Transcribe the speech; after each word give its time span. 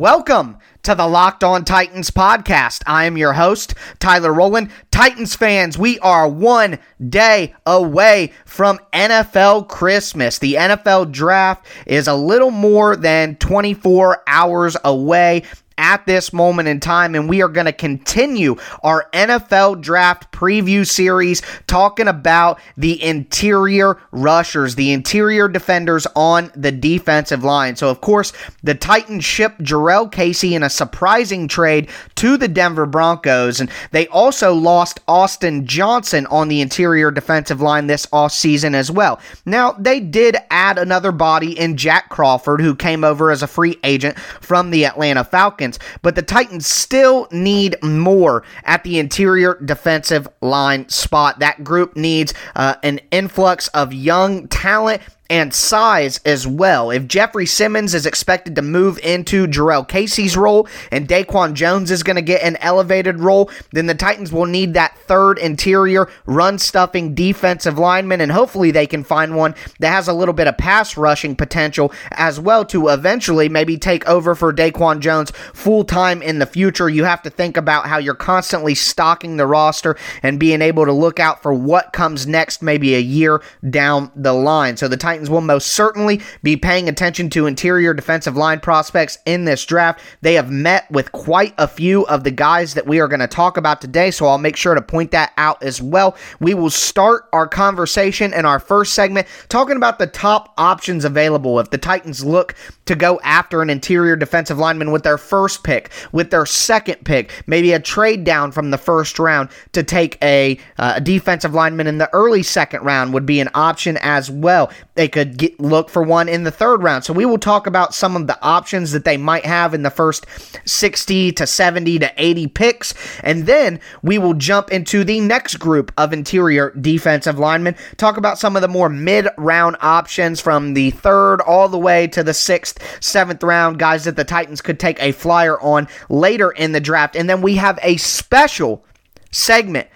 Welcome 0.00 0.56
to 0.84 0.94
the 0.94 1.06
Locked 1.06 1.44
On 1.44 1.62
Titans 1.62 2.10
podcast. 2.10 2.82
I 2.86 3.04
am 3.04 3.18
your 3.18 3.34
host, 3.34 3.74
Tyler 3.98 4.32
Rowland. 4.32 4.70
Titans 4.90 5.34
fans, 5.34 5.76
we 5.76 5.98
are 5.98 6.26
one 6.26 6.78
day 7.06 7.54
away 7.66 8.32
from 8.46 8.78
NFL 8.94 9.68
Christmas. 9.68 10.38
The 10.38 10.54
NFL 10.54 11.12
draft 11.12 11.66
is 11.84 12.08
a 12.08 12.14
little 12.14 12.50
more 12.50 12.96
than 12.96 13.36
24 13.36 14.22
hours 14.26 14.74
away 14.84 15.42
at 15.80 16.04
this 16.06 16.32
moment 16.32 16.68
in 16.68 16.78
time, 16.78 17.14
and 17.14 17.28
we 17.28 17.42
are 17.42 17.48
going 17.48 17.64
to 17.64 17.72
continue 17.72 18.54
our 18.82 19.08
NFL 19.14 19.80
draft 19.80 20.30
preview 20.30 20.86
series 20.86 21.42
talking 21.66 22.06
about 22.06 22.60
the 22.76 23.02
interior 23.02 23.98
rushers, 24.12 24.74
the 24.74 24.92
interior 24.92 25.48
defenders 25.48 26.06
on 26.14 26.52
the 26.54 26.70
defensive 26.70 27.42
line. 27.42 27.74
So, 27.76 27.88
of 27.88 28.02
course, 28.02 28.34
the 28.62 28.74
Titans 28.74 29.24
shipped 29.24 29.62
Jurrell 29.62 30.12
Casey 30.12 30.54
in 30.54 30.62
a 30.62 30.70
surprising 30.70 31.48
trade 31.48 31.88
to 32.16 32.36
the 32.36 32.48
Denver 32.48 32.86
Broncos, 32.86 33.58
and 33.60 33.70
they 33.90 34.06
also 34.08 34.52
lost 34.52 35.00
Austin 35.08 35.66
Johnson 35.66 36.26
on 36.26 36.48
the 36.48 36.60
interior 36.60 37.10
defensive 37.10 37.62
line 37.62 37.86
this 37.86 38.04
offseason 38.06 38.74
as 38.74 38.90
well. 38.90 39.18
Now, 39.46 39.72
they 39.72 39.98
did 40.00 40.36
add 40.50 40.76
another 40.76 41.10
body 41.10 41.58
in 41.58 41.78
Jack 41.78 42.10
Crawford, 42.10 42.60
who 42.60 42.74
came 42.74 43.02
over 43.02 43.30
as 43.30 43.42
a 43.42 43.46
free 43.46 43.78
agent 43.82 44.18
from 44.18 44.70
the 44.70 44.84
Atlanta 44.84 45.24
Falcons. 45.24 45.69
But 46.02 46.14
the 46.14 46.22
Titans 46.22 46.66
still 46.66 47.28
need 47.30 47.76
more 47.82 48.42
at 48.64 48.84
the 48.84 48.98
interior 48.98 49.58
defensive 49.64 50.28
line 50.40 50.88
spot. 50.88 51.38
That 51.38 51.64
group 51.64 51.96
needs 51.96 52.34
uh, 52.56 52.76
an 52.82 53.00
influx 53.10 53.68
of 53.68 53.92
young 53.92 54.48
talent 54.48 55.02
and 55.30 55.54
size 55.54 56.20
as 56.26 56.46
well. 56.46 56.90
If 56.90 57.06
Jeffrey 57.06 57.46
Simmons 57.46 57.94
is 57.94 58.04
expected 58.04 58.56
to 58.56 58.62
move 58.62 58.98
into 58.98 59.46
Jurrell 59.46 59.88
Casey's 59.88 60.36
role 60.36 60.68
and 60.90 61.08
Daquan 61.08 61.54
Jones 61.54 61.90
is 61.90 62.02
going 62.02 62.16
to 62.16 62.22
get 62.22 62.42
an 62.42 62.56
elevated 62.56 63.20
role, 63.20 63.50
then 63.72 63.86
the 63.86 63.94
Titans 63.94 64.32
will 64.32 64.46
need 64.46 64.74
that 64.74 64.98
third 64.98 65.38
interior 65.38 66.08
run 66.26 66.58
stuffing 66.58 67.14
defensive 67.14 67.78
lineman, 67.78 68.20
and 68.20 68.32
hopefully 68.32 68.72
they 68.72 68.86
can 68.86 69.04
find 69.04 69.36
one 69.36 69.54
that 69.78 69.92
has 69.92 70.08
a 70.08 70.12
little 70.12 70.34
bit 70.34 70.48
of 70.48 70.58
pass 70.58 70.96
rushing 70.96 71.36
potential 71.36 71.92
as 72.10 72.40
well 72.40 72.64
to 72.64 72.88
eventually 72.88 73.48
maybe 73.48 73.78
take 73.78 74.06
over 74.08 74.34
for 74.34 74.52
Daquan 74.52 74.98
Jones 74.98 75.30
full 75.54 75.84
time 75.84 76.22
in 76.22 76.40
the 76.40 76.46
future. 76.46 76.88
You 76.88 77.04
have 77.04 77.22
to 77.22 77.30
think 77.30 77.56
about 77.56 77.86
how 77.86 77.98
you're 77.98 78.14
constantly 78.14 78.74
stocking 78.74 79.36
the 79.36 79.46
roster 79.46 79.96
and 80.24 80.40
being 80.40 80.60
able 80.60 80.86
to 80.86 80.92
look 80.92 81.20
out 81.20 81.40
for 81.40 81.54
what 81.54 81.92
comes 81.92 82.26
next, 82.26 82.62
maybe 82.62 82.96
a 82.96 83.00
year 83.00 83.40
down 83.68 84.10
the 84.16 84.32
line. 84.32 84.76
So 84.76 84.88
the 84.88 84.96
Titans 84.96 85.19
Titans 85.20 85.28
will 85.28 85.42
most 85.42 85.74
certainly 85.74 86.18
be 86.42 86.56
paying 86.56 86.88
attention 86.88 87.28
to 87.28 87.44
interior 87.44 87.92
defensive 87.92 88.38
line 88.38 88.58
prospects 88.58 89.18
in 89.26 89.44
this 89.44 89.66
draft. 89.66 90.00
They 90.22 90.32
have 90.32 90.50
met 90.50 90.90
with 90.90 91.12
quite 91.12 91.52
a 91.58 91.68
few 91.68 92.06
of 92.06 92.24
the 92.24 92.30
guys 92.30 92.72
that 92.72 92.86
we 92.86 93.00
are 93.00 93.08
going 93.08 93.20
to 93.20 93.26
talk 93.26 93.58
about 93.58 93.82
today, 93.82 94.10
so 94.12 94.26
I'll 94.26 94.38
make 94.38 94.56
sure 94.56 94.74
to 94.74 94.80
point 94.80 95.10
that 95.10 95.34
out 95.36 95.62
as 95.62 95.82
well. 95.82 96.16
We 96.40 96.54
will 96.54 96.70
start 96.70 97.28
our 97.34 97.46
conversation 97.46 98.32
in 98.32 98.46
our 98.46 98.58
first 98.58 98.94
segment 98.94 99.26
talking 99.50 99.76
about 99.76 99.98
the 99.98 100.06
top 100.06 100.54
options 100.56 101.04
available 101.04 101.60
if 101.60 101.68
the 101.68 101.76
Titans 101.76 102.24
look 102.24 102.54
to 102.86 102.94
go 102.96 103.20
after 103.22 103.60
an 103.60 103.68
interior 103.68 104.16
defensive 104.16 104.58
lineman 104.58 104.90
with 104.90 105.02
their 105.02 105.18
first 105.18 105.64
pick, 105.64 105.90
with 106.12 106.30
their 106.30 106.46
second 106.46 107.04
pick, 107.04 107.30
maybe 107.46 107.72
a 107.72 107.78
trade 107.78 108.24
down 108.24 108.52
from 108.52 108.70
the 108.70 108.78
first 108.78 109.18
round 109.18 109.50
to 109.72 109.82
take 109.82 110.16
a, 110.22 110.58
uh, 110.78 110.98
defensive 110.98 111.52
lineman 111.52 111.86
in 111.86 111.98
the 111.98 112.08
early 112.14 112.42
second 112.42 112.82
round 112.82 113.12
would 113.12 113.26
be 113.26 113.38
an 113.38 113.50
option 113.54 113.98
as 113.98 114.30
well. 114.30 114.70
They 114.94 115.08
could 115.10 115.36
get, 115.36 115.60
look 115.60 115.90
for 115.90 116.02
one 116.02 116.28
in 116.28 116.44
the 116.44 116.50
third 116.50 116.82
round. 116.82 117.04
So 117.04 117.12
we 117.12 117.26
will 117.26 117.38
talk 117.38 117.66
about 117.66 117.94
some 117.94 118.16
of 118.16 118.26
the 118.26 118.38
options 118.42 118.92
that 118.92 119.04
they 119.04 119.16
might 119.16 119.44
have 119.44 119.74
in 119.74 119.82
the 119.82 119.90
first 119.90 120.26
60 120.64 121.32
to 121.32 121.46
70 121.46 121.98
to 121.98 122.12
80 122.16 122.46
picks. 122.48 122.94
And 123.22 123.46
then 123.46 123.80
we 124.02 124.18
will 124.18 124.34
jump 124.34 124.70
into 124.70 125.04
the 125.04 125.20
next 125.20 125.56
group 125.56 125.92
of 125.98 126.12
interior 126.12 126.70
defensive 126.80 127.38
linemen, 127.38 127.76
talk 127.96 128.16
about 128.16 128.38
some 128.38 128.56
of 128.56 128.62
the 128.62 128.68
more 128.68 128.88
mid 128.88 129.28
round 129.36 129.76
options 129.80 130.40
from 130.40 130.74
the 130.74 130.90
third 130.90 131.40
all 131.40 131.68
the 131.68 131.78
way 131.78 132.06
to 132.08 132.22
the 132.22 132.34
sixth, 132.34 133.02
seventh 133.02 133.42
round, 133.42 133.78
guys 133.78 134.04
that 134.04 134.16
the 134.16 134.24
Titans 134.24 134.60
could 134.60 134.80
take 134.80 135.00
a 135.02 135.12
flyer 135.12 135.60
on 135.60 135.88
later 136.08 136.50
in 136.50 136.72
the 136.72 136.80
draft. 136.80 137.16
And 137.16 137.28
then 137.28 137.42
we 137.42 137.56
have 137.56 137.78
a 137.82 137.96
special 137.96 138.84
segment 139.30 139.88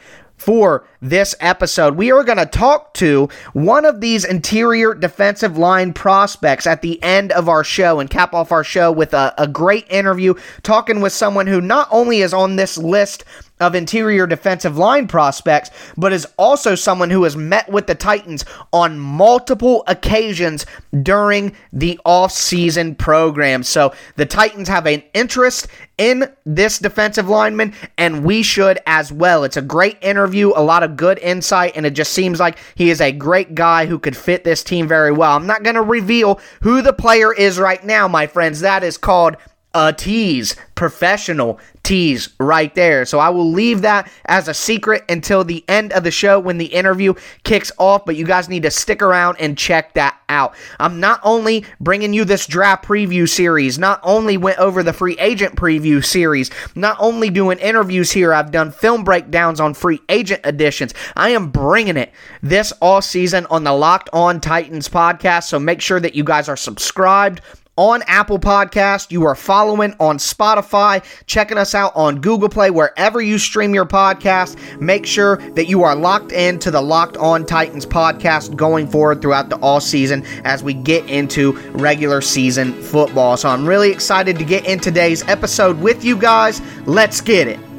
for 0.44 0.86
this 1.00 1.34
episode. 1.40 1.96
We 1.96 2.12
are 2.12 2.22
going 2.22 2.36
to 2.36 2.44
talk 2.44 2.92
to 2.94 3.30
one 3.54 3.86
of 3.86 4.02
these 4.02 4.26
interior 4.26 4.92
defensive 4.92 5.56
line 5.56 5.94
prospects 5.94 6.66
at 6.66 6.82
the 6.82 7.02
end 7.02 7.32
of 7.32 7.48
our 7.48 7.64
show 7.64 7.98
and 7.98 8.10
cap 8.10 8.34
off 8.34 8.52
our 8.52 8.62
show 8.62 8.92
with 8.92 9.14
a, 9.14 9.32
a 9.38 9.48
great 9.48 9.90
interview 9.90 10.34
talking 10.62 11.00
with 11.00 11.14
someone 11.14 11.46
who 11.46 11.62
not 11.62 11.88
only 11.90 12.20
is 12.20 12.34
on 12.34 12.56
this 12.56 12.76
list 12.76 13.24
of 13.60 13.74
interior 13.74 14.26
defensive 14.26 14.76
line 14.76 15.06
prospects, 15.06 15.70
but 15.96 16.12
is 16.12 16.26
also 16.36 16.74
someone 16.74 17.10
who 17.10 17.22
has 17.22 17.36
met 17.36 17.68
with 17.68 17.86
the 17.86 17.94
Titans 17.94 18.44
on 18.72 18.98
multiple 18.98 19.84
occasions 19.86 20.66
during 21.02 21.54
the 21.72 21.98
offseason 22.04 22.98
program. 22.98 23.62
So 23.62 23.94
the 24.16 24.26
Titans 24.26 24.68
have 24.68 24.86
an 24.86 25.02
interest 25.14 25.68
in 25.96 26.28
this 26.44 26.80
defensive 26.80 27.28
lineman, 27.28 27.72
and 27.96 28.24
we 28.24 28.42
should 28.42 28.80
as 28.86 29.12
well. 29.12 29.44
It's 29.44 29.56
a 29.56 29.62
great 29.62 29.98
interview, 30.02 30.52
a 30.56 30.62
lot 30.62 30.82
of 30.82 30.96
good 30.96 31.20
insight, 31.20 31.76
and 31.76 31.86
it 31.86 31.92
just 31.92 32.12
seems 32.12 32.40
like 32.40 32.58
he 32.74 32.90
is 32.90 33.00
a 33.00 33.12
great 33.12 33.54
guy 33.54 33.86
who 33.86 34.00
could 34.00 34.16
fit 34.16 34.42
this 34.42 34.64
team 34.64 34.88
very 34.88 35.12
well. 35.12 35.36
I'm 35.36 35.46
not 35.46 35.62
going 35.62 35.76
to 35.76 35.82
reveal 35.82 36.40
who 36.62 36.82
the 36.82 36.92
player 36.92 37.32
is 37.32 37.60
right 37.60 37.84
now, 37.84 38.08
my 38.08 38.26
friends. 38.26 38.60
That 38.60 38.82
is 38.82 38.98
called 38.98 39.36
a 39.74 39.92
tease, 39.92 40.56
professional 40.74 41.58
tease 41.82 42.30
right 42.40 42.74
there. 42.74 43.04
So 43.04 43.18
I 43.18 43.28
will 43.28 43.50
leave 43.50 43.82
that 43.82 44.10
as 44.24 44.48
a 44.48 44.54
secret 44.54 45.04
until 45.08 45.44
the 45.44 45.64
end 45.68 45.92
of 45.92 46.02
the 46.02 46.10
show 46.10 46.40
when 46.40 46.58
the 46.58 46.66
interview 46.66 47.14
kicks 47.42 47.70
off, 47.78 48.04
but 48.06 48.16
you 48.16 48.24
guys 48.24 48.48
need 48.48 48.62
to 48.62 48.70
stick 48.70 49.02
around 49.02 49.36
and 49.38 49.58
check 49.58 49.94
that 49.94 50.18
out. 50.28 50.54
I'm 50.80 50.98
not 50.98 51.20
only 51.22 51.64
bringing 51.80 52.12
you 52.12 52.24
this 52.24 52.46
draft 52.46 52.84
preview 52.84 53.28
series, 53.28 53.78
not 53.78 54.00
only 54.02 54.36
went 54.36 54.58
over 54.58 54.82
the 54.82 54.92
free 54.92 55.16
agent 55.18 55.56
preview 55.56 56.02
series, 56.04 56.50
not 56.74 56.96
only 56.98 57.28
doing 57.28 57.58
interviews 57.58 58.10
here, 58.10 58.32
I've 58.32 58.50
done 58.50 58.72
film 58.72 59.04
breakdowns 59.04 59.60
on 59.60 59.74
free 59.74 60.00
agent 60.08 60.40
editions. 60.44 60.94
I 61.14 61.30
am 61.30 61.50
bringing 61.50 61.96
it 61.96 62.12
this 62.42 62.72
all 62.80 63.02
season 63.02 63.46
on 63.50 63.64
the 63.64 63.72
Locked 63.72 64.08
On 64.12 64.40
Titans 64.40 64.88
podcast, 64.88 65.44
so 65.44 65.58
make 65.58 65.82
sure 65.82 66.00
that 66.00 66.14
you 66.14 66.24
guys 66.24 66.48
are 66.48 66.56
subscribed 66.56 67.42
on 67.76 68.02
Apple 68.06 68.38
Podcast. 68.38 69.10
You 69.10 69.24
are 69.26 69.34
following 69.34 69.94
on 69.98 70.18
Spotify, 70.18 71.04
checking 71.26 71.58
us 71.58 71.74
out 71.74 71.92
on 71.94 72.20
Google 72.20 72.48
Play, 72.48 72.70
wherever 72.70 73.20
you 73.20 73.38
stream 73.38 73.74
your 73.74 73.86
podcast. 73.86 74.80
Make 74.80 75.06
sure 75.06 75.36
that 75.52 75.68
you 75.68 75.82
are 75.82 75.96
locked 75.96 76.32
into 76.32 76.70
the 76.70 76.80
Locked 76.80 77.16
On 77.16 77.44
Titans 77.44 77.86
podcast 77.86 78.56
going 78.56 78.88
forward 78.88 79.20
throughout 79.20 79.48
the 79.48 79.56
all 79.56 79.80
season 79.80 80.24
as 80.44 80.62
we 80.62 80.74
get 80.74 81.08
into 81.08 81.52
regular 81.72 82.20
season 82.20 82.72
football. 82.82 83.36
So 83.36 83.48
I'm 83.48 83.66
really 83.66 83.90
excited 83.90 84.38
to 84.38 84.44
get 84.44 84.66
in 84.66 84.78
today's 84.78 85.22
episode 85.28 85.80
with 85.80 86.04
you 86.04 86.16
guys. 86.16 86.60
Let's 86.86 87.20
get 87.20 87.48
it. 87.48 87.73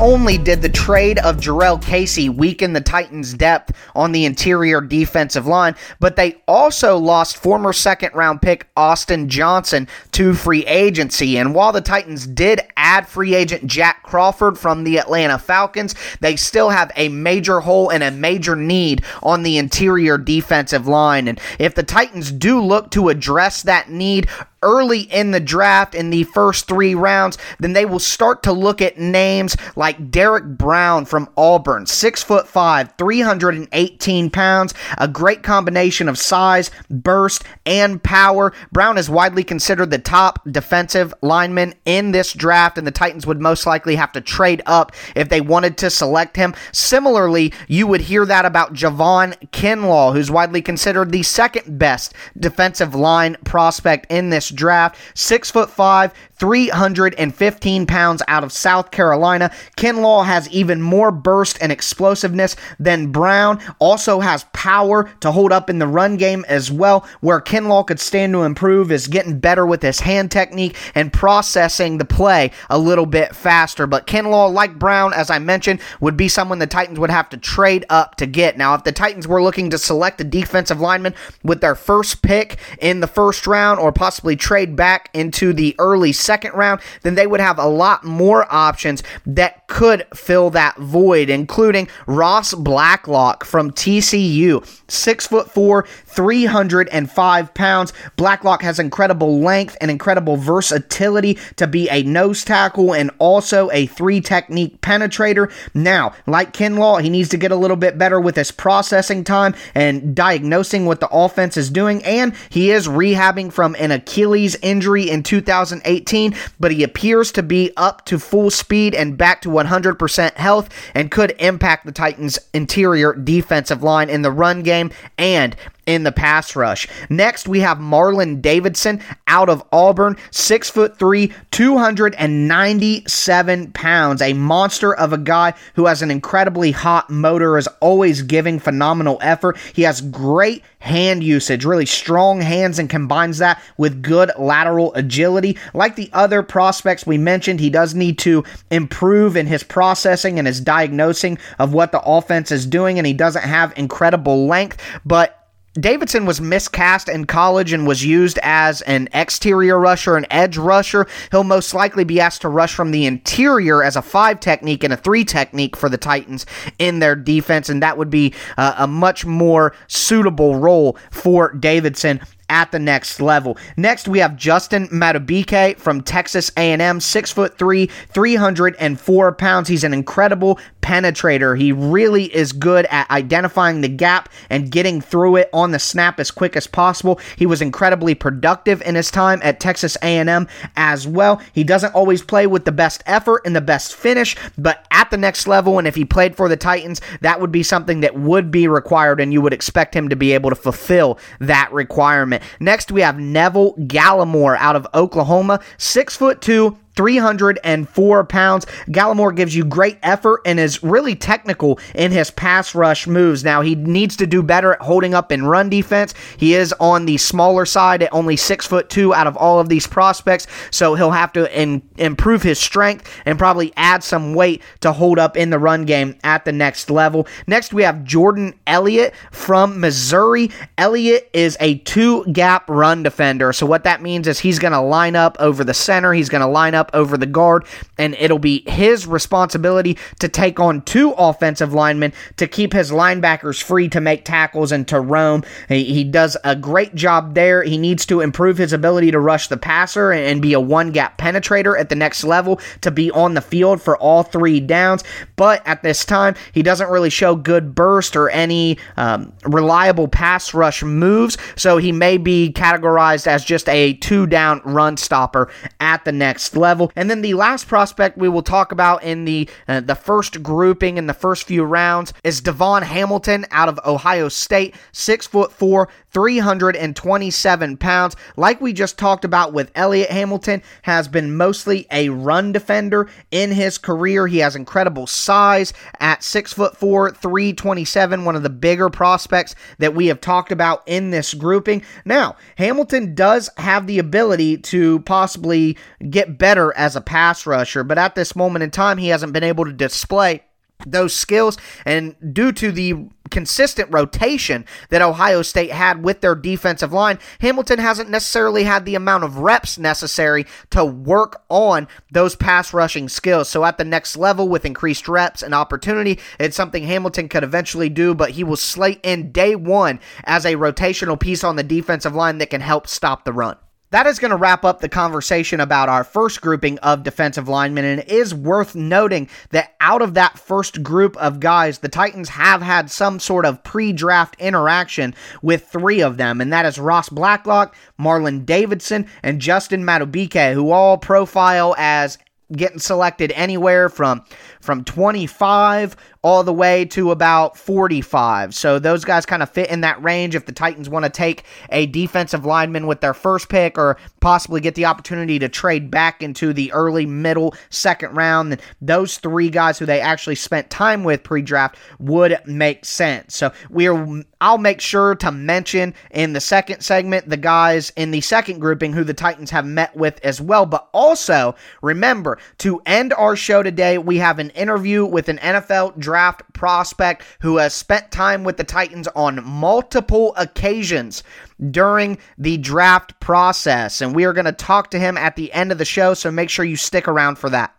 Only 0.00 0.38
did 0.38 0.62
the 0.62 0.70
trade 0.70 1.18
of 1.18 1.36
Jurrell 1.36 1.80
Casey 1.80 2.30
weaken 2.30 2.72
the 2.72 2.80
Titans' 2.80 3.34
depth 3.34 3.76
on 3.94 4.12
the 4.12 4.24
interior 4.24 4.80
defensive 4.80 5.46
line, 5.46 5.76
but 5.98 6.16
they 6.16 6.42
also 6.48 6.96
lost 6.96 7.36
former 7.36 7.74
second 7.74 8.14
round 8.14 8.40
pick 8.40 8.66
Austin 8.78 9.28
Johnson 9.28 9.86
to 10.12 10.32
free 10.32 10.64
agency. 10.64 11.36
And 11.36 11.54
while 11.54 11.72
the 11.72 11.82
Titans 11.82 12.26
did 12.26 12.62
add 12.78 13.08
free 13.08 13.34
agent 13.34 13.66
Jack 13.66 14.02
Crawford 14.02 14.56
from 14.56 14.84
the 14.84 14.96
Atlanta 14.96 15.38
Falcons, 15.38 15.94
they 16.20 16.34
still 16.34 16.70
have 16.70 16.90
a 16.96 17.10
major 17.10 17.60
hole 17.60 17.90
and 17.90 18.02
a 18.02 18.10
major 18.10 18.56
need 18.56 19.04
on 19.22 19.42
the 19.42 19.58
interior 19.58 20.16
defensive 20.16 20.88
line. 20.88 21.28
And 21.28 21.38
if 21.58 21.74
the 21.74 21.82
Titans 21.82 22.32
do 22.32 22.62
look 22.62 22.90
to 22.92 23.10
address 23.10 23.62
that 23.64 23.90
need 23.90 24.30
early 24.62 25.00
in 25.00 25.30
the 25.30 25.40
draft 25.40 25.94
in 25.94 26.10
the 26.10 26.24
first 26.24 26.66
three 26.66 26.94
rounds, 26.94 27.38
then 27.58 27.72
they 27.72 27.86
will 27.86 27.98
start 27.98 28.42
to 28.42 28.52
look 28.52 28.82
at 28.82 28.98
names 28.98 29.56
like 29.76 30.10
Derrick 30.10 30.44
Brown 30.44 31.04
from 31.04 31.28
Auburn, 31.36 31.86
six 31.86 32.22
foot 32.22 32.46
five, 32.46 32.92
318 32.98 34.30
pounds, 34.30 34.74
a 34.98 35.08
great 35.08 35.42
combination 35.42 36.08
of 36.08 36.18
size, 36.18 36.70
burst, 36.90 37.44
and 37.64 38.02
power. 38.02 38.52
Brown 38.72 38.98
is 38.98 39.08
widely 39.08 39.44
considered 39.44 39.90
the 39.90 39.98
top 39.98 40.40
defensive 40.50 41.14
lineman 41.22 41.74
in 41.84 42.12
this 42.12 42.32
draft, 42.32 42.78
and 42.78 42.86
the 42.86 42.90
Titans 42.90 43.26
would 43.26 43.40
most 43.40 43.66
likely 43.66 43.96
have 43.96 44.12
to 44.12 44.20
trade 44.20 44.62
up 44.66 44.92
if 45.16 45.28
they 45.28 45.40
wanted 45.40 45.78
to 45.78 45.90
select 45.90 46.36
him. 46.36 46.54
Similarly, 46.72 47.52
you 47.68 47.86
would 47.86 48.02
hear 48.02 48.26
that 48.26 48.44
about 48.44 48.74
Javon 48.74 49.34
Kinlaw, 49.50 50.12
who's 50.12 50.30
widely 50.30 50.62
considered 50.62 51.12
the 51.12 51.22
second 51.22 51.78
best 51.78 52.14
defensive 52.38 52.94
line 52.94 53.36
prospect 53.44 54.06
in 54.10 54.30
this 54.30 54.49
draft. 54.50 54.96
Six 55.14 55.50
foot 55.50 55.70
five, 55.70 56.12
315 56.38 57.86
pounds 57.86 58.22
out 58.26 58.42
of 58.42 58.52
South 58.52 58.90
Carolina. 58.90 59.50
Kinlaw 59.76 60.24
has 60.24 60.48
even 60.48 60.80
more 60.80 61.10
burst 61.10 61.58
and 61.60 61.70
explosiveness 61.70 62.56
than 62.78 63.12
Brown. 63.12 63.60
Also 63.78 64.20
has 64.20 64.46
power 64.52 65.10
to 65.20 65.30
hold 65.30 65.52
up 65.52 65.68
in 65.68 65.78
the 65.78 65.86
run 65.86 66.16
game 66.16 66.44
as 66.48 66.70
well. 66.70 67.06
Where 67.20 67.40
Kinlaw 67.40 67.86
could 67.86 68.00
stand 68.00 68.32
to 68.32 68.42
improve 68.42 68.90
is 68.90 69.06
getting 69.06 69.38
better 69.38 69.66
with 69.66 69.82
his 69.82 70.00
hand 70.00 70.30
technique 70.30 70.76
and 70.94 71.12
processing 71.12 71.98
the 71.98 72.04
play 72.04 72.50
a 72.70 72.78
little 72.78 73.06
bit 73.06 73.36
faster. 73.36 73.86
But 73.86 74.06
Kinlaw, 74.06 74.52
like 74.52 74.78
Brown, 74.78 75.12
as 75.12 75.30
I 75.30 75.38
mentioned, 75.38 75.80
would 76.00 76.16
be 76.16 76.28
someone 76.28 76.58
the 76.58 76.66
Titans 76.66 76.98
would 76.98 77.10
have 77.10 77.28
to 77.30 77.36
trade 77.36 77.84
up 77.90 78.16
to 78.16 78.26
get. 78.26 78.56
Now, 78.56 78.74
if 78.74 78.84
the 78.84 78.92
Titans 78.92 79.28
were 79.28 79.42
looking 79.42 79.68
to 79.70 79.78
select 79.78 80.20
a 80.20 80.24
defensive 80.24 80.80
lineman 80.80 81.14
with 81.42 81.60
their 81.60 81.74
first 81.74 82.22
pick 82.22 82.56
in 82.80 83.00
the 83.00 83.06
first 83.06 83.46
round 83.46 83.78
or 83.78 83.92
possibly 83.92 84.36
trade 84.40 84.74
back 84.74 85.10
into 85.14 85.52
the 85.52 85.74
early 85.78 86.12
second 86.12 86.54
round, 86.54 86.80
then 87.02 87.14
they 87.14 87.26
would 87.26 87.40
have 87.40 87.58
a 87.58 87.66
lot 87.66 88.04
more 88.04 88.52
options 88.52 89.02
that 89.26 89.66
could 89.68 90.06
fill 90.14 90.50
that 90.50 90.76
void, 90.78 91.30
including 91.30 91.88
Ross 92.06 92.54
Blacklock 92.54 93.44
from 93.44 93.70
TCU, 93.70 94.79
six 94.92 95.26
foot 95.26 95.50
four, 95.50 95.86
305 96.06 97.54
pounds. 97.54 97.92
Blacklock 98.16 98.62
has 98.62 98.78
incredible 98.78 99.40
length 99.40 99.76
and 99.80 99.90
incredible 99.90 100.36
versatility 100.36 101.38
to 101.56 101.66
be 101.66 101.88
a 101.90 102.02
nose 102.02 102.44
tackle 102.44 102.94
and 102.94 103.10
also 103.18 103.70
a 103.72 103.86
three 103.86 104.20
technique 104.20 104.80
penetrator. 104.80 105.52
Now, 105.74 106.14
like 106.26 106.52
Kinlaw, 106.52 107.02
he 107.02 107.10
needs 107.10 107.28
to 107.30 107.36
get 107.36 107.52
a 107.52 107.56
little 107.56 107.76
bit 107.76 107.98
better 107.98 108.20
with 108.20 108.36
his 108.36 108.50
processing 108.50 109.24
time 109.24 109.54
and 109.74 110.14
diagnosing 110.14 110.86
what 110.86 111.00
the 111.00 111.08
offense 111.08 111.56
is 111.56 111.70
doing, 111.70 112.02
and 112.04 112.34
he 112.48 112.70
is 112.70 112.88
rehabbing 112.88 113.52
from 113.52 113.76
an 113.78 113.90
Achilles 113.90 114.56
injury 114.62 115.08
in 115.10 115.22
2018 115.22 116.34
but 116.58 116.72
he 116.72 116.82
appears 116.82 117.32
to 117.32 117.42
be 117.42 117.72
up 117.76 118.04
to 118.06 118.18
full 118.18 118.50
speed 118.50 118.94
and 118.94 119.16
back 119.16 119.42
to 119.42 119.48
100% 119.48 120.34
health 120.34 120.68
and 120.94 121.10
could 121.10 121.34
impact 121.38 121.86
the 121.86 121.92
Titans' 121.92 122.38
interior 122.52 123.12
defensive 123.14 123.82
line 123.82 124.10
in 124.10 124.22
the 124.22 124.30
run 124.30 124.62
game 124.62 124.79
and 125.18 125.56
in 125.86 126.02
the 126.04 126.12
pass 126.12 126.54
rush. 126.56 126.86
Next, 127.08 127.48
we 127.48 127.60
have 127.60 127.78
Marlon 127.78 128.42
Davidson 128.42 129.00
out 129.26 129.48
of 129.48 129.64
Auburn, 129.72 130.16
six 130.30 130.68
foot 130.70 130.98
three, 130.98 131.32
297 131.50 133.72
pounds, 133.72 134.22
a 134.22 134.32
monster 134.32 134.94
of 134.94 135.12
a 135.12 135.18
guy 135.18 135.54
who 135.74 135.86
has 135.86 136.02
an 136.02 136.10
incredibly 136.10 136.72
hot 136.72 137.10
motor, 137.10 137.58
is 137.58 137.68
always 137.80 138.22
giving 138.22 138.58
phenomenal 138.58 139.18
effort. 139.20 139.58
He 139.74 139.82
has 139.82 140.00
great 140.00 140.64
hand 140.80 141.22
usage, 141.22 141.64
really 141.64 141.86
strong 141.86 142.40
hands, 142.40 142.78
and 142.78 142.90
combines 142.90 143.38
that 143.38 143.62
with 143.76 144.02
good 144.02 144.30
lateral 144.38 144.92
agility. 144.94 145.56
Like 145.74 145.96
the 145.96 146.10
other 146.12 146.42
prospects 146.42 147.06
we 147.06 147.18
mentioned, 147.18 147.60
he 147.60 147.70
does 147.70 147.94
need 147.94 148.18
to 148.20 148.44
improve 148.70 149.36
in 149.36 149.46
his 149.46 149.62
processing 149.62 150.38
and 150.38 150.46
his 150.46 150.60
diagnosing 150.60 151.38
of 151.58 151.72
what 151.72 151.92
the 151.92 152.02
offense 152.02 152.50
is 152.50 152.66
doing, 152.66 152.98
and 152.98 153.06
he 153.06 153.12
doesn't 153.12 153.44
have 153.44 153.72
incredible 153.76 154.46
length, 154.46 154.78
but 155.04 155.39
Davidson 155.74 156.26
was 156.26 156.40
miscast 156.40 157.08
in 157.08 157.26
college 157.26 157.72
and 157.72 157.86
was 157.86 158.04
used 158.04 158.40
as 158.42 158.82
an 158.82 159.08
exterior 159.14 159.78
rusher, 159.78 160.16
an 160.16 160.26
edge 160.28 160.56
rusher. 160.56 161.06
He'll 161.30 161.44
most 161.44 161.74
likely 161.74 162.02
be 162.02 162.20
asked 162.20 162.42
to 162.42 162.48
rush 162.48 162.74
from 162.74 162.90
the 162.90 163.06
interior 163.06 163.84
as 163.84 163.94
a 163.94 164.02
five 164.02 164.40
technique 164.40 164.82
and 164.82 164.92
a 164.92 164.96
three 164.96 165.24
technique 165.24 165.76
for 165.76 165.88
the 165.88 165.98
Titans 165.98 166.44
in 166.80 166.98
their 166.98 167.14
defense, 167.14 167.68
and 167.68 167.82
that 167.82 167.96
would 167.96 168.10
be 168.10 168.34
uh, 168.58 168.74
a 168.78 168.88
much 168.88 169.24
more 169.24 169.72
suitable 169.86 170.56
role 170.56 170.98
for 171.10 171.52
Davidson 171.52 172.20
at 172.50 172.72
the 172.72 172.78
next 172.78 173.20
level. 173.22 173.56
Next, 173.78 174.08
we 174.08 174.18
have 174.18 174.36
Justin 174.36 174.88
Madubuike 174.88 175.78
from 175.78 176.02
Texas 176.02 176.50
A&M, 176.56 177.00
six 177.00 177.32
foot 177.32 177.56
three, 177.56 177.86
304 177.86 179.32
pounds. 179.32 179.68
He's 179.68 179.84
an 179.84 179.94
incredible 179.94 180.58
penetrator. 180.82 181.58
He 181.58 181.72
really 181.72 182.24
is 182.34 182.52
good 182.52 182.86
at 182.86 183.10
identifying 183.10 183.80
the 183.80 183.88
gap 183.88 184.28
and 184.50 184.70
getting 184.70 185.00
through 185.00 185.36
it 185.36 185.50
on 185.52 185.70
the 185.70 185.78
snap 185.78 186.18
as 186.18 186.30
quick 186.30 186.56
as 186.56 186.66
possible. 186.66 187.20
He 187.36 187.46
was 187.46 187.62
incredibly 187.62 188.14
productive 188.14 188.82
in 188.82 188.96
his 188.96 189.10
time 189.10 189.40
at 189.42 189.60
Texas 189.60 189.96
A&M 190.02 190.48
as 190.76 191.06
well. 191.06 191.40
He 191.52 191.64
doesn't 191.64 191.94
always 191.94 192.22
play 192.22 192.46
with 192.46 192.64
the 192.64 192.72
best 192.72 193.02
effort 193.06 193.42
and 193.44 193.54
the 193.54 193.60
best 193.60 193.94
finish, 193.94 194.36
but 194.58 194.84
at 194.90 195.10
the 195.10 195.16
next 195.16 195.46
level, 195.46 195.78
and 195.78 195.86
if 195.86 195.94
he 195.94 196.04
played 196.04 196.36
for 196.36 196.48
the 196.48 196.56
Titans, 196.56 197.00
that 197.20 197.40
would 197.40 197.52
be 197.52 197.62
something 197.62 198.00
that 198.00 198.16
would 198.16 198.50
be 198.50 198.66
required, 198.66 199.20
and 199.20 199.32
you 199.32 199.40
would 199.40 199.52
expect 199.52 199.94
him 199.94 200.08
to 200.08 200.16
be 200.16 200.32
able 200.32 200.50
to 200.50 200.56
fulfill 200.56 201.18
that 201.38 201.72
requirement. 201.72 202.39
Next, 202.58 202.92
we 202.92 203.00
have 203.02 203.18
Neville 203.18 203.74
Gallimore 203.76 204.56
out 204.58 204.76
of 204.76 204.86
Oklahoma, 204.94 205.60
six 205.78 206.16
foot 206.16 206.40
two, 206.40 206.76
304 207.00 208.24
pounds. 208.24 208.66
Gallimore 208.88 209.34
gives 209.34 209.56
you 209.56 209.64
great 209.64 209.96
effort 210.02 210.42
and 210.44 210.60
is 210.60 210.82
really 210.82 211.14
technical 211.14 211.78
in 211.94 212.12
his 212.12 212.30
pass 212.30 212.74
rush 212.74 213.06
moves. 213.06 213.42
Now, 213.42 213.62
he 213.62 213.74
needs 213.74 214.16
to 214.16 214.26
do 214.26 214.42
better 214.42 214.74
at 214.74 214.82
holding 214.82 215.14
up 215.14 215.32
in 215.32 215.46
run 215.46 215.70
defense. 215.70 216.12
He 216.36 216.52
is 216.52 216.74
on 216.78 217.06
the 217.06 217.16
smaller 217.16 217.64
side 217.64 218.02
at 218.02 218.12
only 218.12 218.36
six 218.36 218.66
foot 218.66 218.90
two 218.90 219.14
out 219.14 219.26
of 219.26 219.34
all 219.38 219.58
of 219.60 219.70
these 219.70 219.86
prospects, 219.86 220.46
so 220.70 220.94
he'll 220.94 221.10
have 221.10 221.32
to 221.32 221.58
in, 221.58 221.80
improve 221.96 222.42
his 222.42 222.58
strength 222.58 223.10
and 223.24 223.38
probably 223.38 223.72
add 223.78 224.04
some 224.04 224.34
weight 224.34 224.60
to 224.80 224.92
hold 224.92 225.18
up 225.18 225.38
in 225.38 225.48
the 225.48 225.58
run 225.58 225.86
game 225.86 226.18
at 226.22 226.44
the 226.44 226.52
next 226.52 226.90
level. 226.90 227.26
Next, 227.46 227.72
we 227.72 227.82
have 227.82 228.04
Jordan 228.04 228.52
Elliott 228.66 229.14
from 229.30 229.80
Missouri. 229.80 230.50
Elliott 230.76 231.30
is 231.32 231.56
a 231.60 231.78
two 231.78 232.26
gap 232.26 232.68
run 232.68 233.02
defender, 233.02 233.54
so 233.54 233.64
what 233.64 233.84
that 233.84 234.02
means 234.02 234.28
is 234.28 234.38
he's 234.38 234.58
going 234.58 234.74
to 234.74 234.80
line 234.80 235.16
up 235.16 235.38
over 235.40 235.64
the 235.64 235.72
center, 235.72 236.12
he's 236.12 236.28
going 236.28 236.42
to 236.42 236.46
line 236.46 236.74
up 236.74 236.89
over 236.92 237.16
the 237.16 237.26
guard, 237.26 237.64
and 237.98 238.14
it'll 238.18 238.38
be 238.38 238.62
his 238.68 239.06
responsibility 239.06 239.98
to 240.18 240.28
take 240.28 240.60
on 240.60 240.82
two 240.82 241.12
offensive 241.12 241.72
linemen 241.72 242.12
to 242.36 242.46
keep 242.46 242.72
his 242.72 242.90
linebackers 242.90 243.62
free 243.62 243.88
to 243.88 244.00
make 244.00 244.24
tackles 244.24 244.72
and 244.72 244.86
to 244.88 245.00
roam. 245.00 245.42
He, 245.68 245.84
he 245.84 246.04
does 246.04 246.36
a 246.44 246.56
great 246.56 246.94
job 246.94 247.34
there. 247.34 247.62
He 247.62 247.78
needs 247.78 248.06
to 248.06 248.20
improve 248.20 248.58
his 248.58 248.72
ability 248.72 249.10
to 249.10 249.20
rush 249.20 249.48
the 249.48 249.56
passer 249.56 250.12
and, 250.12 250.24
and 250.24 250.42
be 250.42 250.52
a 250.52 250.60
one 250.60 250.92
gap 250.92 251.18
penetrator 251.18 251.78
at 251.78 251.88
the 251.88 251.94
next 251.94 252.24
level 252.24 252.60
to 252.80 252.90
be 252.90 253.10
on 253.10 253.34
the 253.34 253.40
field 253.40 253.82
for 253.82 253.96
all 253.98 254.22
three 254.22 254.60
downs. 254.60 255.04
But 255.36 255.66
at 255.66 255.82
this 255.82 256.04
time, 256.04 256.34
he 256.52 256.62
doesn't 256.62 256.90
really 256.90 257.10
show 257.10 257.36
good 257.36 257.74
burst 257.74 258.16
or 258.16 258.30
any 258.30 258.78
um, 258.96 259.32
reliable 259.44 260.08
pass 260.08 260.54
rush 260.54 260.82
moves, 260.82 261.36
so 261.56 261.76
he 261.76 261.92
may 261.92 262.18
be 262.18 262.52
categorized 262.52 263.26
as 263.26 263.44
just 263.44 263.68
a 263.68 263.94
two 263.94 264.26
down 264.26 264.60
run 264.64 264.96
stopper 264.96 265.50
at 265.80 266.04
the 266.04 266.12
next 266.12 266.56
level 266.56 266.69
level. 266.70 266.92
And 266.94 267.10
then 267.10 267.20
the 267.22 267.34
last 267.34 267.66
prospect 267.66 268.16
we 268.16 268.28
will 268.28 268.44
talk 268.44 268.70
about 268.70 269.02
in 269.02 269.24
the 269.24 269.48
uh, 269.66 269.80
the 269.80 269.96
first 269.96 270.40
grouping 270.40 270.98
in 270.98 271.08
the 271.08 271.14
first 271.14 271.48
few 271.48 271.64
rounds 271.64 272.12
is 272.22 272.40
DaVon 272.40 272.82
Hamilton 272.82 273.44
out 273.50 273.68
of 273.68 273.80
Ohio 273.84 274.28
State, 274.28 274.76
six 274.92 275.26
foot 275.26 275.52
four, 275.52 275.88
327 276.12 277.76
pounds. 277.76 278.16
Like 278.36 278.60
we 278.60 278.72
just 278.72 278.98
talked 278.98 279.24
about 279.24 279.52
with 279.52 279.72
Elliott 279.74 280.10
Hamilton, 280.10 280.62
has 280.82 281.08
been 281.08 281.36
mostly 281.36 281.86
a 281.90 282.08
run 282.08 282.52
defender 282.52 283.08
in 283.32 283.50
his 283.50 283.78
career. 283.78 284.26
He 284.26 284.38
has 284.38 284.54
incredible 284.54 285.06
size 285.08 285.72
at 285.98 286.22
six 286.22 286.52
foot 286.52 286.76
four, 286.76 287.10
327, 287.10 288.24
one 288.24 288.36
of 288.36 288.42
the 288.44 288.50
bigger 288.50 288.90
prospects 288.90 289.56
that 289.78 289.94
we 289.94 290.06
have 290.06 290.20
talked 290.20 290.52
about 290.52 290.82
in 290.86 291.10
this 291.10 291.34
grouping. 291.34 291.82
Now, 292.04 292.36
Hamilton 292.56 293.14
does 293.14 293.50
have 293.56 293.88
the 293.88 293.98
ability 293.98 294.58
to 294.58 295.00
possibly 295.00 295.76
get 296.08 296.38
better 296.38 296.59
as 296.76 296.96
a 296.96 297.00
pass 297.00 297.46
rusher, 297.46 297.84
but 297.84 297.98
at 297.98 298.14
this 298.14 298.36
moment 298.36 298.62
in 298.62 298.70
time, 298.70 298.98
he 298.98 299.08
hasn't 299.08 299.32
been 299.32 299.44
able 299.44 299.64
to 299.64 299.72
display 299.72 300.42
those 300.86 301.14
skills 301.14 301.58
and 301.84 302.16
due 302.32 302.52
to 302.52 302.72
the 302.72 302.94
consistent 303.30 303.88
rotation 303.92 304.64
that 304.88 305.02
Ohio 305.02 305.42
State 305.42 305.70
had 305.70 306.02
with 306.02 306.20
their 306.20 306.34
defensive 306.34 306.92
line, 306.92 307.18
Hamilton 307.40 307.78
hasn't 307.78 308.10
necessarily 308.10 308.64
had 308.64 308.84
the 308.84 308.96
amount 308.96 309.24
of 309.24 309.38
reps 309.38 309.78
necessary 309.78 310.46
to 310.70 310.84
work 310.84 311.42
on 311.48 311.86
those 312.10 312.34
pass 312.34 312.74
rushing 312.74 313.08
skills. 313.08 313.48
So 313.48 313.64
at 313.64 313.78
the 313.78 313.84
next 313.84 314.16
level 314.16 314.48
with 314.48 314.64
increased 314.64 315.08
reps 315.08 315.42
and 315.42 315.54
opportunity, 315.54 316.18
it's 316.38 316.56
something 316.56 316.84
Hamilton 316.84 317.28
could 317.28 317.44
eventually 317.44 317.88
do, 317.88 318.14
but 318.14 318.30
he 318.30 318.44
will 318.44 318.56
slate 318.56 319.00
in 319.02 319.32
day 319.32 319.54
1 319.54 320.00
as 320.24 320.44
a 320.44 320.56
rotational 320.56 321.18
piece 321.18 321.44
on 321.44 321.56
the 321.56 321.62
defensive 321.62 322.14
line 322.14 322.38
that 322.38 322.50
can 322.50 322.60
help 322.60 322.86
stop 322.86 323.24
the 323.24 323.32
run 323.32 323.56
that 323.90 324.06
is 324.06 324.18
going 324.18 324.30
to 324.30 324.36
wrap 324.36 324.64
up 324.64 324.80
the 324.80 324.88
conversation 324.88 325.60
about 325.60 325.88
our 325.88 326.04
first 326.04 326.40
grouping 326.40 326.78
of 326.78 327.02
defensive 327.02 327.48
linemen. 327.48 327.84
And 327.84 328.00
it 328.00 328.08
is 328.08 328.34
worth 328.34 328.74
noting 328.74 329.28
that 329.50 329.74
out 329.80 330.02
of 330.02 330.14
that 330.14 330.38
first 330.38 330.82
group 330.82 331.16
of 331.16 331.40
guys, 331.40 331.78
the 331.78 331.88
Titans 331.88 332.30
have 332.30 332.62
had 332.62 332.90
some 332.90 333.18
sort 333.18 333.44
of 333.44 333.62
pre 333.64 333.92
draft 333.92 334.36
interaction 334.38 335.14
with 335.42 335.66
three 335.66 336.00
of 336.00 336.16
them, 336.16 336.40
and 336.40 336.52
that 336.52 336.66
is 336.66 336.78
Ross 336.78 337.08
Blacklock, 337.08 337.74
Marlon 337.98 338.46
Davidson, 338.46 339.06
and 339.22 339.40
Justin 339.40 339.84
Madubuike, 339.84 340.54
who 340.54 340.70
all 340.70 340.96
profile 340.96 341.74
as 341.78 342.18
getting 342.52 342.78
selected 342.78 343.32
anywhere 343.32 343.88
from 343.88 344.24
from 344.60 344.84
25 344.84 345.96
all 346.22 346.44
the 346.44 346.52
way 346.52 346.84
to 346.84 347.10
about 347.10 347.56
45. 347.56 348.54
So 348.54 348.78
those 348.78 349.04
guys 349.04 349.24
kind 349.24 349.42
of 349.42 349.48
fit 349.48 349.70
in 349.70 349.80
that 349.80 350.02
range 350.02 350.34
if 350.34 350.44
the 350.44 350.52
Titans 350.52 350.88
want 350.88 351.04
to 351.06 351.10
take 351.10 351.44
a 351.70 351.86
defensive 351.86 352.44
lineman 352.44 352.86
with 352.86 353.00
their 353.00 353.14
first 353.14 353.48
pick 353.48 353.78
or 353.78 353.96
possibly 354.20 354.60
get 354.60 354.74
the 354.74 354.84
opportunity 354.84 355.38
to 355.38 355.48
trade 355.48 355.90
back 355.90 356.22
into 356.22 356.52
the 356.52 356.70
early 356.72 357.06
middle 357.06 357.54
second 357.70 358.14
round. 358.14 358.52
Then 358.52 358.60
those 358.82 359.16
three 359.16 359.48
guys 359.48 359.78
who 359.78 359.86
they 359.86 360.00
actually 360.00 360.34
spent 360.34 360.68
time 360.68 361.04
with 361.04 361.22
pre-draft 361.22 361.76
would 361.98 362.38
make 362.46 362.84
sense. 362.84 363.34
So 363.34 363.52
we're 363.70 364.24
I'll 364.42 364.58
make 364.58 364.80
sure 364.80 365.14
to 365.16 365.30
mention 365.30 365.94
in 366.10 366.32
the 366.32 366.40
second 366.40 366.80
segment 366.80 367.28
the 367.28 367.36
guys 367.36 367.92
in 367.96 368.10
the 368.10 368.22
second 368.22 368.58
grouping 368.58 368.92
who 368.92 369.04
the 369.04 369.12
Titans 369.12 369.50
have 369.50 369.66
met 369.66 369.94
with 369.94 370.18
as 370.24 370.40
well. 370.40 370.64
But 370.64 370.88
also 370.92 371.54
remember 371.82 372.38
to 372.58 372.80
end 372.86 373.12
our 373.12 373.36
show 373.36 373.62
today, 373.62 373.98
we 373.98 374.16
have 374.16 374.38
an 374.38 374.49
interview 374.50 375.04
with 375.04 375.28
an 375.28 375.38
NFL 375.38 375.98
draft 375.98 376.42
prospect 376.52 377.24
who 377.40 377.56
has 377.56 377.74
spent 377.74 378.10
time 378.10 378.44
with 378.44 378.56
the 378.56 378.64
Titans 378.64 379.08
on 379.14 379.44
multiple 379.44 380.34
occasions 380.36 381.22
during 381.70 382.18
the 382.38 382.56
draft 382.58 383.18
process. 383.20 384.00
And 384.00 384.14
we 384.14 384.24
are 384.24 384.32
going 384.32 384.44
to 384.44 384.52
talk 384.52 384.90
to 384.90 384.98
him 384.98 385.16
at 385.16 385.36
the 385.36 385.52
end 385.52 385.72
of 385.72 385.78
the 385.78 385.84
show, 385.84 386.14
so 386.14 386.30
make 386.30 386.50
sure 386.50 386.64
you 386.64 386.76
stick 386.76 387.08
around 387.08 387.36
for 387.36 387.50
that. 387.50 387.74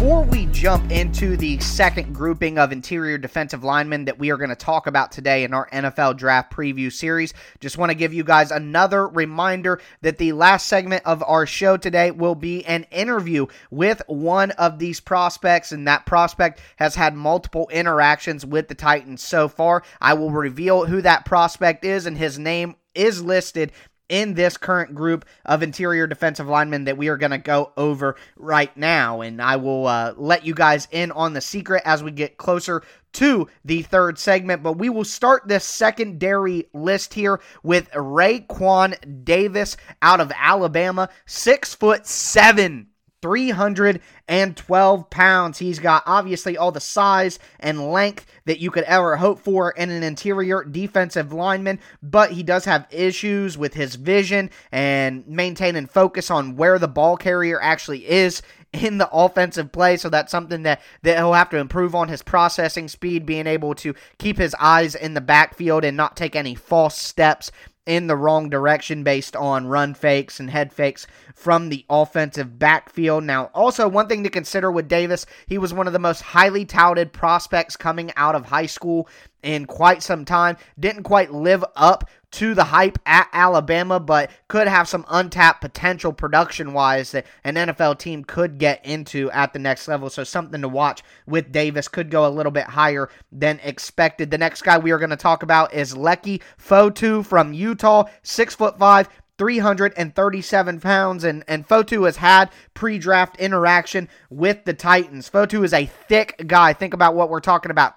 Before 0.00 0.22
we 0.22 0.46
jump 0.46 0.90
into 0.90 1.36
the 1.36 1.58
second 1.58 2.14
grouping 2.14 2.56
of 2.56 2.72
interior 2.72 3.18
defensive 3.18 3.64
linemen 3.64 4.06
that 4.06 4.18
we 4.18 4.30
are 4.30 4.38
going 4.38 4.48
to 4.48 4.56
talk 4.56 4.86
about 4.86 5.12
today 5.12 5.44
in 5.44 5.52
our 5.52 5.68
NFL 5.68 6.16
draft 6.16 6.50
preview 6.50 6.90
series, 6.90 7.34
just 7.60 7.76
want 7.76 7.90
to 7.90 7.94
give 7.94 8.14
you 8.14 8.24
guys 8.24 8.50
another 8.50 9.06
reminder 9.06 9.78
that 10.00 10.16
the 10.16 10.32
last 10.32 10.68
segment 10.68 11.04
of 11.04 11.22
our 11.24 11.44
show 11.44 11.76
today 11.76 12.12
will 12.12 12.34
be 12.34 12.64
an 12.64 12.84
interview 12.84 13.44
with 13.70 14.00
one 14.06 14.52
of 14.52 14.78
these 14.78 15.00
prospects, 15.00 15.70
and 15.70 15.86
that 15.86 16.06
prospect 16.06 16.62
has 16.76 16.94
had 16.94 17.14
multiple 17.14 17.68
interactions 17.70 18.46
with 18.46 18.68
the 18.68 18.74
Titans 18.74 19.22
so 19.22 19.48
far. 19.48 19.82
I 20.00 20.14
will 20.14 20.30
reveal 20.30 20.86
who 20.86 21.02
that 21.02 21.26
prospect 21.26 21.84
is, 21.84 22.06
and 22.06 22.16
his 22.16 22.38
name 22.38 22.74
is 22.94 23.22
listed 23.22 23.70
in 24.10 24.34
this 24.34 24.58
current 24.58 24.94
group 24.94 25.24
of 25.46 25.62
interior 25.62 26.06
defensive 26.06 26.48
linemen 26.48 26.84
that 26.84 26.98
we 26.98 27.08
are 27.08 27.16
going 27.16 27.30
to 27.30 27.38
go 27.38 27.72
over 27.76 28.16
right 28.36 28.76
now. 28.76 29.22
And 29.22 29.40
I 29.40 29.56
will 29.56 29.86
uh, 29.86 30.12
let 30.16 30.44
you 30.44 30.52
guys 30.52 30.86
in 30.90 31.10
on 31.12 31.32
the 31.32 31.40
secret 31.40 31.82
as 31.86 32.02
we 32.02 32.10
get 32.10 32.36
closer 32.36 32.82
to 33.14 33.48
the 33.64 33.82
third 33.82 34.18
segment. 34.18 34.62
But 34.62 34.74
we 34.74 34.90
will 34.90 35.04
start 35.04 35.48
this 35.48 35.64
secondary 35.64 36.66
list 36.74 37.14
here 37.14 37.40
with 37.62 37.90
Raekwon 37.92 39.24
Davis 39.24 39.76
out 40.02 40.20
of 40.20 40.32
Alabama, 40.36 41.08
six 41.24 41.74
foot 41.74 42.06
seven 42.06 42.89
312 43.22 45.10
pounds. 45.10 45.58
He's 45.58 45.78
got 45.78 46.02
obviously 46.06 46.56
all 46.56 46.72
the 46.72 46.80
size 46.80 47.38
and 47.58 47.90
length 47.92 48.26
that 48.46 48.60
you 48.60 48.70
could 48.70 48.84
ever 48.84 49.16
hope 49.16 49.40
for 49.40 49.70
in 49.72 49.90
an 49.90 50.02
interior 50.02 50.64
defensive 50.64 51.32
lineman, 51.32 51.80
but 52.02 52.32
he 52.32 52.42
does 52.42 52.64
have 52.64 52.86
issues 52.90 53.58
with 53.58 53.74
his 53.74 53.96
vision 53.96 54.50
and 54.72 55.26
maintaining 55.26 55.86
focus 55.86 56.30
on 56.30 56.56
where 56.56 56.78
the 56.78 56.88
ball 56.88 57.16
carrier 57.16 57.60
actually 57.60 58.08
is 58.08 58.42
in 58.72 58.98
the 58.98 59.10
offensive 59.10 59.72
play. 59.72 59.96
So 59.96 60.08
that's 60.08 60.30
something 60.30 60.62
that, 60.62 60.80
that 61.02 61.16
he'll 61.16 61.32
have 61.32 61.50
to 61.50 61.58
improve 61.58 61.94
on 61.94 62.08
his 62.08 62.22
processing 62.22 62.88
speed, 62.88 63.26
being 63.26 63.46
able 63.46 63.74
to 63.76 63.94
keep 64.18 64.38
his 64.38 64.54
eyes 64.60 64.94
in 64.94 65.14
the 65.14 65.20
backfield 65.20 65.84
and 65.84 65.96
not 65.96 66.16
take 66.16 66.36
any 66.36 66.54
false 66.54 66.96
steps 66.96 67.50
in 67.86 68.06
the 68.06 68.16
wrong 68.16 68.48
direction 68.50 69.02
based 69.02 69.34
on 69.34 69.66
run 69.66 69.94
fakes 69.94 70.38
and 70.38 70.50
head 70.50 70.72
fakes 70.72 71.06
from 71.34 71.68
the 71.68 71.84
offensive 71.88 72.58
backfield. 72.58 73.24
Now, 73.24 73.50
also, 73.54 73.88
one 73.88 74.06
thing 74.06 74.22
to 74.24 74.30
consider 74.30 74.70
with 74.70 74.88
Davis, 74.88 75.26
he 75.46 75.58
was 75.58 75.72
one 75.72 75.86
of 75.86 75.92
the 75.92 75.98
most 75.98 76.20
highly 76.20 76.64
touted 76.64 77.12
prospects 77.12 77.76
coming 77.76 78.12
out 78.16 78.34
of 78.34 78.46
high 78.46 78.66
school 78.66 79.08
in 79.42 79.64
quite 79.66 80.02
some 80.02 80.24
time. 80.24 80.56
Didn't 80.78 81.04
quite 81.04 81.32
live 81.32 81.64
up 81.74 82.08
to 82.32 82.54
the 82.54 82.64
hype 82.64 82.98
at 83.06 83.28
Alabama, 83.32 83.98
but 83.98 84.30
could 84.48 84.68
have 84.68 84.88
some 84.88 85.04
untapped 85.08 85.60
potential 85.60 86.12
production 86.12 86.72
wise 86.72 87.12
that 87.12 87.26
an 87.44 87.56
NFL 87.56 87.98
team 87.98 88.24
could 88.24 88.58
get 88.58 88.84
into 88.84 89.30
at 89.32 89.52
the 89.52 89.58
next 89.58 89.88
level. 89.88 90.10
So 90.10 90.24
something 90.24 90.62
to 90.62 90.68
watch 90.68 91.02
with 91.26 91.52
Davis. 91.52 91.88
Could 91.88 92.10
go 92.10 92.26
a 92.26 92.30
little 92.30 92.52
bit 92.52 92.66
higher 92.66 93.08
than 93.32 93.60
expected. 93.62 94.30
The 94.30 94.38
next 94.38 94.62
guy 94.62 94.78
we 94.78 94.92
are 94.92 94.98
going 94.98 95.10
to 95.10 95.16
talk 95.16 95.42
about 95.42 95.74
is 95.74 95.94
Leki 95.94 96.40
Fotu 96.58 97.24
from 97.24 97.52
Utah, 97.52 98.04
six 98.22 98.54
foot 98.54 98.78
five. 98.78 99.08
337 99.38 100.80
pounds, 100.80 101.24
and, 101.24 101.42
and 101.48 101.66
Fotu 101.66 102.04
has 102.04 102.18
had 102.18 102.50
pre 102.74 102.98
draft 102.98 103.38
interaction 103.38 104.06
with 104.28 104.66
the 104.66 104.74
Titans. 104.74 105.30
Fotu 105.30 105.64
is 105.64 105.72
a 105.72 105.86
thick 105.86 106.44
guy. 106.46 106.74
Think 106.74 106.92
about 106.92 107.14
what 107.14 107.30
we're 107.30 107.40
talking 107.40 107.70
about 107.70 107.94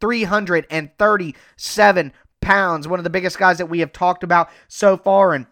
337 0.00 2.12
pounds, 2.46 2.86
one 2.86 3.00
of 3.00 3.04
the 3.04 3.10
biggest 3.10 3.38
guys 3.38 3.58
that 3.58 3.66
we 3.66 3.80
have 3.80 3.92
talked 3.92 4.22
about 4.22 4.48
so 4.68 4.96
far. 4.96 5.34
And 5.34 5.46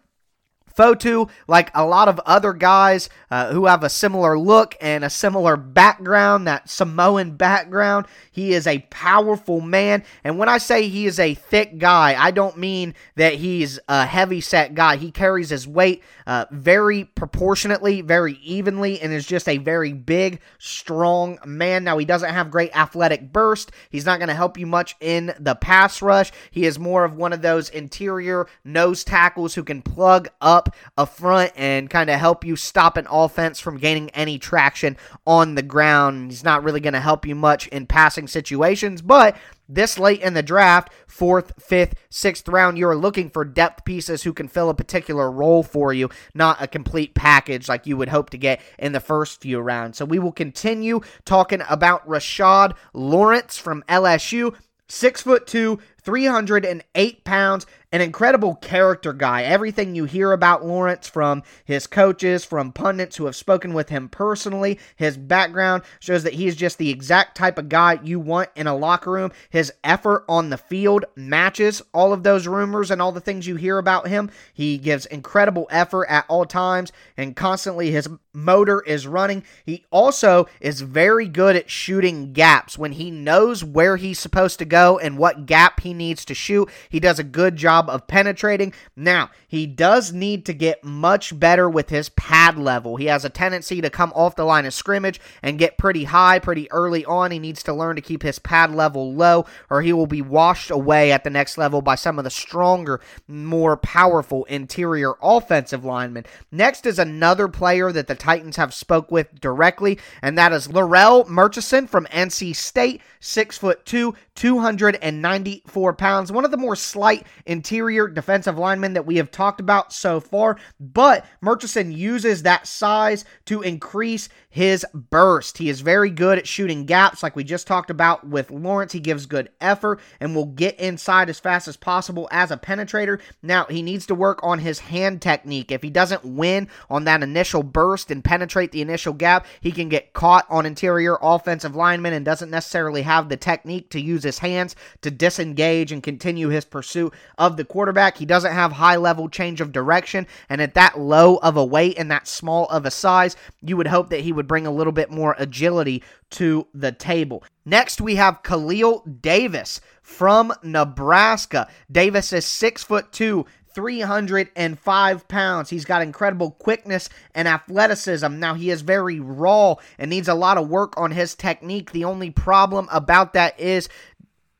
Fotu, 0.75 1.29
like 1.47 1.71
a 1.73 1.85
lot 1.85 2.07
of 2.07 2.19
other 2.25 2.53
guys 2.53 3.09
uh, 3.31 3.51
who 3.51 3.65
have 3.65 3.83
a 3.83 3.89
similar 3.89 4.37
look 4.37 4.75
and 4.81 5.03
a 5.03 5.09
similar 5.09 5.55
background, 5.55 6.47
that 6.47 6.69
Samoan 6.69 7.31
background, 7.31 8.05
he 8.31 8.53
is 8.53 8.67
a 8.67 8.79
powerful 8.89 9.61
man. 9.61 10.03
And 10.23 10.37
when 10.37 10.49
I 10.49 10.57
say 10.57 10.87
he 10.87 11.05
is 11.05 11.19
a 11.19 11.33
thick 11.33 11.77
guy, 11.77 12.15
I 12.17 12.31
don't 12.31 12.57
mean 12.57 12.93
that 13.15 13.35
he's 13.35 13.79
a 13.87 14.05
heavy 14.05 14.41
set 14.41 14.75
guy. 14.75 14.97
He 14.97 15.11
carries 15.11 15.49
his 15.49 15.67
weight 15.67 16.03
uh, 16.27 16.45
very 16.51 17.05
proportionately, 17.05 18.01
very 18.01 18.33
evenly, 18.43 18.99
and 18.99 19.13
is 19.13 19.25
just 19.25 19.47
a 19.47 19.57
very 19.57 19.93
big, 19.93 20.41
strong 20.59 21.39
man. 21.45 21.83
Now, 21.83 21.97
he 21.97 22.05
doesn't 22.05 22.33
have 22.33 22.51
great 22.51 22.75
athletic 22.75 23.31
burst. 23.31 23.71
He's 23.89 24.05
not 24.05 24.19
going 24.19 24.29
to 24.29 24.35
help 24.35 24.57
you 24.57 24.65
much 24.65 24.95
in 24.99 25.33
the 25.39 25.55
pass 25.55 26.01
rush. 26.01 26.31
He 26.51 26.65
is 26.65 26.79
more 26.79 27.05
of 27.05 27.15
one 27.15 27.33
of 27.33 27.41
those 27.41 27.69
interior 27.69 28.47
nose 28.63 29.03
tackles 29.03 29.55
who 29.55 29.63
can 29.63 29.81
plug 29.81 30.29
up 30.41 30.64
up 30.65 30.75
a 30.97 31.05
front 31.05 31.51
and 31.55 31.89
kind 31.89 32.09
of 32.09 32.19
help 32.19 32.43
you 32.43 32.55
stop 32.55 32.97
an 32.97 33.07
offense 33.09 33.59
from 33.59 33.77
gaining 33.77 34.09
any 34.11 34.37
traction 34.37 34.97
on 35.25 35.55
the 35.55 35.61
ground. 35.61 36.31
He's 36.31 36.43
not 36.43 36.63
really 36.63 36.79
going 36.79 36.93
to 36.93 36.99
help 36.99 37.25
you 37.25 37.35
much 37.35 37.67
in 37.67 37.85
passing 37.85 38.27
situations, 38.27 39.01
but 39.01 39.35
this 39.67 39.97
late 39.97 40.21
in 40.21 40.35
the 40.35 40.43
draft, 40.43 40.91
fourth, 41.07 41.53
fifth, 41.59 41.95
sixth 42.09 42.47
round, 42.47 42.77
you're 42.77 42.95
looking 42.95 43.29
for 43.29 43.43
depth 43.43 43.83
pieces 43.83 44.23
who 44.23 44.33
can 44.33 44.47
fill 44.47 44.69
a 44.69 44.75
particular 44.75 45.31
role 45.31 45.63
for 45.63 45.91
you, 45.91 46.09
not 46.33 46.61
a 46.61 46.67
complete 46.67 47.15
package 47.15 47.67
like 47.67 47.87
you 47.87 47.97
would 47.97 48.09
hope 48.09 48.29
to 48.29 48.37
get 48.37 48.61
in 48.77 48.91
the 48.91 48.99
first 48.99 49.41
few 49.41 49.59
rounds. 49.59 49.97
So 49.97 50.05
we 50.05 50.19
will 50.19 50.31
continue 50.31 51.01
talking 51.25 51.61
about 51.67 52.07
Rashard 52.07 52.73
Lawrence 52.93 53.57
from 53.57 53.83
LSU. 53.89 54.55
Six 54.87 55.23
foot 55.23 55.47
two, 55.47 55.79
308 56.05 57.23
pounds, 57.23 57.65
an 57.91 58.01
incredible 58.01 58.55
character 58.55 59.11
guy. 59.11 59.43
Everything 59.43 59.95
you 59.95 60.05
hear 60.05 60.31
about 60.33 60.65
Lawrence 60.65 61.07
from 61.07 61.41
his 61.63 61.87
coaches, 61.87 62.45
from 62.45 62.71
pundits 62.71 63.15
who 63.15 63.25
have 63.25 63.35
spoken 63.35 63.73
with 63.73 63.89
him 63.89 64.07
personally, 64.09 64.79
his 64.95 65.17
background 65.17 65.81
shows 65.99 66.23
that 66.23 66.33
he's 66.33 66.55
just 66.55 66.77
the 66.77 66.89
exact 66.89 67.35
type 67.35 67.57
of 67.57 67.69
guy 67.69 67.99
you 68.03 68.19
want 68.19 68.49
in 68.55 68.67
a 68.67 68.75
locker 68.75 69.11
room. 69.11 69.31
His 69.49 69.73
effort 69.83 70.25
on 70.29 70.49
the 70.49 70.57
field 70.57 71.05
matches 71.15 71.81
all 71.93 72.13
of 72.13 72.23
those 72.23 72.47
rumors 72.47 72.91
and 72.91 73.01
all 73.01 73.11
the 73.11 73.21
things 73.21 73.47
you 73.47 73.55
hear 73.55 73.77
about 73.77 74.07
him. 74.07 74.29
He 74.53 74.77
gives 74.77 75.07
incredible 75.07 75.67
effort 75.71 76.05
at 76.05 76.25
all 76.27 76.45
times 76.45 76.91
and 77.17 77.35
constantly 77.35 77.91
his 77.91 78.07
motor 78.33 78.81
is 78.81 79.07
running. 79.07 79.43
He 79.65 79.85
also 79.89 80.47
is 80.59 80.81
very 80.81 81.27
good 81.27 81.55
at 81.55 81.69
shooting 81.69 82.33
gaps 82.33 82.77
when 82.77 82.91
he 82.91 83.09
knows 83.09 83.63
where 83.63 83.97
he's 83.97 84.19
supposed 84.19 84.59
to 84.59 84.65
go 84.65 84.99
and 84.99 85.17
what 85.17 85.45
gap 85.45 85.79
he 85.79 85.93
needs 85.97 86.25
to 86.25 86.33
shoot. 86.33 86.69
He 86.89 86.99
does 86.99 87.19
a 87.19 87.23
good 87.23 87.55
job 87.55 87.89
of 87.89 88.07
penetrating. 88.07 88.73
Now, 88.95 89.31
he 89.47 89.65
does 89.65 90.13
need 90.13 90.45
to 90.45 90.53
get 90.53 90.83
much 90.83 91.37
better 91.39 91.69
with 91.69 91.89
his 91.89 92.09
pad 92.09 92.57
level. 92.57 92.95
He 92.97 93.05
has 93.05 93.25
a 93.25 93.29
tendency 93.29 93.81
to 93.81 93.89
come 93.89 94.11
off 94.15 94.35
the 94.35 94.43
line 94.43 94.65
of 94.65 94.73
scrimmage 94.73 95.19
and 95.41 95.59
get 95.59 95.77
pretty 95.77 96.05
high 96.05 96.39
pretty 96.39 96.71
early 96.71 97.05
on. 97.05 97.31
He 97.31 97.39
needs 97.39 97.63
to 97.63 97.73
learn 97.73 97.95
to 97.95 98.01
keep 98.01 98.23
his 98.23 98.39
pad 98.39 98.71
level 98.71 99.13
low, 99.13 99.45
or 99.69 99.81
he 99.81 99.93
will 99.93 100.07
be 100.07 100.21
washed 100.21 100.71
away 100.71 101.11
at 101.11 101.23
the 101.23 101.29
next 101.29 101.57
level 101.57 101.81
by 101.81 101.95
some 101.95 102.17
of 102.17 102.23
the 102.23 102.29
stronger, 102.29 102.99
more 103.27 103.77
powerful 103.77 104.45
interior 104.45 105.13
offensive 105.21 105.85
linemen. 105.85 106.25
Next 106.51 106.85
is 106.85 106.99
another 106.99 107.47
player 107.47 107.91
that 107.91 108.07
the 108.07 108.15
Titans 108.15 108.57
have 108.57 108.73
spoke 108.73 109.11
with 109.11 109.39
directly, 109.39 109.99
and 110.21 110.37
that 110.37 110.53
is 110.53 110.67
Larrell 110.67 111.27
Murchison 111.27 111.87
from 111.87 112.05
NC 112.07 112.55
State, 112.55 113.01
six 113.19 113.57
foot 113.57 113.85
two, 113.85 114.15
294 114.35 115.84
204 115.85 115.93
pounds, 115.93 116.31
one 116.31 116.45
of 116.45 116.51
the 116.51 116.57
more 116.57 116.75
slight 116.75 117.27
interior 117.45 118.07
defensive 118.07 118.57
linemen 118.57 118.93
that 118.93 119.05
we 119.05 119.17
have 119.17 119.29
talked 119.29 119.59
about 119.59 119.93
so 119.93 120.19
far. 120.19 120.57
But 120.79 121.25
Murchison 121.41 121.91
uses 121.91 122.43
that 122.43 122.67
size 122.67 123.25
to 123.45 123.61
increase 123.61 124.29
his 124.49 124.85
burst. 124.93 125.57
He 125.57 125.69
is 125.69 125.81
very 125.81 126.09
good 126.09 126.37
at 126.37 126.47
shooting 126.47 126.85
gaps, 126.85 127.21
like 127.21 127.35
we 127.35 127.43
just 127.43 127.67
talked 127.67 127.89
about 127.89 128.25
with 128.27 128.51
Lawrence. 128.51 128.93
He 128.93 128.99
gives 128.99 129.25
good 129.25 129.49
effort 129.61 129.99
and 130.19 130.33
will 130.33 130.45
get 130.45 130.79
inside 130.79 131.29
as 131.29 131.39
fast 131.39 131.67
as 131.67 131.77
possible 131.77 132.27
as 132.31 132.51
a 132.51 132.57
penetrator. 132.57 133.19
Now, 133.43 133.65
he 133.65 133.81
needs 133.81 134.05
to 134.07 134.15
work 134.15 134.39
on 134.41 134.59
his 134.59 134.79
hand 134.79 135.21
technique. 135.21 135.71
If 135.71 135.83
he 135.83 135.89
doesn't 135.89 136.25
win 136.25 136.69
on 136.89 137.03
that 137.03 137.21
initial 137.21 137.63
burst 137.63 138.09
and 138.09 138.23
penetrate 138.23 138.71
the 138.71 138.81
initial 138.81 139.13
gap, 139.13 139.45
he 139.61 139.71
can 139.71 139.89
get 139.89 140.13
caught 140.13 140.45
on 140.49 140.65
interior 140.65 141.17
offensive 141.21 141.75
linemen 141.75 142.13
and 142.13 142.25
doesn't 142.25 142.49
necessarily 142.49 143.01
have 143.03 143.29
the 143.29 143.37
technique 143.37 143.89
to 143.91 144.01
use 144.01 144.23
his 144.23 144.39
hands 144.39 144.75
to 145.01 145.11
disengage 145.11 145.74
and 145.75 146.01
continue 146.01 146.49
his 146.49 146.65
pursuit 146.65 147.13
of 147.37 147.57
the 147.57 147.65
quarterback. 147.65 148.17
He 148.17 148.25
doesn't 148.25 148.53
have 148.53 148.71
high 148.71 148.95
level 148.95 149.29
change 149.29 149.61
of 149.61 149.71
direction, 149.71 150.27
and 150.49 150.61
at 150.61 150.73
that 150.75 150.99
low 150.99 151.37
of 151.37 151.57
a 151.57 151.65
weight 151.65 151.97
and 151.97 152.09
that 152.11 152.27
small 152.27 152.65
of 152.67 152.85
a 152.85 152.91
size, 152.91 153.35
you 153.61 153.77
would 153.77 153.87
hope 153.87 154.09
that 154.09 154.21
he 154.21 154.31
would 154.31 154.47
bring 154.47 154.65
a 154.65 154.71
little 154.71 154.93
bit 154.93 155.11
more 155.11 155.35
agility 155.37 156.03
to 156.31 156.67
the 156.73 156.91
table. 156.91 157.43
Next, 157.65 158.01
we 158.01 158.15
have 158.15 158.43
Khalil 158.43 159.03
Davis 159.21 159.81
from 160.01 160.53
Nebraska. 160.63 161.67
Davis 161.91 162.31
is 162.33 162.45
six 162.45 162.83
foot 162.83 163.11
two, 163.11 163.45
305 163.75 165.27
pounds. 165.27 165.69
He's 165.69 165.83
got 165.83 166.01
incredible 166.01 166.51
quickness 166.51 167.09
and 167.35 167.45
athleticism. 167.45 168.39
Now, 168.39 168.53
he 168.53 168.69
is 168.69 168.81
very 168.81 169.19
raw 169.19 169.75
and 169.99 170.09
needs 170.09 170.29
a 170.29 170.33
lot 170.33 170.57
of 170.57 170.69
work 170.69 170.93
on 170.97 171.11
his 171.11 171.35
technique. 171.35 171.91
The 171.91 172.05
only 172.05 172.29
problem 172.29 172.87
about 172.89 173.33
that 173.33 173.59
is 173.59 173.89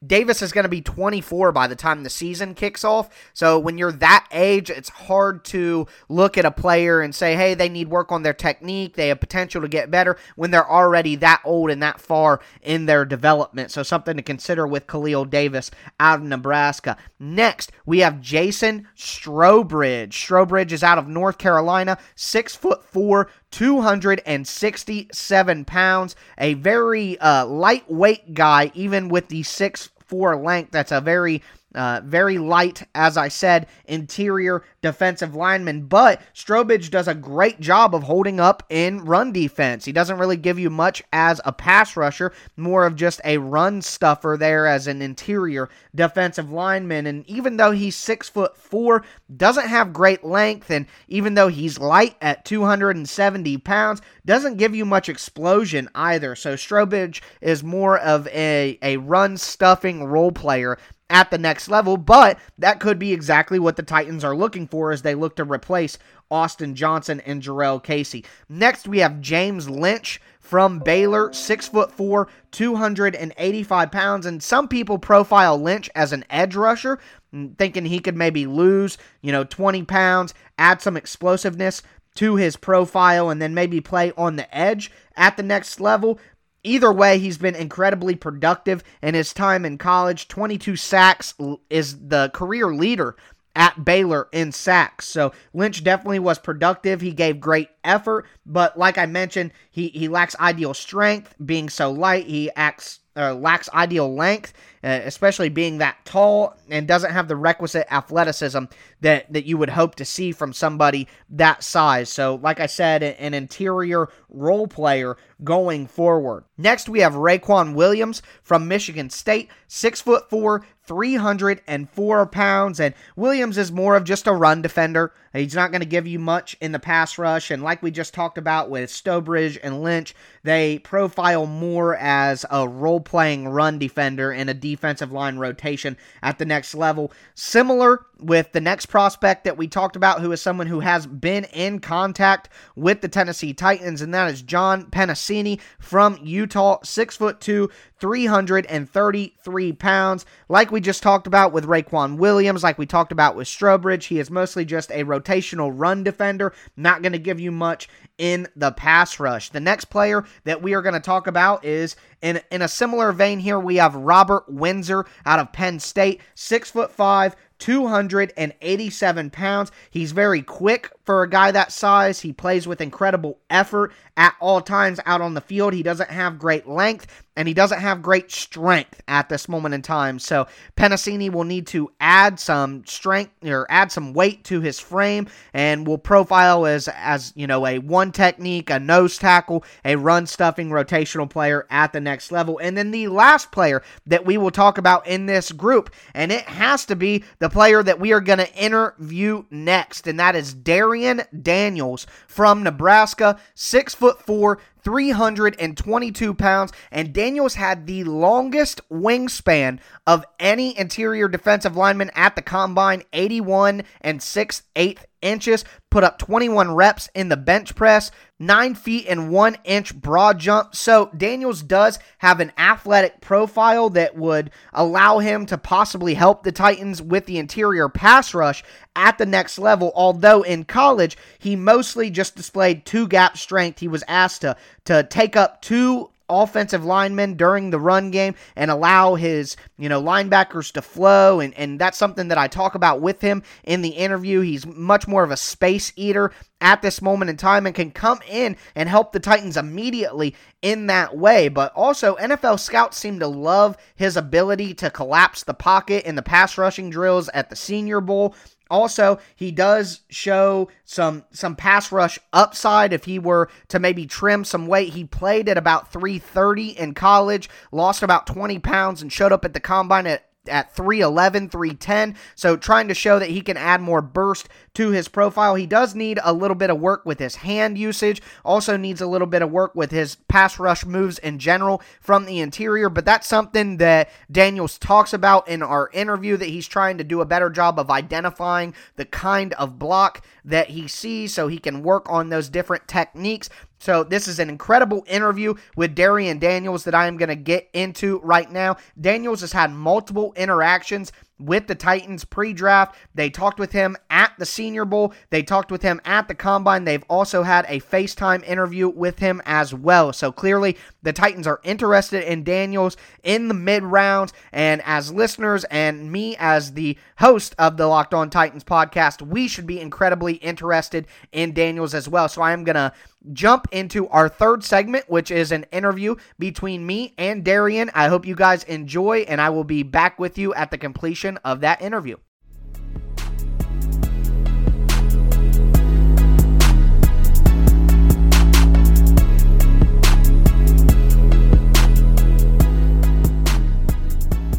Davis 0.06 0.42
is 0.42 0.52
going 0.52 0.64
to 0.64 0.70
be 0.70 0.82
24 0.82 1.52
by 1.52 1.68
the 1.68 1.76
time 1.76 2.04
the 2.04 2.10
season 2.10 2.54
kicks 2.54 2.84
off. 2.84 3.10
So 3.34 3.58
when 3.58 3.78
you're 3.78 3.92
that 3.94 4.28
age, 4.32 4.70
it's 4.70 4.90
hard 4.90 5.46
to 5.46 5.88
look 6.10 6.38
at 6.38 6.46
a 6.46 6.52
player 6.52 7.02
and 7.02 7.16
say, 7.16 7.36
hey, 7.36 7.54
they 7.54 7.70
need 7.70 7.88
work 7.88 8.12
on 8.12 8.24
their 8.24 8.34
technique. 8.34 8.96
They 8.96 9.08
have 9.08 9.20
potential 9.20 9.62
to 9.62 9.68
get 9.68 9.92
better 9.92 10.18
when 10.36 10.52
they're 10.52 10.70
already 10.70 11.16
that 11.18 11.42
old 11.46 11.72
and 11.72 11.82
that 11.82 12.00
far 12.00 12.42
in 12.62 12.86
their 12.86 13.06
development. 13.06 13.72
So 13.72 13.84
something 13.84 14.18
to 14.18 14.24
consider 14.24 14.68
with 14.68 14.88
Khalil 14.88 15.26
Davis 15.26 15.72
out 16.00 16.20
of 16.20 16.26
Nebraska. 16.26 16.98
Next, 17.20 17.72
we 17.86 18.00
have 18.00 18.22
Jason 18.22 18.88
Strowbridge. 18.96 20.10
Strowbridge 20.10 20.72
is 20.72 20.84
out 20.84 20.98
of 20.98 21.08
North 21.08 21.38
Carolina, 21.38 21.98
six 22.16 22.56
foot 22.56 22.84
four, 22.84 23.30
267 23.56 25.64
pounds. 25.64 26.18
A 26.38 26.56
very 26.56 27.18
uh, 27.20 27.46
lightweight 27.46 28.34
guy, 28.34 28.70
even 28.74 29.08
with 29.08 29.30
the 29.30 29.44
six 29.44 29.92
four 30.06 30.36
length. 30.36 30.72
That's 30.72 30.92
a 30.92 31.00
very 31.00 31.42
uh, 31.76 32.02
very 32.04 32.38
light, 32.38 32.88
as 32.96 33.18
I 33.18 33.28
said, 33.28 33.68
interior 33.86 34.64
defensive 34.82 35.36
lineman. 35.36 35.88
But 35.88 36.22
Strowbridge 36.34 36.90
does 36.90 37.08
a 37.08 37.16
great 37.16 37.60
job 37.60 37.94
of 37.94 38.04
holding 38.04 38.40
up 38.40 38.64
in 38.70 39.06
run 39.06 39.32
defense. 39.32 39.86
He 39.86 39.92
doesn't 39.92 40.18
really 40.18 40.38
give 40.38 40.58
you 40.58 40.70
much 40.70 41.04
as 41.12 41.42
a 41.46 41.52
pass 41.52 41.96
rusher, 41.98 42.34
more 42.56 42.86
of 42.86 42.96
just 42.96 43.22
a 43.26 43.38
run 43.38 43.82
stuffer 43.82 44.38
there 44.40 44.68
as 44.68 44.88
an 44.88 45.02
interior 45.02 45.70
defensive 45.94 46.52
lineman. 46.52 47.08
And 47.08 47.28
even 47.30 47.58
though 47.58 47.72
he's 47.72 47.96
six 47.96 48.30
foot 48.30 48.58
four, 48.58 49.04
doesn't 49.36 49.68
have 49.68 49.94
great 49.94 50.24
length, 50.24 50.70
and 50.72 50.86
even 51.08 51.34
though 51.34 51.48
he's 51.48 51.80
light 51.80 52.16
at 52.22 52.46
270 52.46 53.58
pounds, 53.58 54.02
doesn't 54.26 54.58
give 54.58 54.76
you 54.76 54.86
much 54.86 55.10
explosion 55.10 55.90
either. 55.96 56.36
So 56.36 56.56
Strowbridge 56.56 57.22
is 57.42 57.64
more 57.64 57.98
of 57.98 58.28
a, 58.28 58.78
a 58.82 58.98
run 58.98 59.38
stuffing 59.38 60.04
role 60.04 60.32
player 60.32 60.78
at 61.10 61.30
the 61.30 61.38
next 61.38 61.70
level, 61.70 61.98
but 61.98 62.40
that 62.58 62.80
could 62.80 62.98
be 62.98 63.14
exactly 63.14 63.60
what 63.60 63.76
the 63.76 63.84
Titans 63.84 64.24
are 64.24 64.36
looking 64.36 64.68
for 64.68 64.92
as 64.92 65.04
they 65.04 65.14
look 65.14 65.36
to 65.36 65.44
replace 65.44 66.00
Austin 66.32 66.74
Johnson 66.74 67.20
and 67.22 67.42
Jurrell 67.42 67.84
Casey. 67.84 68.26
Next, 68.50 68.88
we 68.88 69.00
have 69.00 69.22
James 69.22 69.70
Lynch 69.70 70.20
from 70.40 70.80
Baylor, 70.80 71.32
six 71.34 71.68
foot 71.68 71.92
four, 71.92 72.28
285 72.52 73.92
pounds, 73.92 74.26
and 74.26 74.42
some 74.42 74.68
people 74.68 74.98
profile 74.98 75.58
Lynch 75.62 75.90
as 75.96 76.12
an 76.12 76.26
edge 76.30 76.56
rusher, 76.56 77.00
mm, 77.34 77.56
thinking 77.58 77.86
he 77.86 78.00
could 78.00 78.16
maybe 78.16 78.48
lose, 78.48 78.98
you 79.22 79.32
know, 79.32 79.44
20 79.44 79.84
pounds, 79.84 80.34
add 80.58 80.82
some 80.82 80.98
explosiveness 80.98 81.84
to 82.16 82.36
his 82.36 82.56
profile, 82.56 83.30
and 83.30 83.42
then 83.42 83.54
maybe 83.54 83.82
play 83.82 84.12
on 84.18 84.38
the 84.38 84.56
edge 84.56 84.92
at 85.16 85.38
the 85.38 85.44
next 85.44 85.80
level. 85.80 86.20
Either 86.66 86.92
way, 86.92 87.20
he's 87.20 87.38
been 87.38 87.56
incredibly 87.56 88.16
productive 88.16 88.84
in 89.02 89.14
his 89.14 89.34
time 89.34 89.66
in 89.66 89.78
college. 89.78 90.28
22 90.28 90.76
sacks 90.76 91.34
is 91.70 92.08
the 92.08 92.32
career 92.34 92.74
leader 92.74 93.16
at 93.56 93.86
Baylor 93.86 94.28
in 94.32 94.52
sacks. 94.52 95.08
So 95.08 95.32
Lynch 95.54 95.84
definitely 95.84 96.20
was 96.20 96.40
productive. 96.40 97.02
He 97.02 97.12
gave 97.12 97.40
great 97.40 97.70
effort, 97.84 98.26
but 98.46 98.78
like 98.78 98.98
I 98.98 99.06
mentioned, 99.06 99.52
he, 99.72 99.90
he 99.90 100.08
lacks 100.08 100.36
ideal 100.40 100.74
strength. 100.74 101.36
Being 101.44 101.70
so 101.70 101.92
light, 101.92 102.26
he 102.26 102.52
acts 102.56 103.00
uh, 103.16 103.34
lacks 103.34 103.70
ideal 103.74 104.14
length, 104.14 104.54
uh, 104.84 105.02
especially 105.04 105.50
being 105.50 105.78
that 105.78 105.98
tall, 106.06 106.56
and 106.70 106.88
doesn't 106.88 107.12
have 107.12 107.28
the 107.28 107.36
requisite 107.36 107.88
athleticism 107.92 108.66
that, 109.02 109.32
that 109.32 109.46
you 109.46 109.58
would 109.58 109.70
hope 109.70 109.96
to 109.96 110.06
see 110.06 110.32
from 110.32 110.54
somebody 110.54 111.08
that 111.30 111.64
size. 111.64 112.10
So, 112.10 112.36
like 112.36 112.60
I 112.60 112.66
said, 112.66 113.04
an 113.04 113.34
interior 113.34 114.10
role 114.30 114.68
player 114.68 115.18
going 115.44 115.88
forward. 115.88 116.44
Next, 116.58 116.90
we 116.90 117.00
have 117.00 117.14
Raequan 117.14 117.74
Williams 117.74 118.22
from 118.42 118.68
Michigan 118.68 119.10
State, 119.10 119.50
six 119.68 120.02
foot 120.02 120.30
four, 120.30 120.64
304 120.86 122.26
pounds, 122.28 122.80
and 122.80 122.94
Williams 123.16 123.58
is 123.58 123.72
more 123.72 123.96
of 123.96 124.04
just 124.04 124.28
a 124.28 124.34
run 124.34 124.62
defender. 124.62 125.14
He's 125.34 125.56
not 125.56 125.72
going 125.72 125.82
to 125.82 125.88
give 125.88 126.08
you 126.08 126.20
much 126.20 126.56
in 126.62 126.72
the 126.72 126.80
pass 126.80 127.18
rush, 127.18 127.52
and 127.52 127.64
like 127.64 127.82
we 127.82 127.92
just 127.92 128.14
talked 128.14 128.38
about 128.38 128.70
with 128.70 128.90
Strowbridge 128.90 129.58
and 129.62 129.82
Lynch, 129.82 130.14
they 130.46 130.80
profile 130.80 131.48
more 131.48 131.96
as 131.98 132.46
a 132.52 132.68
role 132.68 133.00
playing 133.00 133.50
run 133.50 133.80
defender 133.80 134.32
in 134.32 134.48
a 134.48 134.54
defensive 134.54 135.12
line 135.12 135.38
rotation 135.38 135.98
at 136.22 136.38
the 136.38 136.46
next 136.46 136.76
level. 136.76 137.12
Similar 137.34 138.06
with 138.20 138.52
the 138.52 138.62
next 138.62 138.86
prospect 138.86 139.44
that 139.44 139.58
we 139.58 139.68
talked 139.68 139.96
about, 139.96 140.22
who 140.22 140.32
is 140.32 140.42
someone 140.42 140.68
who 140.68 140.80
has 140.80 141.08
been 141.08 141.46
in 141.46 141.80
contact 141.80 142.50
with 142.76 143.02
the 143.02 143.08
Tennessee 143.08 143.54
Titans, 143.54 144.02
and 144.02 144.14
that 144.14 144.32
is 144.32 144.42
John 144.42 144.86
Penisini 144.86 145.60
from 145.80 146.20
Utah, 146.22 146.78
six 146.84 147.18
foot 147.18 147.42
two, 147.42 147.70
333 148.00 149.74
pounds. 149.74 150.26
Like 150.48 150.72
we 150.72 150.80
just 150.80 151.02
talked 151.02 151.28
about 151.28 151.54
with 151.54 151.66
Raequan 151.66 152.18
Williams, 152.18 152.64
like 152.64 152.78
we 152.78 152.86
talked 152.86 153.12
about 153.12 153.36
with 153.36 153.48
Strowbridge, 153.48 154.04
he 154.04 154.20
is 154.20 154.30
mostly 154.30 154.66
just 154.66 154.92
a 154.92 155.04
rotational 155.04 155.72
run 155.74 156.04
defender, 156.04 156.54
not 156.78 157.02
going 157.02 157.14
to 157.14 157.20
give 157.20 157.40
you 157.40 157.52
much 157.52 157.90
in 158.18 158.48
the 158.56 158.72
pass 158.72 159.20
rush. 159.20 159.50
The 159.50 159.60
next 159.60 159.86
player 159.86 160.26
that 160.44 160.62
we 160.62 160.74
are 160.74 160.82
going 160.82 160.94
to 160.94 161.00
talk 161.00 161.28
about 161.28 161.66
is 161.66 161.96
in, 162.22 162.42
in 162.52 162.62
a 162.62 162.68
similar 162.68 163.12
vein 163.12 163.40
here. 163.40 163.60
We 163.60 163.78
have 163.78 163.96
Robert 163.96 164.46
Windsor 164.48 165.06
out 165.26 165.40
of 165.40 165.52
Penn 165.52 165.80
State, 165.80 166.22
six 166.34 166.72
foot 166.72 166.92
five, 166.92 167.36
287 167.60 169.30
pounds. 169.30 169.72
He's 169.90 170.12
very 170.12 170.42
quick 170.42 170.92
for 171.04 171.24
a 171.24 171.30
guy 171.30 171.52
that 171.52 171.72
size. 171.72 172.22
He 172.22 172.34
plays 172.34 172.68
with 172.68 172.82
incredible 172.82 173.40
effort 173.50 173.94
at 174.18 174.36
all 174.40 174.62
times 174.62 175.00
out 175.06 175.22
on 175.22 175.34
the 175.34 175.42
field. 175.42 175.74
He 175.74 175.84
doesn't 175.84 176.10
have 176.10 176.40
great 176.40 176.68
length 176.68 177.25
and 177.36 177.48
he 177.48 177.54
doesn't 177.54 177.80
have 177.80 178.02
great 178.02 178.32
strength 178.32 179.02
at 179.08 179.30
this 179.30 179.50
moment 179.50 179.76
in 179.76 179.82
time. 179.82 180.20
So 180.20 180.48
Penisini 180.78 181.32
will 181.32 181.44
need 181.44 181.68
to 181.68 181.92
add 182.00 182.40
some 182.40 182.86
strength 182.86 183.32
or 183.44 183.66
add 183.70 183.92
some 183.92 184.14
weight 184.14 184.44
to 184.46 184.62
his 184.62 184.80
frame 184.80 185.28
and 185.54 185.86
will 185.86 185.98
profile 185.98 186.66
as 186.66 186.88
as 186.88 187.34
you 187.36 187.48
know 187.48 187.66
a 187.66 187.80
one 187.80 188.12
technique, 188.12 188.70
a 188.70 188.80
nose 188.80 189.18
tackle, 189.18 189.64
a 189.84 189.96
run 189.96 190.26
stuffing 190.28 190.70
rotational 190.70 191.30
player 191.30 191.66
at 191.70 191.94
the 191.94 192.02
next 192.02 192.32
level. 192.32 192.58
And 192.60 192.78
then 192.78 192.92
the 192.92 193.08
last 193.08 193.52
player 193.52 193.82
that 194.06 194.26
we 194.26 194.38
will 194.38 194.52
talk 194.52 194.78
about 194.78 195.08
in 195.08 195.26
this 195.26 195.52
group, 195.52 195.94
and 196.14 196.32
it 196.32 196.46
has 196.46 196.86
to 196.86 196.96
be 196.96 197.24
the 197.40 197.50
player 197.50 197.84
that 197.84 198.00
we 198.00 198.14
are 198.14 198.22
going 198.22 198.40
to 198.40 198.56
interview 198.56 199.44
next, 199.50 200.08
and 200.08 200.20
that 200.20 200.36
is 200.36 200.54
Darrion 200.54 201.26
Daniels 201.42 202.08
from 202.28 202.64
Nebraska, 202.64 203.40
six 203.54 203.94
foot 203.94 204.22
four, 204.22 204.60
322 204.86 206.34
pounds, 206.36 206.72
and 206.92 207.12
Daniels 207.12 207.56
had 207.56 207.88
the 207.88 208.06
longest 208.06 208.88
wingspan 208.90 209.80
of 210.08 210.24
any 210.40 210.78
interior 210.78 211.28
defensive 211.28 211.76
lineman 211.76 212.12
at 212.16 212.36
the 212.36 212.42
combine 212.42 213.04
81 213.12 213.84
and 214.00 214.24
6 214.24 214.64
8 214.76 215.00
inches, 215.22 215.66
put 215.90 216.04
up 216.04 216.18
21 216.20 216.74
reps 216.74 217.10
in 217.16 217.30
the 217.30 217.38
bench 217.38 217.76
press, 217.76 218.12
9 218.40 218.76
feet 218.76 219.06
and 219.08 219.32
1 219.32 219.58
inch 219.64 219.96
broad 219.96 220.40
jump. 220.40 220.76
So 220.76 221.10
Daniels 221.16 221.64
does 221.64 222.00
have 222.20 222.40
an 222.40 222.52
athletic 222.58 223.22
profile 223.22 223.90
that 223.92 224.16
would 224.16 224.52
allow 224.74 225.20
him 225.20 225.46
to 225.48 225.58
possibly 225.58 226.14
help 226.14 226.44
the 226.44 226.52
Titans 226.52 227.02
with 227.02 227.26
the 227.26 227.38
interior 227.38 227.90
pass 227.90 228.34
rush 228.34 228.64
at 228.96 229.18
the 229.18 229.26
next 229.26 229.58
level. 229.58 229.92
Although 229.96 230.42
in 230.42 230.66
college, 230.66 231.18
he 231.40 231.56
mostly 231.56 232.10
just 232.10 232.36
displayed 232.36 232.86
two 232.86 233.08
gap 233.08 233.38
strength. 233.38 233.80
He 233.80 233.88
was 233.88 234.04
asked 234.08 234.42
to, 234.42 234.58
to 234.86 235.04
take 235.04 235.36
up 235.36 235.62
two 235.62 236.10
offensive 236.30 236.84
linemen 236.84 237.36
during 237.36 237.70
the 237.70 237.80
run 237.80 238.12
game 238.12 238.36
and 238.56 238.72
allow 238.72 239.16
his, 239.16 239.56
you 239.78 239.90
know, 239.90 240.02
linebackers 240.02 240.72
to 240.74 240.82
flow. 240.82 241.40
And, 241.40 241.54
and 241.56 241.80
that's 241.80 241.98
something 241.98 242.30
that 242.30 242.38
I 242.38 242.48
talk 242.48 242.76
about 242.76 243.02
with 243.02 243.22
him 243.22 243.44
in 243.64 243.82
the 243.82 243.90
interview. 243.90 244.42
He's 244.42 244.66
much 244.66 245.08
more 245.08 245.24
of 245.24 245.32
a 245.32 245.38
space 245.38 245.94
eater 245.96 246.32
at 246.62 246.82
this 246.82 247.02
moment 247.02 247.30
in 247.30 247.38
time 247.38 247.66
and 247.66 247.76
can 247.76 247.92
come 247.92 248.20
in 248.28 248.58
and 248.76 248.90
help 248.90 249.12
the 249.12 249.20
Titans 249.20 249.58
immediately 249.58 250.36
in 250.62 250.88
that 250.88 251.16
way. 251.16 251.48
But 251.48 251.74
also, 251.76 252.16
NFL 252.16 252.60
scouts 252.60 252.98
seem 252.98 253.20
to 253.20 253.28
love 253.28 253.78
his 253.96 254.18
ability 254.18 254.74
to 254.76 254.90
collapse 254.90 255.44
the 255.44 255.54
pocket 255.54 256.06
in 256.06 256.16
the 256.16 256.22
pass 256.22 256.58
rushing 256.58 256.90
drills 256.90 257.30
at 257.30 257.50
the 257.50 257.56
Senior 257.56 258.02
Bowl. 258.02 258.36
Also, 258.70 259.20
he 259.36 259.52
does 259.52 260.02
show 260.10 260.70
some 260.86 261.24
some 261.32 261.56
pass 261.56 261.92
rush 261.92 262.20
upside 262.34 262.94
if 262.94 263.06
he 263.06 263.20
were 263.20 263.50
to 263.68 263.80
maybe 263.80 264.06
trim 264.06 264.44
some 264.44 264.68
weight. 264.68 264.94
He 264.94 265.04
played 265.04 265.48
at 265.48 265.58
about 265.58 265.92
330 265.92 266.78
in 266.80 266.94
college, 266.94 267.50
lost 267.72 268.02
about 268.02 268.28
20 268.28 268.60
pounds, 268.60 269.02
and 269.02 269.12
showed 269.12 269.32
up 269.32 269.46
at 269.46 269.54
the 269.54 269.60
combine 269.60 270.08
at 270.08 270.26
at 270.50 270.76
311, 270.76 271.50
310. 271.50 272.16
So 272.36 272.58
trying 272.58 272.88
to 272.88 272.94
show 272.94 273.20
that 273.20 273.30
he 273.30 273.42
can 273.42 273.58
add 273.58 273.82
more 273.82 274.02
burst 274.02 274.50
to 274.76 274.90
his 274.90 275.08
profile. 275.08 275.56
He 275.56 275.66
does 275.66 275.96
need 275.96 276.20
a 276.24 276.34
little 276.34 276.56
bit 276.56 276.70
of 276.70 276.80
work 276.80 277.06
with 277.06 277.20
his 277.20 277.38
hand 277.38 277.78
usage, 277.78 278.22
also 278.44 278.78
needs 278.78 279.02
a 279.02 279.08
little 279.08 279.28
bit 279.28 279.42
of 279.42 279.52
work 279.52 279.74
with 279.76 279.92
his 279.92 280.16
pass 280.28 280.60
rush 280.60 280.86
moves 280.86 281.18
in 281.20 281.40
general 281.40 281.82
from 282.00 282.26
the 282.26 282.40
interior, 282.40 282.90
but 282.90 283.06
that's 283.06 283.28
something 283.28 283.78
that 283.78 284.10
Daniels 284.32 284.78
talks 284.78 285.14
about 285.14 285.48
in 285.48 285.64
our 285.64 285.90
interview 285.94 286.38
that 286.38 286.50
he's 286.50 286.68
trying 286.68 286.98
to 286.98 287.04
do 287.04 287.22
a 287.22 287.26
better 287.26 287.50
job 287.50 287.80
of 287.80 287.90
identifying 287.90 288.74
the 288.98 289.06
kind 289.06 289.54
of 289.54 289.80
block 289.80 290.26
that 290.44 290.70
he 290.70 290.88
sees 290.88 291.34
so 291.34 291.48
he 291.48 291.58
can 291.58 291.84
work 291.84 292.10
on 292.10 292.30
those 292.30 292.50
different 292.50 292.88
techniques. 292.88 293.50
So, 293.78 294.04
this 294.04 294.28
is 294.28 294.40
an 294.40 294.50
incredible 294.50 295.04
interview 295.08 295.56
with 295.76 295.96
Darrion 295.96 296.40
Daniels 296.40 296.86
that 296.86 296.96
I 296.96 297.08
am 297.08 297.18
going 297.18 297.30
to 297.30 297.36
get 297.36 297.70
into 297.74 298.20
right 298.20 298.50
now. 298.50 298.78
Daniels 299.00 299.42
has 299.42 299.52
had 299.52 299.72
multiple 299.72 300.34
interactions 300.36 301.12
with 301.40 301.68
the 301.68 301.76
Titans 301.76 302.26
pre 302.26 302.54
draft. 302.54 302.96
They 303.14 303.30
talked 303.30 303.60
with 303.60 303.72
him 303.72 303.98
at 304.10 304.34
the 304.38 304.46
Senior 304.46 304.86
Bowl. 304.86 305.14
They 305.30 305.44
talked 305.44 305.72
with 305.72 305.82
him 305.82 306.02
at 306.06 306.28
the 306.28 306.36
Combine. 306.36 306.86
They've 306.86 307.04
also 307.10 307.44
had 307.44 307.66
a 307.68 307.80
FaceTime 307.80 308.48
interview 308.48 308.88
with 308.88 309.20
him 309.20 309.42
as 309.46 309.74
well. 309.74 310.14
So 310.14 310.32
clearly, 310.32 310.78
the 311.04 311.14
Titans 311.14 311.48
are 311.48 311.62
interested 311.64 312.24
in 312.24 312.44
Daniels 312.44 312.98
in 313.24 313.48
the 313.48 313.54
mid 313.54 313.84
rounds. 313.84 314.34
And 314.52 314.82
as 314.86 315.12
listeners 315.12 315.64
and 315.66 316.12
me 316.12 316.36
as 316.38 316.74
the 316.74 316.98
host 317.18 317.56
of 317.58 317.78
the 317.78 317.88
Locked 317.88 318.14
On 318.14 318.30
Titans 318.30 318.64
podcast, 318.64 319.22
we 319.22 319.48
should 319.48 319.68
be 319.68 319.80
incredibly 319.80 320.36
interested 320.36 321.08
in 321.32 321.54
Daniels 321.54 321.94
as 321.94 322.08
well. 322.08 322.30
So 322.30 322.42
I 322.42 322.52
am 322.52 322.64
going 322.64 322.76
to 322.76 322.94
jump 323.34 323.68
into 323.72 324.08
our 324.10 324.30
third 324.30 324.64
segment, 324.64 325.10
which 325.10 325.32
is 325.32 325.52
an 325.52 325.66
interview 325.72 326.16
between 326.38 326.86
me 326.86 327.14
and 327.18 327.44
Darrion. 327.44 327.90
I 327.94 328.08
hope 328.08 328.26
you 328.26 328.36
guys 328.36 328.64
enjoy, 328.66 329.26
and 329.28 329.42
I 329.42 329.50
will 329.50 329.64
be 329.64 329.84
back 329.84 330.20
with 330.20 330.38
you 330.38 330.54
at 330.54 330.70
the 330.72 330.78
completion 330.78 331.25
of 331.44 331.62
that 331.62 331.82
interview. 331.82 332.18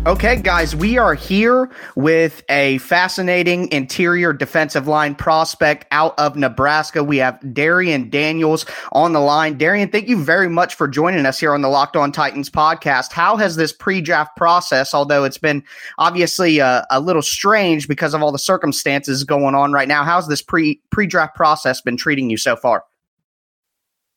Okay, 0.07 0.37
guys, 0.37 0.77
we 0.77 0.99
are 0.99 1.15
here 1.15 1.69
with 1.97 2.45
a 2.49 2.79
fascinating 2.79 3.69
interior 3.73 4.33
defensive 4.33 4.87
line 4.87 5.17
prospect 5.17 5.85
out 5.91 6.17
of 6.17 6.37
Nebraska. 6.37 7.03
We 7.03 7.17
have 7.17 7.41
Darrion 7.41 8.09
Daniels 8.09 8.67
on 8.93 9.15
the 9.15 9.19
line. 9.19 9.59
Darrion, 9.59 9.91
thank 9.91 10.07
you 10.07 10.23
very 10.23 10.49
much 10.49 10.77
for 10.77 10.87
joining 10.87 11.27
us 11.27 11.41
here 11.41 11.53
on 11.55 11.61
the 11.61 11.69
Locked 11.69 11.97
On 11.97 12.13
Titans 12.13 12.49
podcast. 12.49 13.11
How 13.11 13.37
has 13.37 13.57
this 13.57 13.73
pre 13.73 14.01
draft 14.01 14.37
process, 14.37 14.95
although 14.95 15.25
it's 15.25 15.39
been 15.39 15.65
obviously 15.99 16.59
a, 16.59 16.67
uh, 16.67 16.85
a, 16.93 17.01
little 17.01 17.21
strange 17.21 17.89
because 17.89 18.15
of 18.15 18.23
all 18.23 18.31
the 18.31 18.39
circumstances 18.39 19.25
going 19.25 19.57
on 19.57 19.73
right 19.73 19.89
now, 19.89 20.05
how's 20.05 20.29
this 20.29 20.41
pre 20.41 20.81
draft 21.09 21.35
process 21.35 21.81
been 21.81 21.97
treating 21.97 22.31
you 22.31 22.37
so 22.37 22.55
far? 22.55 22.85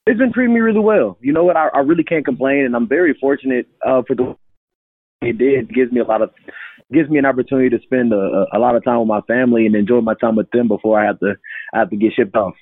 It's 0.05 0.19
been 0.19 0.33
treating 0.33 0.53
me 0.53 0.59
really 0.59 0.81
well. 0.81 1.17
You 1.19 1.33
know 1.33 1.45
what? 1.45 1.57
I, 1.57 1.69
I 1.69 1.79
really 1.79 2.03
can't 2.03 2.25
complain, 2.25 2.65
and 2.65 2.75
I'm 2.75 2.87
very 2.87 3.15
fortunate 3.15 3.67
uh, 3.83 4.03
for 4.03 4.13
the 4.13 4.35
it 5.21 5.37
did 5.37 5.73
gives 5.73 5.91
me 5.91 5.99
a 5.99 6.03
lot 6.03 6.21
of 6.21 6.31
gives 6.91 7.09
me 7.09 7.19
an 7.19 7.25
opportunity 7.25 7.69
to 7.69 7.81
spend 7.83 8.13
a, 8.13 8.45
a 8.53 8.59
lot 8.59 8.75
of 8.75 8.83
time 8.83 8.99
with 8.99 9.07
my 9.07 9.21
family 9.21 9.65
and 9.65 9.75
enjoy 9.75 10.01
my 10.01 10.15
time 10.15 10.35
with 10.35 10.49
them 10.51 10.67
before 10.67 10.99
I 10.99 11.05
have 11.05 11.19
to 11.19 11.35
I 11.73 11.79
have 11.79 11.89
to 11.89 11.97
get 11.97 12.13
shipped 12.13 12.35
off. 12.35 12.55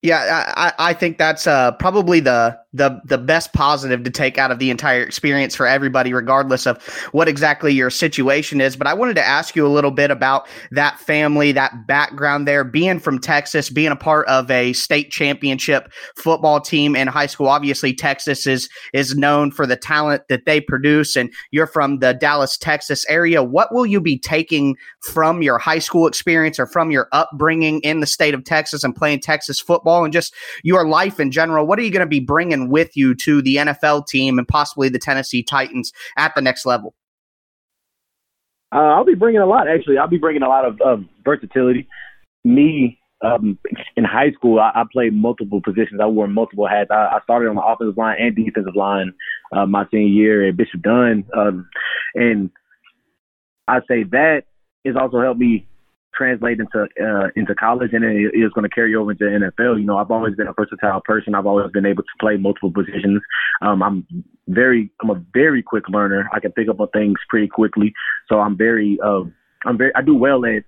Yeah, 0.00 0.52
I, 0.56 0.72
I 0.78 0.94
think 0.94 1.18
that's 1.18 1.48
uh, 1.48 1.72
probably 1.72 2.20
the 2.20 2.56
the 2.78 3.00
the 3.04 3.18
best 3.18 3.52
positive 3.52 4.02
to 4.04 4.10
take 4.10 4.38
out 4.38 4.50
of 4.50 4.58
the 4.58 4.70
entire 4.70 5.02
experience 5.02 5.54
for 5.54 5.66
everybody, 5.66 6.12
regardless 6.12 6.66
of 6.66 6.82
what 7.12 7.28
exactly 7.28 7.72
your 7.72 7.90
situation 7.90 8.60
is. 8.60 8.76
But 8.76 8.86
I 8.86 8.94
wanted 8.94 9.14
to 9.16 9.26
ask 9.26 9.54
you 9.54 9.66
a 9.66 9.68
little 9.68 9.90
bit 9.90 10.10
about 10.10 10.48
that 10.70 10.98
family, 10.98 11.52
that 11.52 11.86
background 11.86 12.48
there, 12.48 12.64
being 12.64 12.98
from 12.98 13.18
Texas, 13.18 13.70
being 13.70 13.92
a 13.92 13.96
part 13.96 14.26
of 14.28 14.50
a 14.50 14.72
state 14.72 15.10
championship 15.10 15.92
football 16.16 16.60
team 16.60 16.96
in 16.96 17.06
high 17.06 17.26
school. 17.26 17.48
Obviously, 17.48 17.94
Texas 17.94 18.46
is 18.46 18.68
is 18.92 19.14
known 19.16 19.50
for 19.50 19.66
the 19.66 19.76
talent 19.76 20.22
that 20.28 20.46
they 20.46 20.60
produce, 20.60 21.16
and 21.16 21.32
you're 21.50 21.66
from 21.66 21.98
the 21.98 22.14
Dallas, 22.14 22.56
Texas 22.56 23.04
area. 23.08 23.42
What 23.42 23.74
will 23.74 23.86
you 23.86 24.00
be 24.00 24.18
taking 24.18 24.76
from 25.00 25.42
your 25.42 25.58
high 25.58 25.78
school 25.78 26.06
experience 26.06 26.58
or 26.58 26.66
from 26.66 26.90
your 26.90 27.08
upbringing 27.12 27.80
in 27.80 28.00
the 28.00 28.06
state 28.06 28.34
of 28.34 28.44
Texas 28.44 28.82
and 28.82 28.96
playing 28.96 29.20
Texas 29.20 29.60
football? 29.60 30.08
and 30.08 30.12
just 30.12 30.34
your 30.62 30.86
life 30.86 31.20
in 31.20 31.30
general. 31.30 31.66
What 31.66 31.78
are 31.78 31.82
you 31.82 31.90
going 31.90 32.00
to 32.00 32.06
be 32.06 32.20
bringing 32.20 32.67
with 32.68 32.96
you 32.96 33.14
to 33.16 33.42
the 33.42 33.56
NFL 33.56 34.06
team 34.06 34.38
and 34.38 34.46
possibly 34.46 34.88
the 34.88 34.98
Tennessee 34.98 35.42
Titans 35.42 35.92
at 36.16 36.34
the 36.34 36.40
next 36.40 36.66
level? 36.66 36.94
Uh, 38.74 38.78
I'll 38.78 39.04
be 39.04 39.14
bringing 39.14 39.40
a 39.40 39.46
lot. 39.46 39.68
Actually, 39.68 39.98
I'll 39.98 40.08
be 40.08 40.18
bringing 40.18 40.42
a 40.42 40.48
lot 40.48 40.64
of 40.64 40.80
um, 40.80 41.08
versatility. 41.24 41.88
Me 42.44 42.98
um, 43.24 43.58
in 43.96 44.04
high 44.04 44.30
school, 44.32 44.60
I, 44.60 44.70
I, 44.74 44.84
played 44.92 45.14
multiple 45.14 45.60
positions. 45.60 46.00
I 46.02 46.06
wore 46.06 46.28
multiple 46.28 46.68
hats. 46.68 46.90
I, 46.90 47.16
I, 47.16 47.18
started 47.24 47.48
on 47.48 47.56
the 47.56 47.62
offensive 47.62 47.96
line 47.96 48.16
and 48.20 48.36
defensive 48.36 48.76
line 48.76 49.12
uh, 49.52 49.66
my 49.66 49.86
senior 49.90 50.06
year 50.06 50.48
at 50.48 50.56
Bishop 50.56 50.82
Dunne, 50.82 51.24
um, 51.36 51.68
and 52.14 52.50
I 53.66 53.80
say 53.88 54.04
that 54.04 54.44
has 54.86 54.96
also 54.96 55.20
helped 55.20 55.40
me 55.40 55.67
translate 56.18 56.58
into 56.58 56.88
uh, 57.00 57.28
into 57.36 57.54
college, 57.54 57.90
and 57.92 58.04
it 58.04 58.34
is 58.34 58.52
going 58.52 58.68
to 58.68 58.74
carry 58.74 58.94
over 58.94 59.12
into 59.12 59.24
NFL. 59.24 59.78
You 59.78 59.86
know, 59.86 59.96
I've 59.96 60.10
always 60.10 60.34
been 60.34 60.48
a 60.48 60.52
versatile 60.52 61.00
person. 61.04 61.34
I've 61.34 61.46
always 61.46 61.70
been 61.70 61.86
able 61.86 62.02
to 62.02 62.08
play 62.20 62.36
multiple 62.36 62.72
positions. 62.72 63.22
Um, 63.62 63.82
I'm 63.82 64.06
very, 64.48 64.90
I'm 65.02 65.10
a 65.10 65.22
very 65.32 65.62
quick 65.62 65.88
learner. 65.88 66.28
I 66.32 66.40
can 66.40 66.52
pick 66.52 66.68
up 66.68 66.80
on 66.80 66.88
things 66.88 67.16
pretty 67.28 67.48
quickly. 67.48 67.92
So 68.28 68.40
I'm 68.40 68.56
very, 68.56 68.98
uh, 69.04 69.22
I'm 69.64 69.78
very, 69.78 69.92
I 69.94 70.02
do 70.02 70.14
well 70.14 70.44
at 70.44 70.64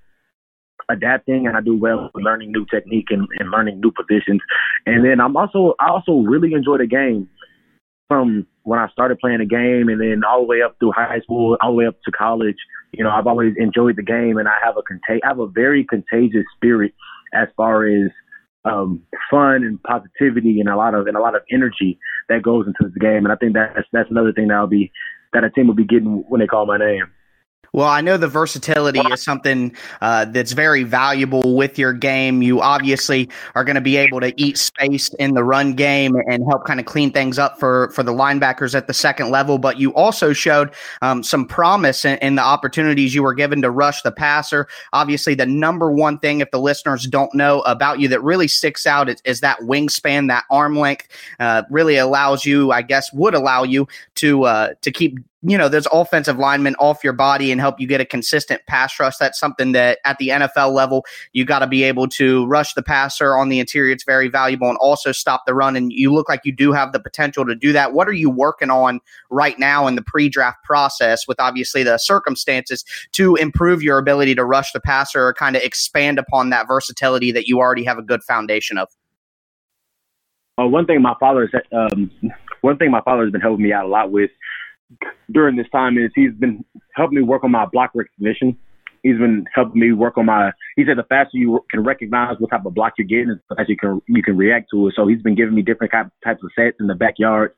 adapting 0.89 1.47
and 1.47 1.57
I 1.57 1.61
do 1.61 1.77
well 1.77 2.11
learning 2.15 2.53
new 2.53 2.67
technique 2.67 3.07
and, 3.11 3.27
and 3.39 3.51
learning 3.51 3.81
new 3.81 3.93
positions. 3.93 4.41
And 4.87 5.05
then 5.05 5.21
I'm 5.21 5.37
also, 5.37 5.75
I 5.81 5.89
also 5.91 6.21
really 6.21 6.53
enjoy 6.55 6.79
the 6.79 6.87
game 6.87 7.29
from 8.09 8.47
when 8.65 8.79
I 8.79 8.89
started 8.89 9.19
playing 9.21 9.39
the 9.39 9.47
game 9.47 9.89
and 9.89 10.01
then 10.01 10.23
all 10.29 10.41
the 10.41 10.47
way 10.47 10.63
up 10.63 10.77
through 10.79 10.93
high 10.93 11.21
school, 11.21 11.57
all 11.61 11.71
the 11.71 11.77
way 11.77 11.87
up 11.87 11.97
to 12.05 12.11
college. 12.11 12.57
You 12.93 13.05
know, 13.05 13.11
I've 13.11 13.27
always 13.27 13.55
enjoyed 13.57 13.97
the 13.97 14.03
game 14.03 14.39
and 14.39 14.49
I 14.49 14.55
have 14.63 14.77
a 14.77 14.83
contag- 14.83 15.21
I 15.25 15.29
have 15.29 15.39
a 15.39 15.47
very 15.47 15.85
contagious 15.85 16.45
spirit 16.57 16.93
as 17.33 17.49
far 17.57 17.87
as 17.87 18.11
um, 18.65 19.03
fun 19.31 19.65
and 19.65 19.83
positivity 19.83 20.61
and 20.61 20.69
a 20.69 20.77
lot 20.77 20.95
of 20.95 21.07
and 21.07 21.17
a 21.17 21.21
lot 21.21 21.35
of 21.35 21.43
energy 21.51 21.99
that 22.29 22.43
goes 22.43 22.67
into 22.67 22.93
the 22.93 23.01
game. 23.01 23.25
And 23.25 23.33
I 23.33 23.37
think 23.37 23.55
that's 23.55 23.87
that's 23.93 24.11
another 24.11 24.33
thing 24.33 24.49
that'll 24.49 24.67
be 24.67 24.93
that 25.33 25.45
a 25.45 25.51
team 25.51 25.67
will 25.67 25.75
be 25.75 25.85
getting 25.85 26.25
when 26.29 26.41
they 26.41 26.47
call 26.47 26.67
my 26.67 26.79
name. 26.79 27.05
Well, 27.73 27.87
I 27.87 28.01
know 28.01 28.17
the 28.17 28.29
versatility 28.29 28.99
is 28.99 29.23
something 29.23 29.75
uh, 30.01 30.25
that's 30.27 30.53
very 30.53 30.83
valuable 30.83 31.57
with 31.57 31.79
your 31.79 31.93
game. 31.93 32.43
You 32.43 32.61
obviously 32.61 33.29
are 33.55 33.65
going 33.65 33.77
to 33.77 33.81
be 33.81 33.97
able 33.97 34.21
to 34.21 34.33
eat 34.41 34.59
space 34.59 35.09
in 35.21 35.35
the 35.35 35.45
run 35.45 35.75
game 35.75 36.17
and 36.29 36.45
help 36.49 36.65
kind 36.67 36.81
of 36.81 36.87
clean 36.87 37.13
things 37.13 37.39
up 37.39 37.61
for, 37.61 37.91
for 37.91 38.03
the 38.03 38.13
linebackers 38.13 38.75
at 38.75 38.89
the 38.89 38.95
second 38.95 39.31
level. 39.31 39.59
But 39.59 39.79
you 39.79 39.95
also 39.95 40.33
showed 40.33 40.75
um, 41.03 41.23
some 41.23 41.47
promise 41.47 42.05
in, 42.05 42.19
in, 42.19 42.35
the 42.35 42.43
opportunities 42.43 43.15
you 43.15 43.23
were 43.23 43.35
given 43.35 43.63
to 43.63 43.71
rush 43.71 44.03
the 44.03 44.13
passer. 44.13 44.67
Obviously, 44.93 45.35
the 45.35 45.47
number 45.47 45.93
one 45.93 46.19
thing, 46.19 46.41
if 46.41 46.51
the 46.51 46.61
listeners 46.61 47.05
don't 47.05 47.33
know 47.35 47.61
about 47.63 48.01
you, 48.01 48.09
that 48.09 48.23
really 48.23 48.49
sticks 48.49 48.87
out 48.87 49.09
is, 49.09 49.21
is 49.25 49.41
that 49.41 49.59
wingspan, 49.61 50.29
that 50.29 50.45
arm 50.51 50.79
length. 50.79 51.09
Uh, 51.39 51.63
really 51.71 51.97
allows 51.97 52.45
you, 52.45 52.73
I 52.73 52.83
guess, 52.83 53.13
would 53.13 53.35
allow 53.35 53.63
you 53.63 53.87
to 54.17 54.45
uh, 54.45 54.75
to 54.81 54.91
keep 54.91 55.19
you 55.43 55.57
know, 55.57 55.69
those 55.69 55.87
offensive 55.91 56.39
linemen 56.39 56.75
off 56.77 57.03
your 57.03 57.15
body 57.15 57.51
and 57.51 57.61
help 57.61 57.81
you 57.81 57.87
get 57.87 58.01
a 58.01 58.05
consistent 58.05 58.61
pass 58.67 59.01
rush. 59.01 59.17
That's 59.17 59.39
something 59.39 59.73
that 59.73 59.99
at 60.05 60.19
the 60.19 60.29
NFL 60.29 60.73
level, 60.73 61.05
you 61.33 61.47
got 61.47 61.61
to 61.61 61.67
be 61.67 61.83
able 61.83 62.09
to 62.09 62.47
rush 62.47 62.75
the 62.75 62.83
passer 62.83 63.35
on 63.37 63.49
the 63.49 63.59
interior. 63.59 63.93
It's 63.93 64.05
very 64.05 64.29
valuable 64.29 64.69
and 64.69 64.77
also 64.79 65.13
stop 65.13 65.45
the 65.47 65.55
run. 65.55 65.77
And 65.77 65.93
you 65.93 66.13
look 66.13 66.29
like 66.29 66.43
you 66.45 66.53
do 66.53 66.73
have 66.73 66.93
the 66.93 67.01
potential 67.01 67.47
to 67.47 67.55
do 67.55 67.73
that. 67.73 67.95
What 67.95 68.07
are 68.07 68.13
you 68.13 68.29
working 68.29 68.69
on 68.69 69.01
right 69.31 69.59
now 69.59 69.87
in 69.87 69.95
the 69.95 70.03
pre 70.03 70.29
draft 70.29 70.63
process 70.63 71.27
with 71.27 71.41
obviously 71.41 71.83
the 71.83 71.97
circumstances 71.97 72.85
to 73.13 73.37
improve 73.37 73.83
your 73.83 73.97
ability 73.97 74.35
to 74.35 74.45
rush 74.45 74.73
the 74.73 74.81
passer 74.81 75.27
or 75.27 75.33
kind 75.33 75.57
of 75.57 75.63
expand 75.63 76.19
upon 76.19 76.51
that 76.51 76.69
versatility 76.69 77.33
that 77.33 77.49
you 77.49 77.59
already 77.61 77.85
have 77.85 77.97
a 77.97 78.03
good 78.03 78.23
foundation 78.23 78.77
of? 78.77 78.89
Uh, 80.61 80.67
one 80.67 80.85
thing 80.85 81.01
my 81.01 81.15
father 81.19 81.49
has, 81.51 81.63
um, 81.73 82.11
one 82.61 82.77
thing 82.77 82.91
my 82.91 83.01
father 83.01 83.23
has 83.23 83.33
been 83.33 83.41
helping 83.41 83.63
me 83.63 83.73
out 83.73 83.87
a 83.87 83.89
lot 83.89 84.11
with 84.11 84.31
during 85.31 85.57
this 85.57 85.69
time 85.71 85.99
is 85.99 86.11
he's 86.15 86.35
been 86.35 86.65
helping 86.95 87.19
me 87.19 87.23
work 87.23 87.45
on 87.45 87.51
my 87.51 87.67
block 87.67 87.91
recognition. 87.95 88.57
He's 89.03 89.17
been 89.17 89.47
helping 89.55 89.81
me 89.81 89.93
work 89.93 90.19
on 90.19 90.27
my. 90.27 90.51
He 90.77 90.85
said 90.85 90.99
the 90.99 91.05
faster 91.05 91.39
you 91.39 91.65
can 91.71 91.83
recognize 91.83 92.37
what 92.39 92.51
type 92.51 92.67
of 92.67 92.75
block 92.75 92.95
you're 92.99 93.07
getting, 93.07 93.29
the 93.49 93.55
faster 93.55 93.73
you 93.73 93.77
can 93.77 94.03
you 94.09 94.23
can 94.23 94.37
react 94.37 94.67
to 94.73 94.89
it. 94.89 94.95
So 94.95 95.07
he's 95.07 95.23
been 95.23 95.35
giving 95.35 95.55
me 95.55 95.63
different 95.63 95.93
types 95.93 96.41
of 96.45 96.51
sets 96.55 96.77
in 96.81 96.87
the 96.87 96.95
backyard, 96.95 97.55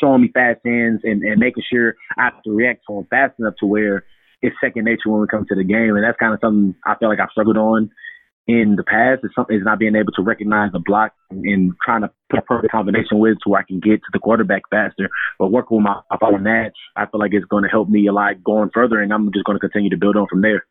showing 0.00 0.22
me 0.22 0.30
fast 0.32 0.60
hands 0.64 1.00
and, 1.02 1.22
and 1.22 1.40
making 1.40 1.64
sure 1.70 1.96
I 2.16 2.24
have 2.24 2.42
to 2.44 2.52
react 2.52 2.82
to 2.88 2.94
them 2.94 3.06
fast 3.10 3.34
enough 3.40 3.54
to 3.60 3.66
where 3.66 4.04
it's 4.40 4.54
second 4.62 4.84
nature 4.84 5.08
when 5.08 5.20
we 5.20 5.26
come 5.26 5.46
to 5.48 5.54
the 5.56 5.64
game. 5.64 5.96
And 5.96 6.04
that's 6.04 6.18
kind 6.18 6.32
of 6.32 6.38
something 6.40 6.76
I 6.86 6.94
feel 6.96 7.08
like 7.08 7.18
I've 7.18 7.30
struggled 7.30 7.56
on 7.56 7.90
in 8.46 8.76
the 8.76 8.84
past 8.84 9.24
is 9.24 9.30
something 9.34 9.56
is 9.56 9.64
not 9.64 9.78
being 9.78 9.96
able 9.96 10.12
to 10.12 10.22
recognize 10.22 10.72
the 10.72 10.78
block 10.78 11.12
and, 11.30 11.72
trying 11.84 12.02
to 12.02 12.10
put 12.30 12.38
a 12.38 12.42
perfect 12.42 12.72
combination 12.72 13.18
with 13.18 13.38
where 13.44 13.60
I 13.60 13.64
can 13.64 13.80
get 13.80 13.96
to 13.96 14.10
the 14.12 14.18
quarterback 14.18 14.62
faster. 14.70 15.08
But 15.38 15.50
working 15.50 15.78
with 15.78 15.84
my 15.84 16.00
on 16.20 16.44
that, 16.44 16.72
I 16.96 17.06
feel 17.06 17.20
like 17.20 17.32
it's 17.32 17.46
going 17.46 17.64
to 17.64 17.70
help 17.70 17.88
me 17.88 18.06
a 18.06 18.12
lot 18.12 18.42
going 18.44 18.70
further, 18.72 19.00
and 19.00 19.12
I'm 19.12 19.32
just 19.32 19.44
going 19.44 19.56
to 19.56 19.60
continue 19.60 19.90
to 19.90 19.96
build 19.96 20.16
on 20.16 20.26
from 20.28 20.42
there. 20.42 20.64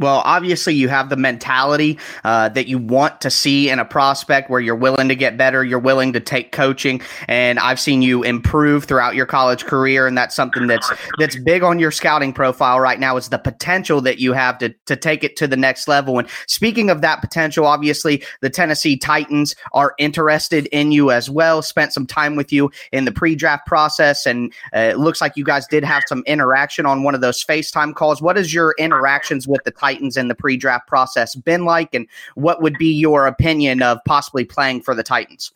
Well, 0.00 0.22
obviously, 0.24 0.74
you 0.74 0.88
have 0.88 1.08
the 1.08 1.16
mentality 1.16 2.00
uh, 2.24 2.48
that 2.48 2.66
you 2.66 2.78
want 2.78 3.20
to 3.20 3.30
see 3.30 3.70
in 3.70 3.78
a 3.78 3.84
prospect 3.84 4.50
where 4.50 4.60
you're 4.60 4.74
willing 4.74 5.06
to 5.06 5.14
get 5.14 5.36
better, 5.36 5.64
you're 5.64 5.78
willing 5.78 6.12
to 6.14 6.20
take 6.20 6.50
coaching, 6.50 7.00
and 7.28 7.60
I've 7.60 7.78
seen 7.78 8.02
you 8.02 8.24
improve 8.24 8.86
throughout 8.86 9.14
your 9.14 9.24
college 9.24 9.64
career, 9.66 10.08
and 10.08 10.18
that's 10.18 10.34
something 10.34 10.66
that's 10.66 10.92
that's 11.20 11.36
big 11.36 11.62
on 11.62 11.78
your 11.78 11.92
scouting 11.92 12.32
profile 12.32 12.80
right 12.80 12.98
now. 12.98 13.16
Is 13.16 13.28
the 13.28 13.38
potential 13.38 14.00
that 14.00 14.18
you 14.18 14.32
have 14.32 14.58
to 14.58 14.70
to 14.86 14.96
take 14.96 15.22
it 15.22 15.36
to 15.36 15.46
the 15.46 15.56
next 15.56 15.86
level. 15.86 16.18
And 16.18 16.28
speaking 16.48 16.90
of 16.90 17.00
that 17.02 17.20
potential, 17.20 17.64
obviously, 17.64 18.20
the 18.40 18.50
Tennessee 18.50 18.96
Titans 18.96 19.54
are 19.74 19.94
interested 20.00 20.66
in 20.72 20.90
you 20.90 21.12
as 21.12 21.30
well. 21.30 21.62
Spent 21.62 21.92
some 21.92 22.04
time 22.04 22.34
with 22.34 22.52
you 22.52 22.68
in 22.90 23.04
the 23.04 23.12
pre-draft 23.12 23.64
process, 23.68 24.26
and 24.26 24.52
uh, 24.74 24.80
it 24.80 24.98
looks 24.98 25.20
like 25.20 25.36
you 25.36 25.44
guys 25.44 25.68
did 25.68 25.84
have 25.84 26.02
some 26.08 26.24
interaction 26.26 26.84
on 26.84 27.04
one 27.04 27.14
of 27.14 27.20
those 27.20 27.44
FaceTime 27.44 27.94
calls. 27.94 28.20
What 28.20 28.36
is 28.36 28.52
your 28.52 28.74
interactions 28.76 29.46
with 29.46 29.62
the 29.62 29.70
Titans 29.84 30.16
in 30.16 30.28
the 30.28 30.34
pre 30.34 30.56
draft 30.56 30.88
process 30.88 31.34
been 31.34 31.64
like? 31.64 31.94
And 31.94 32.06
what 32.34 32.62
would 32.62 32.78
be 32.78 32.92
your 32.92 33.26
opinion 33.26 33.82
of 33.82 33.98
possibly 34.06 34.44
playing 34.44 34.82
for 34.82 34.94
the 34.94 35.02
Titans? 35.02 35.52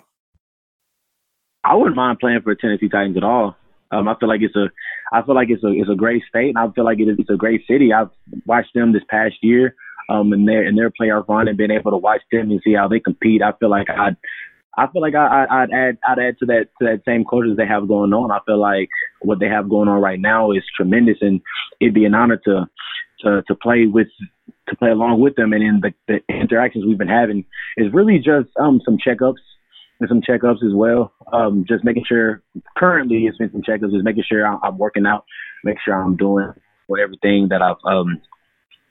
I 1.64 1.74
wouldn't 1.74 1.96
mind 1.96 2.18
playing 2.18 2.42
for 2.42 2.54
the 2.54 2.60
Tennessee 2.60 2.88
Titans 2.88 3.16
at 3.16 3.24
all. 3.24 3.56
Um, 3.90 4.06
I 4.06 4.14
feel 4.20 4.28
like 4.28 4.42
it's 4.42 4.54
a, 4.54 4.70
I 5.12 5.22
feel 5.22 5.34
like 5.34 5.48
it's 5.50 5.64
a, 5.64 5.68
it's 5.68 5.90
a 5.90 5.94
great 5.94 6.22
state, 6.28 6.50
and 6.50 6.58
I 6.58 6.70
feel 6.72 6.84
like 6.84 6.98
it's 7.00 7.30
a 7.30 7.36
great 7.36 7.62
city. 7.66 7.92
I've 7.92 8.10
watched 8.44 8.74
them 8.74 8.92
this 8.92 9.02
past 9.08 9.36
year, 9.42 9.74
um, 10.10 10.32
in 10.32 10.44
their 10.44 10.62
in 10.62 10.76
their 10.76 10.90
playoff 10.90 11.28
run, 11.28 11.48
and 11.48 11.56
been 11.56 11.70
able 11.70 11.90
to 11.92 11.96
watch 11.96 12.20
them 12.30 12.50
and 12.50 12.60
see 12.62 12.74
how 12.74 12.88
they 12.88 13.00
compete. 13.00 13.42
I 13.42 13.52
feel 13.52 13.70
like 13.70 13.88
I'd, 13.88 14.16
I 14.76 14.86
feel 14.92 15.00
like 15.00 15.14
I, 15.14 15.46
I'd 15.50 15.70
add, 15.72 15.98
I'd 16.06 16.18
add 16.18 16.38
to 16.40 16.46
that 16.46 16.66
to 16.78 16.84
that 16.84 17.02
same 17.06 17.24
culture 17.24 17.54
they 17.54 17.66
have 17.66 17.88
going 17.88 18.12
on. 18.12 18.30
I 18.30 18.40
feel 18.44 18.60
like 18.60 18.88
what 19.22 19.40
they 19.40 19.48
have 19.48 19.70
going 19.70 19.88
on 19.88 20.02
right 20.02 20.20
now 20.20 20.52
is 20.52 20.62
tremendous, 20.76 21.18
and 21.22 21.40
it'd 21.80 21.94
be 21.94 22.04
an 22.04 22.14
honor 22.14 22.40
to 22.44 22.68
to 23.20 23.42
to 23.46 23.54
play 23.54 23.86
with 23.86 24.08
to 24.68 24.76
play 24.76 24.90
along 24.90 25.20
with 25.20 25.34
them 25.36 25.52
and 25.52 25.62
in 25.62 25.80
the, 25.80 25.92
the 26.06 26.20
interactions 26.34 26.84
we've 26.86 26.98
been 26.98 27.08
having 27.08 27.44
is 27.76 27.92
really 27.92 28.18
just 28.18 28.48
um 28.60 28.80
some 28.84 28.98
checkups 28.98 29.42
and 30.00 30.08
some 30.08 30.20
checkups 30.20 30.64
as 30.64 30.74
well. 30.74 31.12
Um 31.32 31.64
just 31.68 31.84
making 31.84 32.04
sure 32.06 32.42
currently 32.76 33.26
it's 33.26 33.38
been 33.38 33.52
some 33.52 33.62
checkups 33.62 33.96
is 33.96 34.04
making 34.04 34.24
sure 34.28 34.46
I'm, 34.46 34.58
I'm 34.62 34.78
working 34.78 35.06
out, 35.06 35.24
make 35.64 35.78
sure 35.84 35.94
I'm 35.94 36.16
doing 36.16 36.52
what 36.86 37.00
everything 37.00 37.48
that 37.50 37.62
I've 37.62 37.76
um 37.84 38.20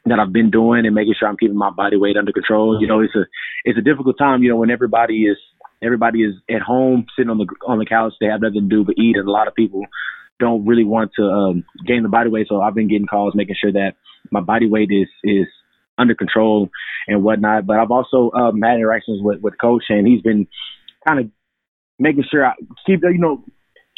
that 0.06 0.20
I've 0.20 0.34
been 0.34 0.50
doing 0.50 0.86
and 0.86 0.96
making 0.96 1.16
sure 1.18 1.28
I'm 1.28 1.38
keeping 1.38 1.58
my 1.58 1.70
body 1.70 1.98
weight 1.98 2.18
under 2.18 2.32
control. 2.32 2.80
You 2.80 2.88
know, 2.88 3.02
it's 3.02 3.16
a 3.16 3.26
it's 3.66 3.78
a 3.78 3.82
difficult 3.82 4.18
time, 4.18 4.44
you 4.44 4.50
know, 4.50 4.58
when 4.58 4.72
everybody 4.72 5.24
is 5.24 5.38
everybody 5.84 6.24
is 6.24 6.34
at 6.50 6.62
home 6.62 7.06
sitting 7.16 7.30
on 7.30 7.38
the 7.38 7.48
on 7.66 7.80
the 7.80 7.86
couch, 7.86 8.14
they 8.20 8.28
have 8.28 8.42
nothing 8.42 8.70
to 8.70 8.76
do 8.76 8.84
but 8.84 8.98
eat 8.98 9.16
and 9.18 9.28
a 9.28 9.32
lot 9.32 9.48
of 9.48 9.56
people 9.56 9.84
don't 10.40 10.66
really 10.66 10.84
want 10.84 11.12
to 11.18 11.24
um 11.24 11.64
gain 11.86 12.04
the 12.04 12.10
body 12.10 12.30
weight. 12.30 12.48
So 12.50 12.62
I've 12.62 12.76
been 12.76 12.88
getting 12.88 13.08
calls 13.08 13.36
making 13.36 13.56
sure 13.60 13.72
that 13.72 13.94
my 14.32 14.42
body 14.42 14.70
weight 14.70 14.90
is 14.92 15.08
is 15.24 15.48
under 15.98 16.16
control 16.16 16.70
and 17.08 17.24
whatnot. 17.24 17.66
But 17.66 17.78
I've 17.78 17.92
also 17.92 18.32
um, 18.32 18.62
had 18.62 18.76
interactions 18.76 19.22
with 19.22 19.42
with 19.42 19.60
coach, 19.60 19.84
and 19.90 20.08
he's 20.08 20.22
been 20.22 20.48
kind 21.08 21.20
of 21.20 21.32
making 22.00 22.26
sure 22.30 22.46
I 22.46 22.54
keep 22.86 23.02
you 23.04 23.18
know 23.18 23.44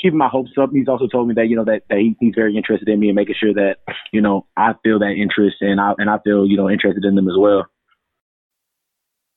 keeping 0.02 0.18
my 0.18 0.30
hopes 0.30 0.52
up. 0.60 0.70
He's 0.74 0.88
also 0.88 1.08
told 1.08 1.28
me 1.28 1.34
that 1.36 1.48
you 1.48 1.56
know 1.56 1.66
that, 1.66 1.84
that 1.90 1.98
he, 1.98 2.16
he's 2.20 2.36
very 2.36 2.56
interested 2.56 2.88
in 2.88 3.00
me 3.00 3.10
and 3.10 3.16
making 3.16 3.36
sure 3.40 3.54
that 3.54 3.78
you 4.12 4.22
know 4.22 4.46
I 4.56 4.74
feel 4.84 5.00
that 5.00 5.16
interest 5.18 5.58
and 5.62 5.80
I 5.80 5.94
and 5.98 6.10
I 6.10 6.20
feel 6.24 6.46
you 6.46 6.58
know 6.58 6.70
interested 6.70 7.04
in 7.06 7.16
them 7.16 7.28
as 7.28 7.38
well. 7.38 7.66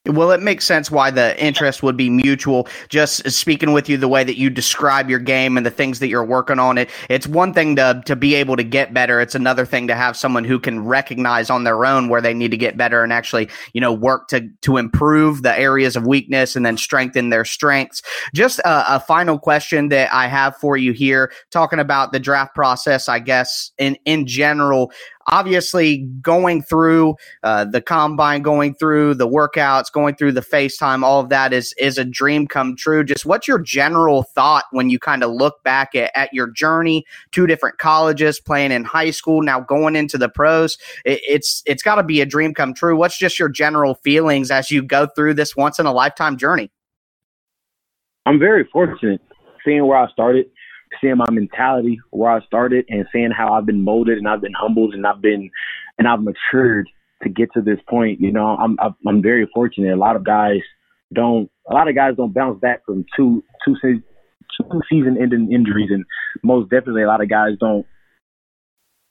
Well, 0.07 0.33
it 0.33 0.43
makes 0.43 0.65
sense 0.65 0.91
why 0.91 1.13
the 1.13 1.41
interest 1.41 1.85
would 1.85 1.97
be 1.97 2.11
mutual. 2.11 2.67
Just 2.89 3.31
speaking 3.31 3.73
with 3.73 3.89
you 3.89 3.97
the 3.97 4.09
way 4.09 4.25
that 4.25 4.37
you 4.37 4.51
describe 4.51 5.09
your 5.09 5.21
game 5.21 5.57
and 5.57 5.65
the 5.65 5.71
things 5.71 6.01
that 6.01 6.09
you're 6.09 6.25
working 6.25 6.59
on, 6.59 6.77
it 6.77 6.91
it's 7.09 7.29
one 7.29 7.55
thing 7.55 7.77
to 7.77 8.03
to 8.07 8.17
be 8.17 8.35
able 8.35 8.57
to 8.57 8.65
get 8.65 8.93
better. 8.93 9.21
It's 9.21 9.37
another 9.37 9.65
thing 9.65 9.87
to 9.87 9.95
have 9.95 10.17
someone 10.17 10.43
who 10.43 10.59
can 10.59 10.85
recognize 10.85 11.51
on 11.51 11.63
their 11.63 11.87
own 11.87 12.09
where 12.09 12.21
they 12.21 12.35
need 12.35 12.51
to 12.51 12.57
get 12.57 12.77
better 12.77 13.05
and 13.05 13.13
actually, 13.13 13.49
you 13.75 13.81
know, 13.81 13.93
work 13.93 14.27
to 14.29 14.49
to 14.63 14.77
improve 14.77 15.43
the 15.43 15.57
areas 15.57 15.95
of 15.95 16.05
weakness 16.05 16.57
and 16.57 16.67
then 16.67 16.77
strengthen 16.77 17.31
their 17.31 17.45
strengths. 17.45 18.03
Just 18.35 18.59
a, 18.61 18.97
a 18.97 18.99
final 18.99 19.39
question 19.39 19.89
that 19.91 20.13
I 20.13 20.27
have 20.27 20.57
for 20.57 20.77
you 20.77 20.91
here, 20.91 21.33
talking 21.53 21.79
about 21.79 22.11
the 22.11 22.19
draft 22.19 22.57
process, 22.57 23.09
I 23.09 23.21
guess 23.21 23.71
in 23.79 23.97
in 24.05 24.27
general 24.27 24.91
obviously 25.29 25.99
going 26.21 26.63
through 26.63 27.17
uh, 27.43 27.65
the 27.65 27.81
combine, 27.81 28.43
going 28.43 28.75
through 28.75 29.15
the 29.15 29.29
workouts, 29.29 29.93
going 29.93 30.15
through 30.15 30.33
the 30.33 30.41
FaceTime, 30.41 31.03
all 31.03 31.21
of 31.21 31.29
that 31.29 31.53
is 31.53 31.75
is 31.79 31.99
a 31.99 32.05
dream 32.05 32.47
come 32.47 32.77
true. 32.77 33.05
Just 33.05 33.27
what's 33.27 33.49
your 33.49 33.59
general 33.59 34.23
thought 34.23 34.65
when 34.71 34.91
you 34.91 34.99
kind 34.99 35.23
of 35.23 35.31
look 35.31 35.63
back 35.63 35.95
at, 35.95 36.11
at, 36.15 36.33
your 36.33 36.51
journey, 36.51 37.05
two 37.31 37.47
different 37.47 37.79
colleges, 37.79 38.41
playing 38.41 38.73
in 38.73 38.85
high 38.85 39.11
school, 39.11 39.43
now 39.43 39.61
going 39.61 39.97
into 39.97 40.19
the 40.19 40.29
pros? 40.29 40.79
It, 41.05 41.21
it's 41.25 41.63
it's 41.67 41.83
got 41.83 41.97
to 41.97 42.03
be 42.03 42.21
a 42.21 42.27
dream 42.27 42.55
come 42.55 42.75
true. 42.75 42.97
What's 42.97 43.19
just 43.19 43.39
your 43.39 43.49
general 43.49 43.95
feelings 43.97 44.51
as 44.51 44.71
you 44.71 44.83
go 44.83 45.07
through 45.15 45.35
this 45.35 45.57
once 45.57 45.79
in 45.79 45.87
a 45.87 45.93
lifetime 45.93 46.37
journey? 46.37 46.71
I'm 48.27 48.39
very 48.39 48.69
fortunate 48.73 49.21
seeing 49.65 49.87
where 49.87 49.99
I 49.99 50.11
started 50.13 50.47
seeing 51.01 51.17
my 51.17 51.31
mentality 51.31 52.01
where 52.11 52.31
I 52.31 52.41
started 52.45 52.85
and 52.89 53.07
seeing 53.13 53.31
how 53.31 53.53
I've 53.53 53.67
been 53.67 53.85
molded 53.85 54.19
and 54.19 54.29
I've 54.29 54.41
been 54.41 54.55
humbled 54.59 54.95
and 54.95 55.07
I've 55.07 55.23
been 55.23 55.51
and 55.99 56.09
I've 56.09 56.21
matured 56.23 56.89
to 57.23 57.29
get 57.29 57.53
to 57.55 57.63
this 57.63 57.79
point. 57.89 58.21
You 58.21 58.33
know, 58.33 58.47
I'm 58.47 58.77
I'm 59.07 59.23
very 59.23 59.49
fortunate. 59.55 59.95
A 59.95 59.97
lot 59.97 60.17
of 60.17 60.25
guys 60.25 60.61
don't 61.13 61.51
a 61.71 61.75
lot 61.75 61.89
of 61.89 61.95
guys 61.95 62.15
don't 62.17 62.35
bounce 62.35 62.61
back 62.61 62.85
from 62.85 63.05
two 63.17 63.43
two 63.65 63.77
two 63.83 64.03
season 64.91 65.17
ending 65.21 65.53
injuries 65.53 65.91
and 65.91 66.05
most 66.43 66.71
definitely 66.71 67.03
a 67.03 67.07
lot 67.07 67.23
of 67.23 67.29
guys 67.29 67.53
don't 67.61 67.87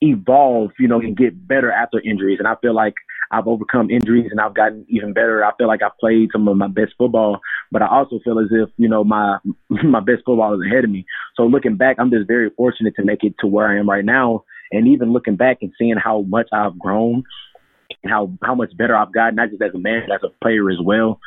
evolve, 0.02 0.72
you 0.80 0.88
know, 0.88 1.00
and 1.00 1.16
get 1.16 1.48
better 1.48 1.72
after 1.72 2.00
injuries. 2.00 2.40
And 2.40 2.48
I 2.48 2.56
feel 2.62 2.74
like 2.76 2.96
I've 3.32 3.48
overcome 3.48 3.90
injuries 3.90 4.28
and 4.30 4.40
I've 4.40 4.54
gotten 4.54 4.86
even 4.90 5.14
better. 5.14 5.44
I 5.44 5.52
feel 5.58 5.68
like 5.68 5.82
I've 5.82 5.98
played 6.00 6.30
some 6.32 6.48
of 6.48 6.58
my 6.58 6.68
best 6.68 6.94
football, 6.98 7.40
but 7.72 7.82
I 7.82 7.88
also 7.88 8.20
feel 8.24 8.40
as 8.40 8.50
if, 8.52 8.70
you 8.78 8.90
know, 8.90 9.04
my 9.04 9.38
my 9.70 10.02
best 10.02 10.24
football 10.26 10.54
is 10.54 10.62
ahead 10.66 10.84
of 10.84 10.90
me. 10.90 11.06
So 11.36 11.44
looking 11.44 11.78
back, 11.78 11.96
I'm 12.00 12.12
just 12.12 12.28
very 12.28 12.50
fortunate 12.56 12.96
to 12.98 13.06
make 13.06 13.24
it 13.24 13.36
to 13.40 13.48
where 13.48 13.68
I 13.68 13.80
am 13.80 13.90
right 13.90 14.06
now. 14.06 14.44
And 14.72 14.88
even 14.88 15.14
looking 15.14 15.36
back 15.36 15.58
and 15.62 15.72
seeing 15.78 15.96
how 16.02 16.22
much 16.22 16.48
I've 16.54 16.78
grown 16.78 17.24
and 18.04 18.12
how 18.12 18.32
how 18.44 18.56
much 18.56 18.76
better 18.78 18.96
I've 18.96 19.14
gotten, 19.14 19.36
not 19.36 19.50
just 19.50 19.62
as 19.62 19.74
a 19.74 19.80
man, 19.80 20.04
but 20.08 20.16
as 20.16 20.22
a 20.24 20.44
player 20.44 20.70
as 20.70 20.78
well. 20.84 21.20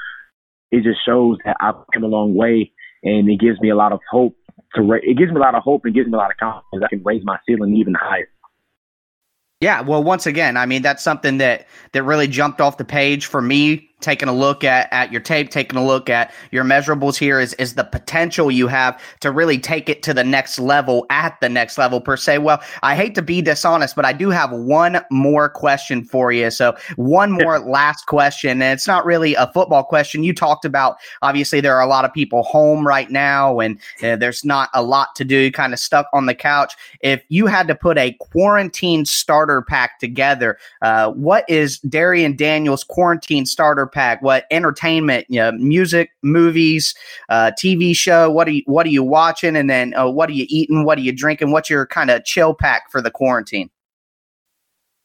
It 0.71 0.83
just 0.83 0.99
shows 1.07 1.39
that 1.45 1.57
I've 1.61 1.77
come 1.93 2.05
a 2.05 2.09
long 2.09 2.35
way, 2.35 2.73
and 3.03 3.29
it 3.29 3.39
gives 3.39 3.61
me 3.61 3.71
a 3.71 3.77
lot 3.77 3.93
of 3.93 4.01
hope. 4.11 4.37
To 4.75 4.83
ra- 4.83 4.99
it 5.03 5.17
gives 5.17 5.31
me 5.31 5.37
a 5.37 5.41
lot 5.41 5.55
of 5.55 5.63
hope 5.63 5.83
and 5.85 5.95
gives 5.95 6.09
me 6.09 6.15
a 6.15 6.17
lot 6.17 6.31
of 6.31 6.37
confidence. 6.37 6.83
I 6.85 6.89
can 6.89 7.05
raise 7.05 7.23
my 7.25 7.39
ceiling 7.47 7.77
even 7.77 7.95
higher. 7.95 8.29
Yeah, 9.61 9.81
well, 9.81 10.03
once 10.03 10.27
again, 10.27 10.57
I 10.57 10.67
mean 10.67 10.83
that's 10.83 11.03
something 11.03 11.39
that 11.39 11.67
that 11.93 12.03
really 12.03 12.29
jumped 12.29 12.61
off 12.61 12.77
the 12.77 12.85
page 12.85 13.27
for 13.27 13.41
me 13.41 13.91
taking 14.05 14.29
a 14.29 14.33
look 14.33 14.63
at, 14.63 14.89
at 14.93 15.11
your 15.11 15.21
tape, 15.21 15.51
taking 15.51 15.79
a 15.79 15.85
look 15.85 16.09
at 16.09 16.33
your 16.53 16.63
measurables 16.63 17.17
here 17.17 17.41
is, 17.41 17.55
is 17.55 17.75
the 17.75 17.85
potential 17.85 18.51
you 18.51 18.69
have 18.69 19.01
to 19.21 19.31
really 19.31 19.59
take 19.59 19.89
it 19.89 20.03
to 20.03 20.15
the 20.15 20.23
next 20.23 20.59
level 20.59 21.07
at 21.11 21.41
the 21.41 21.49
next 21.49 21.79
level 21.79 22.01
per 22.01 22.17
se. 22.17 22.39
Well, 22.39 22.63
I 22.83 22.95
hate 22.95 23.15
to 23.17 23.23
be 23.23 23.41
dishonest, 23.41 23.97
but 23.97 24.05
I 24.05 24.13
do 24.13 24.31
have 24.31 24.53
one 24.53 25.01
more 25.11 25.49
question 25.49 26.05
for 26.05 26.31
you. 26.31 26.51
So 26.51 26.77
one 26.97 27.33
more 27.33 27.59
last 27.59 28.07
question, 28.07 28.63
and 28.63 28.75
it's 28.75 28.87
not 28.87 29.07
really 29.07 29.35
a 29.35 29.51
football 29.53 29.83
question. 29.83 30.23
You 30.23 30.35
talked 30.35 30.65
about, 30.65 30.99
obviously 31.23 31.61
there 31.61 31.75
are 31.75 31.83
a 31.83 31.87
lot 31.87 32.05
of 32.05 32.13
people 32.13 32.43
home 32.43 32.87
right 32.87 33.11
now 33.11 33.59
and 33.59 33.81
uh, 34.03 34.17
there's 34.17 34.45
not 34.45 34.69
a 34.75 34.83
lot 34.83 35.15
to 35.17 35.25
do, 35.25 35.51
kind 35.51 35.73
of 35.73 35.79
stuck 35.81 36.07
on 36.13 36.27
the 36.27 36.35
couch. 36.35 36.75
If 37.01 37.25
you 37.29 37.47
had 37.47 37.67
to 37.69 37.75
put 37.75 37.97
a 37.97 38.13
quarantine 38.21 39.07
starter 39.07 39.63
pack 39.63 39.99
together, 39.99 40.59
uh, 40.83 41.11
what 41.13 41.49
is 41.49 41.81
Darrion 41.81 42.37
Daniels 42.37 42.85
quarantine 42.85 43.47
starter 43.47 43.87
pack? 43.95 44.21
What 44.21 44.45
entertainment, 44.51 45.27
you 45.29 45.41
know, 45.41 45.53
music, 45.53 46.11
movies, 46.23 46.95
uh, 47.31 47.53
TV 47.59 47.97
show? 47.97 48.31
What 48.31 48.49
are 48.49 48.53
you 48.53 48.63
What 48.67 48.85
are 48.85 48.91
you 48.91 49.03
watching? 49.03 49.57
And 49.57 49.71
then 49.71 49.95
uh, 49.95 50.11
what 50.11 50.29
are 50.29 50.33
you 50.35 50.47
eating? 50.49 50.85
What 50.85 50.99
are 50.99 51.03
you 51.03 51.13
drinking? 51.13 51.53
What's 51.53 51.71
your 51.71 51.87
kind 51.87 52.11
of 52.11 52.25
chill 52.25 52.55
pack 52.55 52.91
for 52.91 53.01
the 53.01 53.11
quarantine? 53.11 53.71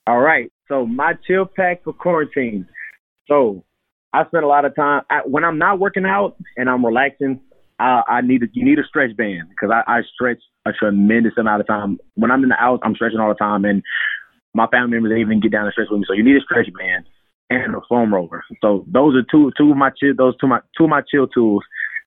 All 0.07 0.19
right. 0.19 0.51
So 0.67 0.85
my 0.85 1.13
chill 1.25 1.45
pack 1.45 1.83
for 1.83 1.93
quarantine. 1.93 2.67
So 3.27 3.63
I 4.11 4.25
spend 4.25 4.43
a 4.43 4.47
lot 4.47 4.65
of 4.65 4.75
time 4.75 5.03
I, 5.09 5.19
when 5.25 5.43
I'm 5.43 5.57
not 5.57 5.79
working 5.79 6.05
out 6.05 6.35
and 6.57 6.69
I'm 6.69 6.85
relaxing. 6.85 7.41
I, 7.81 8.01
I 8.09 8.21
need 8.21 8.43
a, 8.43 8.47
you 8.51 8.65
need 8.65 8.77
a 8.77 8.83
stretch 8.83 9.15
band 9.15 9.47
because 9.49 9.71
I, 9.73 9.99
I 9.99 10.01
stretch 10.13 10.41
a 10.65 10.73
tremendous 10.73 11.31
amount 11.37 11.61
of 11.61 11.67
time. 11.67 11.97
When 12.15 12.29
I'm 12.29 12.43
in 12.43 12.49
the 12.49 12.55
house, 12.55 12.81
I'm 12.83 12.93
stretching 12.93 13.19
all 13.19 13.29
the 13.29 13.35
time, 13.35 13.63
and 13.63 13.81
my 14.53 14.67
family 14.67 14.91
members 14.91 15.17
even 15.17 15.39
get 15.39 15.53
down 15.53 15.63
and 15.63 15.71
stretch 15.71 15.87
with 15.89 15.99
me. 16.01 16.05
So 16.05 16.13
you 16.13 16.23
need 16.23 16.35
a 16.35 16.41
stretch 16.41 16.67
band 16.77 17.05
and 17.49 17.75
a 17.75 17.81
foam 17.87 18.13
roller. 18.13 18.43
So 18.61 18.85
those 18.87 19.15
are 19.15 19.23
two 19.29 19.51
two 19.57 19.71
of 19.71 19.77
my 19.77 19.89
chill 19.99 20.13
those 20.17 20.35
two 20.37 20.47
my 20.47 20.59
two 20.77 20.85
of 20.85 20.89
my 20.89 21.01
chill 21.09 21.27
tools 21.27 21.63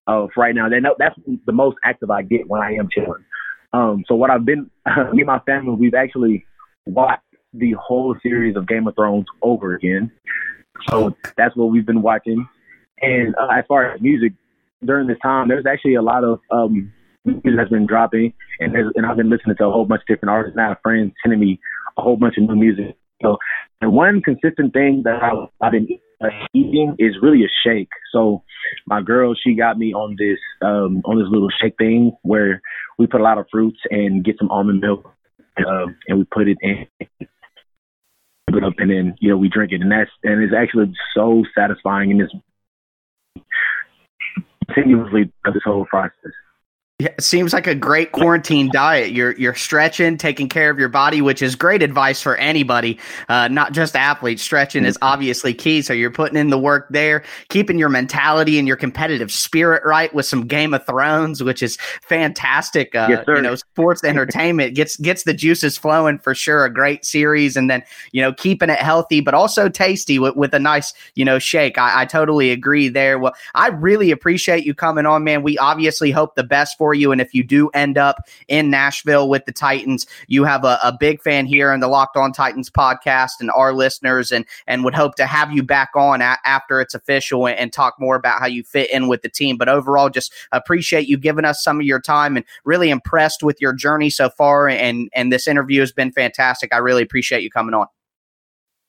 of 0.07 0.31
right 0.37 0.55
now. 0.55 0.69
Know 0.69 0.95
that's 0.99 1.19
the 1.47 1.53
most 1.53 1.77
active 1.85 2.11
I 2.11 2.23
get 2.23 2.49
when 2.49 2.63
I 2.63 2.73
am 2.75 2.89
chilling. 2.91 3.25
Um, 3.73 4.05
so 4.07 4.15
what 4.15 4.31
I've 4.31 4.45
been 4.45 4.71
me 5.13 5.23
and 5.23 5.27
my 5.27 5.41
family 5.41 5.75
we've 5.75 5.95
actually 5.95 6.45
watched 6.87 7.23
the 7.55 7.73
whole 7.73 8.17
series 8.23 8.57
of 8.57 8.67
Game 8.67 8.87
of 8.87 8.95
Thrones 8.95 9.27
over 9.43 9.75
again. 9.75 10.11
So 10.89 11.15
that's 11.37 11.55
what 11.57 11.67
we've 11.67 11.87
been 11.87 12.03
watching. 12.03 12.47
And 13.01 13.35
uh, 13.37 13.49
as 13.57 13.65
far 13.69 13.93
as 13.93 14.01
music, 14.01 14.33
during 14.85 15.07
this 15.07 15.19
time, 15.23 15.49
there's 15.49 15.67
actually 15.67 15.95
a 15.95 16.03
lot 16.03 16.25
of 16.25 16.41
um, 16.51 16.93
music 17.25 17.53
that's 17.57 17.71
been 17.71 17.87
dropping, 17.87 18.33
and 18.61 18.75
and 18.75 19.07
I've 19.07 19.17
been 19.17 19.31
listening 19.31 19.57
to 19.59 19.67
a 19.67 19.71
whole 19.71 19.85
bunch 19.85 20.03
of 20.03 20.07
different 20.07 20.31
artists. 20.31 20.57
Now, 20.57 20.77
friends 20.83 21.13
sending 21.23 21.41
me 21.41 21.61
a 21.97 22.03
whole 22.03 22.17
bunch 22.17 22.37
of 22.37 22.45
new 22.45 22.57
music. 22.57 22.97
So, 23.23 23.39
the 23.81 23.91
one 23.91 24.23
consistent 24.23 24.73
thing 24.73 25.03
that 25.05 25.23
I, 25.23 25.33
I've 25.61 25.73
been 25.73 25.89
eating 26.55 26.97
is 26.99 27.17
really 27.21 27.45
a 27.45 27.49
shake. 27.65 27.91
So, 28.13 28.43
my 28.87 29.03
girl, 29.03 29.35
she 29.35 29.55
got 29.55 29.79
me 29.79 29.93
on 29.93 30.17
this 30.19 30.39
um, 30.63 31.03
on 31.05 31.19
this 31.19 31.29
little 31.31 31.51
shake 31.61 31.77
thing 31.79 32.13
where 32.23 32.61
we 32.99 33.07
put 33.07 33.21
a 33.21 33.25
lot 33.25 33.39
of 33.39 33.47
fruits 33.51 33.81
and 33.91 34.25
get 34.25 34.37
some 34.39 34.51
almond 34.51 34.81
milk, 34.81 35.13
uh, 35.59 35.87
and 36.09 36.19
we 36.19 36.25
put 36.25 36.49
it 36.49 36.59
in 36.61 36.87
it 38.57 38.65
up 38.65 38.75
and 38.79 38.91
then 38.91 39.15
you 39.21 39.31
know 39.31 39.37
we 39.37 39.49
drink 39.49 39.73
it 39.73 39.81
and 39.81 39.91
that's 39.91 40.11
and 40.23 40.43
it's 40.43 40.53
actually 40.55 40.93
so 41.15 41.43
satisfying 41.57 42.11
and 42.11 42.21
it's 42.21 43.45
continuously 44.67 45.33
this 45.45 45.63
whole 45.65 45.87
process. 45.87 46.33
Yeah, 47.03 47.09
it 47.19 47.23
seems 47.25 47.53
like 47.53 47.67
a 47.67 47.75
great 47.75 48.12
quarantine 48.12 48.71
diet. 48.73 49.11
You're 49.11 49.33
you're 49.33 49.57
stretching, 49.57 50.17
taking 50.17 50.49
care 50.49 50.71
of 50.71 50.79
your 50.79 50.88
body, 50.88 51.21
which 51.21 51.43
is 51.43 51.57
great 51.57 51.83
advice 51.83 52.23
for 52.23 52.37
anybody, 52.37 52.97
uh, 53.29 53.49
not 53.49 53.73
just 53.73 53.97
athletes. 53.97 54.41
Stretching 54.41 54.85
is 54.85 54.97
obviously 55.03 55.53
key. 55.53 55.83
So 55.83 55.93
you're 55.93 56.12
putting 56.12 56.38
in 56.38 56.51
the 56.51 56.59
work 56.59 56.87
there, 56.91 57.25
keeping 57.49 57.77
your 57.77 57.88
mentality 57.88 58.57
and 58.57 58.69
your 58.69 58.77
competitive 58.77 59.33
spirit 59.33 59.83
right 59.85 60.15
with 60.15 60.27
some 60.27 60.47
Game 60.47 60.75
of 60.75 60.87
Thrones, 60.87 61.43
which 61.43 61.61
is 61.61 61.77
fantastic. 62.03 62.95
Uh, 62.95 63.09
yes, 63.11 63.25
you 63.27 63.43
know, 63.43 63.57
sports 63.57 64.05
entertainment 64.05 64.77
gets 64.77 64.97
gets 64.99 65.25
the 65.25 65.35
juices 65.35 65.77
flowing 65.77 66.21
for 66.21 66.37
sure. 66.37 66.65
A 66.65 66.73
great 66.73 67.05
series, 67.05 67.57
and 67.57 67.69
then 67.69 67.83
you 68.12 68.23
know 68.23 68.33
keeping 68.33 68.71
it 68.71 68.79
healthy, 68.79 69.21
but 69.21 69.35
also 69.35 69.69
tasty 69.69 70.21
with, 70.21 70.37
with 70.37 70.55
a 70.55 70.61
nice 70.61 70.95
you 71.17 71.25
know 71.25 71.41
shake. 71.41 71.79
I, 71.79 72.03
I 72.03 72.05
totally 72.05 72.53
agree 72.53 72.87
there. 72.87 73.19
Well, 73.19 73.35
I 73.57 73.71
really 73.71 74.12
appreciate 74.12 74.65
you 74.65 74.73
coming 74.73 75.05
on, 75.05 75.25
man. 75.25 75.43
We 75.43 75.59
obviously 75.59 76.12
hope 76.12 76.37
the 76.37 76.45
best 76.45 76.79
for 76.79 76.92
you. 76.95 77.13
And 77.13 77.21
if 77.21 77.35
you 77.35 77.45
do 77.45 77.69
end 77.75 77.99
up 77.99 78.27
in 78.49 78.71
Nashville 78.71 79.29
with 79.29 79.45
the 79.45 79.53
Titans, 79.53 80.07
you 80.27 80.45
have 80.45 80.65
a, 80.65 80.79
a 80.83 80.97
big 80.99 81.21
fan 81.21 81.47
here 81.47 81.73
in 81.73 81.81
the 81.81 81.89
Locked 81.89 82.17
On 82.17 82.33
Titans 82.33 82.71
podcast 82.71 83.33
and 83.41 83.51
our 83.51 83.73
listeners, 83.73 84.33
and 84.33 84.45
and 84.67 84.85
would 84.85 84.95
hope 84.95 85.15
to 85.17 85.27
have 85.27 85.53
you 85.53 85.63
back 85.63 85.91
on 85.95 86.21
a- 86.21 86.39
after 86.45 86.81
it's 86.81 86.95
official 86.95 87.47
and, 87.47 87.59
and 87.59 87.73
talk 87.73 87.95
more 87.99 88.17
about 88.17 88.41
how 88.41 88.47
you 88.47 88.63
fit 88.63 88.91
in 88.91 89.09
with 89.09 89.23
the 89.23 89.29
team. 89.29 89.57
But 89.57 89.69
overall, 89.69 90.11
just 90.11 90.33
appreciate 90.53 91.09
you 91.09 91.17
giving 91.17 91.45
us 91.45 91.63
some 91.63 91.81
of 91.81 91.87
your 91.87 92.01
time 92.01 92.37
and 92.37 92.45
really 92.65 92.91
impressed 92.91 93.43
with 93.43 93.61
your 93.61 93.73
journey 93.73 94.11
so 94.11 94.31
far. 94.31 94.69
And 94.69 95.09
and 95.15 95.33
this 95.33 95.47
interview 95.47 95.81
has 95.81 95.93
been 95.93 96.13
fantastic. 96.13 96.73
I 96.73 96.79
really 96.79 97.03
appreciate 97.03 97.43
you 97.43 97.51
coming 97.51 97.75
on. 97.75 97.87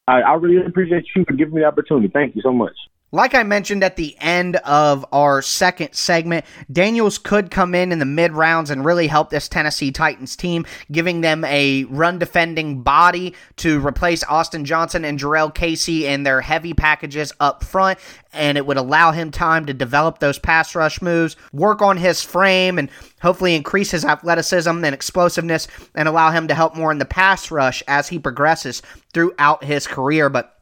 I, 0.07 0.21
I 0.21 0.33
really 0.33 0.65
appreciate 0.65 1.05
you 1.15 1.23
for 1.25 1.33
giving 1.33 1.53
me 1.55 1.61
the 1.61 1.67
opportunity. 1.67 2.09
Thank 2.13 2.35
you 2.35 2.41
so 2.41 2.51
much. 2.51 2.73
Like 3.13 3.35
I 3.35 3.43
mentioned 3.43 3.83
at 3.83 3.95
the 3.95 4.15
end 4.19 4.55
of 4.55 5.05
our 5.11 5.43
second 5.43 5.93
segment, 5.93 6.45
Daniels 6.71 7.19
could 7.19 7.51
come 7.51 7.75
in 7.75 7.91
in 7.91 7.99
the 7.99 8.05
mid 8.05 8.31
rounds 8.31 8.71
and 8.71 8.83
really 8.83 9.05
help 9.05 9.29
this 9.29 9.47
Tennessee 9.47 9.91
Titans 9.91 10.35
team, 10.35 10.65
giving 10.91 11.21
them 11.21 11.45
a 11.45 11.83
run 11.83 12.17
defending 12.17 12.81
body 12.81 13.35
to 13.57 13.85
replace 13.85 14.23
Austin 14.23 14.65
Johnson 14.65 15.05
and 15.05 15.19
Jurrell 15.19 15.53
Casey 15.53 16.07
in 16.07 16.23
their 16.23 16.41
heavy 16.41 16.73
packages 16.73 17.31
up 17.39 17.63
front. 17.63 17.99
And 18.33 18.57
it 18.57 18.65
would 18.65 18.77
allow 18.77 19.11
him 19.11 19.29
time 19.29 19.67
to 19.67 19.75
develop 19.75 20.17
those 20.17 20.39
pass 20.39 20.73
rush 20.73 20.99
moves, 20.99 21.35
work 21.51 21.83
on 21.83 21.97
his 21.97 22.23
frame, 22.23 22.79
and 22.79 22.89
hopefully 23.21 23.53
increase 23.53 23.91
his 23.91 24.05
athleticism 24.05 24.71
and 24.71 24.85
explosiveness 24.95 25.67
and 25.93 26.07
allow 26.07 26.31
him 26.31 26.47
to 26.47 26.55
help 26.55 26.75
more 26.75 26.91
in 26.91 26.97
the 26.97 27.05
pass 27.05 27.51
rush 27.51 27.83
as 27.87 28.07
he 28.07 28.17
progresses 28.17 28.81
throughout 29.13 29.63
his 29.63 29.85
career. 29.85 30.29
But 30.29 30.52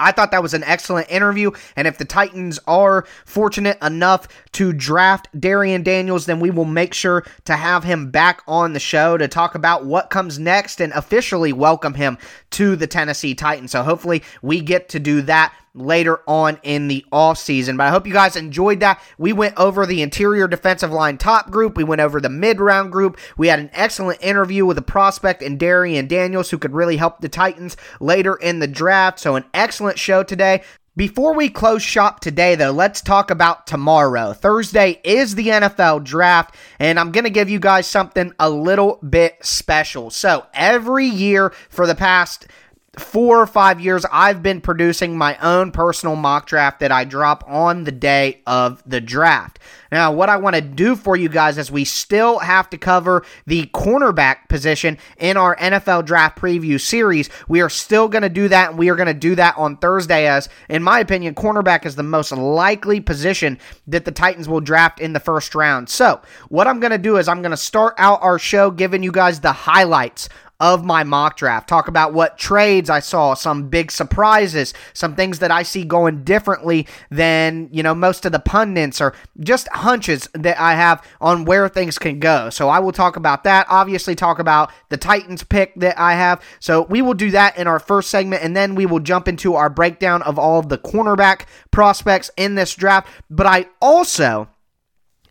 I 0.00 0.12
thought 0.12 0.30
that 0.30 0.42
was 0.42 0.54
an 0.54 0.64
excellent 0.64 1.10
interview. 1.10 1.50
And 1.76 1.88
if 1.88 1.98
the 1.98 2.04
Titans 2.04 2.58
are 2.66 3.06
fortunate 3.24 3.78
enough 3.82 4.28
to 4.52 4.72
draft 4.72 5.28
Darrion 5.38 5.82
Daniels, 5.82 6.26
then 6.26 6.40
we 6.40 6.50
will 6.50 6.64
make 6.64 6.94
sure 6.94 7.24
to 7.44 7.56
have 7.56 7.84
him 7.84 8.10
back 8.10 8.42
on 8.46 8.72
the 8.72 8.80
show 8.80 9.16
to 9.16 9.28
talk 9.28 9.54
about 9.54 9.84
what 9.84 10.10
comes 10.10 10.38
next 10.38 10.80
and 10.80 10.92
officially 10.92 11.52
welcome 11.52 11.94
him 11.94 12.18
to 12.50 12.76
the 12.76 12.86
Tennessee 12.86 13.34
Titans. 13.34 13.72
So 13.72 13.82
hopefully 13.82 14.22
we 14.42 14.60
get 14.60 14.88
to 14.90 15.00
do 15.00 15.22
that 15.22 15.54
later 15.74 16.20
on 16.26 16.58
in 16.62 16.88
the 16.88 17.04
off 17.12 17.38
season. 17.38 17.76
But 17.76 17.86
I 17.86 17.90
hope 17.90 18.06
you 18.06 18.12
guys 18.12 18.36
enjoyed 18.36 18.80
that. 18.80 19.00
We 19.18 19.32
went 19.32 19.56
over 19.56 19.86
the 19.86 20.02
interior 20.02 20.48
defensive 20.48 20.92
line 20.92 21.18
top 21.18 21.50
group. 21.50 21.76
We 21.76 21.84
went 21.84 22.00
over 22.00 22.20
the 22.20 22.28
mid 22.28 22.60
round 22.60 22.92
group. 22.92 23.18
We 23.36 23.48
had 23.48 23.58
an 23.58 23.70
excellent 23.72 24.22
interview 24.22 24.66
with 24.66 24.78
a 24.78 24.82
prospect 24.82 25.42
in 25.42 25.58
Darrion 25.58 26.08
Daniels 26.08 26.50
who 26.50 26.58
could 26.58 26.72
really 26.72 26.96
help 26.96 27.20
the 27.20 27.28
Titans 27.28 27.76
later 28.00 28.34
in 28.34 28.58
the 28.58 28.68
draft. 28.68 29.18
So 29.18 29.36
an 29.36 29.44
excellent 29.54 29.98
show 29.98 30.22
today. 30.22 30.62
Before 30.98 31.32
we 31.32 31.48
close 31.48 31.84
shop 31.84 32.18
today, 32.18 32.56
though, 32.56 32.72
let's 32.72 33.00
talk 33.00 33.30
about 33.30 33.68
tomorrow. 33.68 34.32
Thursday 34.32 35.00
is 35.04 35.36
the 35.36 35.46
NFL 35.46 36.02
draft, 36.02 36.56
and 36.80 36.98
I'm 36.98 37.12
going 37.12 37.22
to 37.22 37.30
give 37.30 37.48
you 37.48 37.60
guys 37.60 37.86
something 37.86 38.32
a 38.40 38.50
little 38.50 38.96
bit 39.08 39.36
special. 39.40 40.10
So, 40.10 40.46
every 40.52 41.06
year 41.06 41.50
for 41.68 41.86
the 41.86 41.94
past 41.94 42.48
four 42.96 43.40
or 43.40 43.46
five 43.46 43.80
years, 43.80 44.04
I've 44.10 44.42
been 44.42 44.60
producing 44.60 45.16
my 45.16 45.36
own 45.38 45.72
personal 45.72 46.16
mock 46.16 46.46
draft 46.46 46.80
that 46.80 46.90
I 46.90 47.04
drop 47.04 47.44
on 47.46 47.84
the 47.84 47.92
day 47.92 48.40
of 48.46 48.82
the 48.86 49.00
draft. 49.00 49.58
Now, 49.90 50.12
what 50.12 50.28
I 50.28 50.36
want 50.36 50.56
to 50.56 50.62
do 50.62 50.96
for 50.96 51.16
you 51.16 51.28
guys 51.28 51.56
is 51.56 51.70
we 51.70 51.84
still 51.84 52.38
have 52.38 52.68
to 52.70 52.78
cover 52.78 53.24
the 53.46 53.66
cornerback 53.66 54.48
position 54.48 54.98
in 55.16 55.36
our 55.36 55.56
NFL 55.56 56.04
draft 56.04 56.38
preview 56.38 56.80
series. 56.80 57.30
We 57.46 57.60
are 57.62 57.70
still 57.70 58.08
going 58.08 58.22
to 58.22 58.28
do 58.28 58.48
that, 58.48 58.70
and 58.70 58.78
we 58.78 58.90
are 58.90 58.96
going 58.96 59.06
to 59.06 59.14
do 59.14 59.34
that 59.36 59.56
on 59.56 59.76
Thursday, 59.78 60.26
as, 60.26 60.48
in 60.68 60.82
my 60.82 61.00
opinion, 61.00 61.34
cornerback 61.34 61.86
is 61.86 61.96
the 61.96 62.02
most 62.02 62.32
likely 62.32 63.00
position 63.00 63.58
that 63.86 64.04
the 64.04 64.12
Titans 64.12 64.48
will 64.48 64.60
draft 64.60 65.00
in 65.00 65.12
the 65.12 65.20
first 65.20 65.54
round. 65.54 65.88
So, 65.88 66.20
what 66.48 66.66
I'm 66.66 66.80
going 66.80 66.92
to 66.92 66.98
do 66.98 67.16
is 67.16 67.28
I'm 67.28 67.42
going 67.42 67.50
to 67.50 67.56
start 67.56 67.94
out 67.98 68.22
our 68.22 68.38
show 68.38 68.70
giving 68.70 69.02
you 69.02 69.12
guys 69.12 69.40
the 69.40 69.52
highlights 69.52 70.28
of 70.60 70.84
my 70.84 71.04
mock 71.04 71.36
draft. 71.36 71.68
Talk 71.68 71.86
about 71.86 72.12
what 72.12 72.36
trades 72.36 72.90
I 72.90 73.00
saw, 73.00 73.34
some 73.34 73.68
big 73.68 73.92
surprises, 73.92 74.74
some 74.92 75.14
things 75.14 75.38
that 75.38 75.50
I 75.50 75.62
see 75.62 75.84
going 75.84 76.24
differently 76.24 76.86
than, 77.10 77.68
you 77.70 77.82
know, 77.82 77.94
most 77.94 78.26
of 78.26 78.32
the 78.32 78.40
pundits 78.40 79.00
or 79.00 79.14
just 79.38 79.68
hunches 79.68 80.28
that 80.34 80.58
I 80.58 80.74
have 80.74 81.04
on 81.20 81.44
where 81.44 81.68
things 81.68 81.98
can 81.98 82.18
go. 82.18 82.50
So 82.50 82.68
I 82.68 82.80
will 82.80 82.92
talk 82.92 83.16
about 83.16 83.44
that. 83.44 83.66
Obviously, 83.68 84.14
talk 84.14 84.40
about 84.40 84.72
the 84.88 84.96
Titans 84.96 85.44
pick 85.44 85.74
that 85.76 85.98
I 85.98 86.14
have. 86.14 86.42
So 86.58 86.82
we 86.82 87.02
will 87.02 87.14
do 87.14 87.30
that 87.30 87.56
in 87.56 87.68
our 87.68 87.78
first 87.78 88.10
segment, 88.10 88.42
and 88.42 88.56
then 88.56 88.74
we 88.74 88.86
will 88.86 89.00
jump 89.00 89.28
into 89.28 89.54
our 89.54 89.70
breakdown 89.70 90.22
of 90.22 90.38
all 90.38 90.58
of 90.58 90.68
the 90.68 90.78
cornerback 90.78 91.42
prospects 91.70 92.30
in 92.36 92.56
this 92.56 92.74
draft. 92.74 93.08
But 93.30 93.46
I 93.46 93.66
also 93.80 94.48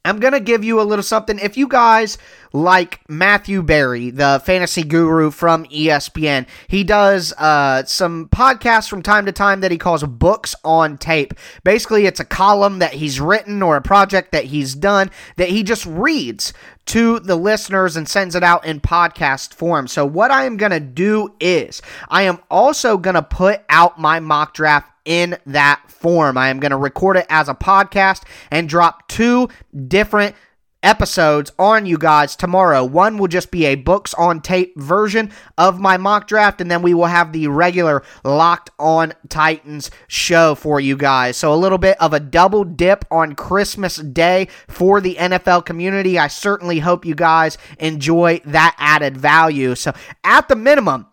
I'm 0.08 0.20
going 0.20 0.34
to 0.34 0.40
give 0.40 0.64
you 0.64 0.80
a 0.80 0.84
little 0.84 1.04
something. 1.04 1.38
If 1.40 1.58
you 1.58 1.68
guys 1.68 2.18
like 2.54 3.02
Matthew 3.10 3.62
Berry, 3.62 4.10
the 4.10 4.42
fantasy 4.46 4.84
guru 4.84 5.32
from 5.32 5.66
ESPN, 5.66 6.48
he 6.68 6.84
does 6.84 7.34
uh, 7.34 7.84
some 7.86 8.30
podcasts 8.30 8.90
from 8.90 9.02
time 9.02 9.26
to 9.26 9.32
time 9.32 9.62
that 9.62 9.72
he 9.72 9.78
calls 9.78 10.04
Books 10.04 10.56
on 10.64 10.98
Tape. 10.98 11.34
Basically, 11.64 12.06
it's 12.06 12.20
a 12.20 12.26
column 12.26 12.80
that 12.80 12.94
he's 12.94 13.20
written 13.20 13.62
or 13.62 13.76
a 13.76 13.82
project 13.82 14.32
that 14.32 14.46
he's 14.46 14.76
done 14.76 15.12
that 15.36 15.50
he 15.50 15.64
just 15.64 15.86
reads 15.86 16.54
to 16.88 17.20
the 17.20 17.36
listeners 17.36 17.98
and 17.98 18.08
sends 18.08 18.34
it 18.34 18.44
out 18.44 18.66
in 18.66 18.80
podcast 18.80 19.54
form. 19.54 19.88
So, 19.88 20.06
what 20.06 20.32
I 20.32 20.46
am 20.46 20.58
going 20.58 20.72
to 20.72 20.80
do 20.80 21.34
is 21.40 21.82
I 22.08 22.24
am 22.24 22.40
also 22.50 22.98
going 22.98 23.16
to 23.16 23.22
put 23.22 23.62
out 23.70 24.00
my 24.00 24.20
mock 24.22 24.54
draft 24.54 24.90
in 25.08 25.38
that 25.48 25.82
form. 25.88 26.38
I 26.38 26.50
am 26.50 26.60
going 26.60 26.72
to 26.72 26.78
record 26.78 27.18
it 27.18 27.26
as 27.30 27.50
a 27.50 27.56
podcast 27.56 28.24
and 28.52 28.70
drop 28.70 29.08
two 29.08 29.50
different 29.88 30.36
episodes 30.84 31.52
on 31.58 31.86
you 31.86 31.98
guys 31.98 32.36
tomorrow. 32.36 32.84
One 32.84 33.18
will 33.18 33.28
just 33.28 33.50
be 33.50 33.66
a 33.66 33.76
books 33.76 34.14
on 34.14 34.42
tape 34.42 34.78
version 34.80 35.32
of 35.58 35.80
my 35.80 35.98
mock 35.98 36.28
draft, 36.28 36.62
and 36.62 36.70
then 36.70 36.82
we 36.82 36.94
will 36.94 37.06
have 37.06 37.34
the 37.34 37.48
regular 37.48 38.04
Locked 38.24 38.70
on 38.78 39.14
Titans 39.30 39.90
show 40.08 40.56
for 40.56 40.80
you 40.80 40.96
guys. 40.96 41.38
So 41.38 41.54
a 41.54 41.56
little 41.56 41.78
bit 41.78 42.00
of 42.00 42.14
a 42.14 42.20
double 42.20 42.64
dip 42.64 43.06
on 43.10 43.34
Christmas 43.36 43.98
Day 43.98 44.48
for 44.68 45.02
the 45.02 45.16
NFL 45.16 45.66
community. 45.66 46.20
I 46.20 46.28
certainly 46.28 46.80
hope 46.80 47.06
you 47.06 47.16
guys 47.16 47.58
enjoy 47.80 48.42
that 48.46 48.76
added 48.78 49.18
value. 49.18 49.76
So 49.76 49.94
at 50.24 50.48
the 50.48 50.56
minimum, 50.56 51.08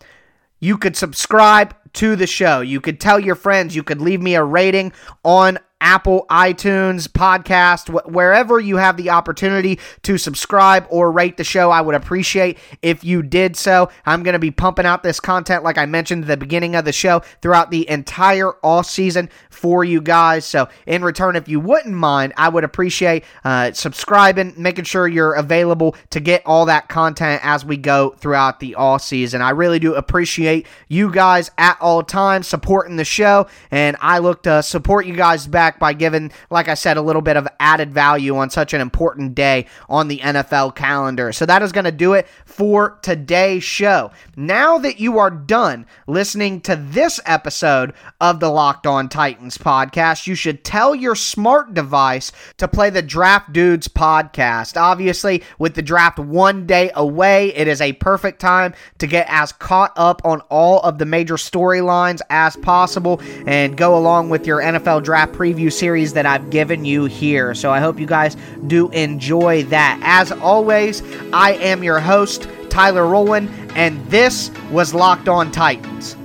you 0.61 0.78
could 0.78 0.97
subscribe 0.97 1.74
to 1.95 2.16
the 2.16 2.26
show. 2.26 2.61
You 2.61 2.80
could 2.80 3.01
tell 3.01 3.18
your 3.18 3.34
friends, 3.34 3.74
you 3.74 3.82
could 3.82 4.01
leave 4.01 4.20
me 4.20 4.34
a 4.34 4.45
rating 4.45 4.92
on 5.24 5.59
Apple, 5.85 6.24
iTunes, 6.30 7.07
podcast, 7.07 7.89
wh- 7.89 8.11
wherever 8.11 8.59
you 8.59 8.78
have 8.78 8.97
the 8.97 9.11
opportunity 9.11 9.78
to 10.03 10.16
subscribe 10.16 10.87
or 10.89 11.12
rate 11.12 11.37
the 11.37 11.45
show. 11.45 11.70
I 11.70 11.82
would 11.82 11.95
appreciate 11.95 12.59
if 12.80 13.05
you 13.05 13.22
did 13.22 13.55
so. 13.55 13.91
I'm 14.07 14.22
going 14.22 14.32
to 14.32 14.39
be 14.39 14.51
pumping 14.51 14.87
out 14.87 15.03
this 15.03 15.20
content, 15.20 15.62
like 15.62 15.76
I 15.76 15.85
mentioned 15.85 16.24
at 16.24 16.28
the 16.28 16.39
beginning 16.39 16.74
of 16.74 16.87
the 16.87 16.93
show, 16.93 17.20
throughout 17.43 17.70
the 17.70 17.89
entire 17.89 18.55
off 18.64 18.87
season 18.87 19.28
for 19.51 19.85
you 19.85 20.01
guys. 20.01 20.47
So, 20.47 20.68
in 20.87 21.05
return, 21.05 21.37
if 21.37 21.49
you 21.49 21.61
wouldn't 21.61 21.95
mind, 21.95 22.32
I 22.39 22.49
would 22.49 22.64
appreciate 22.64 23.24
uh, 23.45 23.72
subscribing, 23.72 24.55
making 24.57 24.85
sure 24.85 25.07
you're 25.07 25.35
available 25.35 25.97
to 26.11 26.20
get 26.20 26.43
all 26.47 26.64
that 26.64 26.89
content 26.89 27.43
as 27.45 27.62
we 27.62 27.76
go 27.76 28.11
throughout 28.18 28.59
the 28.61 28.74
all 28.74 28.99
season. 28.99 29.43
I 29.43 29.51
really 29.51 29.78
do 29.78 29.95
appreciate 29.95 30.66
you 30.89 31.11
guys 31.11 31.51
at 31.59 31.76
all 31.78 32.03
times 32.03 32.49
supporting 32.49 32.97
the 32.97 33.05
show, 33.05 33.49
and 33.70 33.99
I 34.01 34.20
look 34.20 34.45
to 34.45 34.62
support 34.62 35.05
you 35.05 35.14
guys 35.14 35.47
back 35.47 35.74
by 35.79 35.93
giving, 35.93 36.33
like 36.51 36.68
I 36.68 36.75
said, 36.75 36.97
a 36.97 37.03
little 37.03 37.22
bit 37.22 37.37
of 37.37 37.49
added 37.61 37.93
value 37.93 38.37
on 38.37 38.51
such 38.51 38.75
an 38.75 38.81
important 38.81 39.35
day 39.35 39.66
on 39.89 40.09
the 40.09 40.18
NFL 40.18 40.75
calendar. 40.75 41.33
So 41.33 41.47
that 41.47 41.62
is 41.62 41.72
going 41.72 41.85
to 41.85 41.93
do 41.93 42.14
it 42.14 42.27
for 42.45 42.99
today's 43.03 43.64
show. 43.64 44.11
Now 44.37 44.79
that 44.79 45.01
you 45.01 45.18
are 45.18 45.31
done 45.31 45.87
listening 46.07 46.61
to 46.62 46.77
this 46.77 47.20
episode 47.27 47.93
of 48.20 48.41
the 48.41 48.51
Locked 48.51 48.87
On 48.87 49.09
Titans 49.09 49.59
podcast, 49.59 50.27
you 50.27 50.35
should 50.35 50.64
tell 50.64 50.95
your 50.95 51.14
smart 51.14 51.75
device 51.75 52.33
to 52.59 52.68
play 52.68 52.91
the 52.91 53.03
Draft 53.03 53.53
Dudes 53.53 53.89
podcast. 53.89 54.81
Obviously, 54.81 55.43
with 55.59 55.75
the 55.75 55.83
draft 55.83 56.18
one 56.18 56.66
day 56.66 56.91
away, 56.95 57.55
it 57.55 57.68
is 57.68 57.81
a 57.81 57.93
perfect 57.95 58.41
time 58.41 58.75
to 58.99 59.07
get 59.07 59.27
as 59.29 59.53
caught 59.53 59.93
up 59.97 60.22
on 60.25 60.41
all 60.43 60.81
of 60.81 60.99
the 60.99 61.07
major 61.07 61.37
storylines 61.37 62.20
as 62.31 62.57
possible 62.57 63.20
and 63.47 63.77
go 63.77 63.97
along 63.97 64.31
with 64.31 64.47
your 64.47 64.61
NFL 64.61 65.03
draft 65.03 65.33
preview 65.55 65.72
series 65.72 66.12
that 66.14 66.26
I've 66.26 66.50
given 66.50 66.84
you 66.84 67.05
here. 67.05 67.55
So 67.55 67.70
I 67.70 67.80
hope 67.80 67.98
you 68.00 68.07
guys 68.07 68.36
do 68.66 68.90
enjoy 68.90 69.64
that. 69.64 70.00
As 70.02 70.32
always, 70.32 71.02
I 71.32 71.52
am 71.55 71.82
your 71.82 72.00
host, 72.00 72.48
Tyler 72.70 73.07
Rowland, 73.07 73.50
and 73.76 74.05
this 74.07 74.50
was 74.70 74.94
Locked 74.94 75.28
On 75.28 75.50
Titans. 75.52 76.16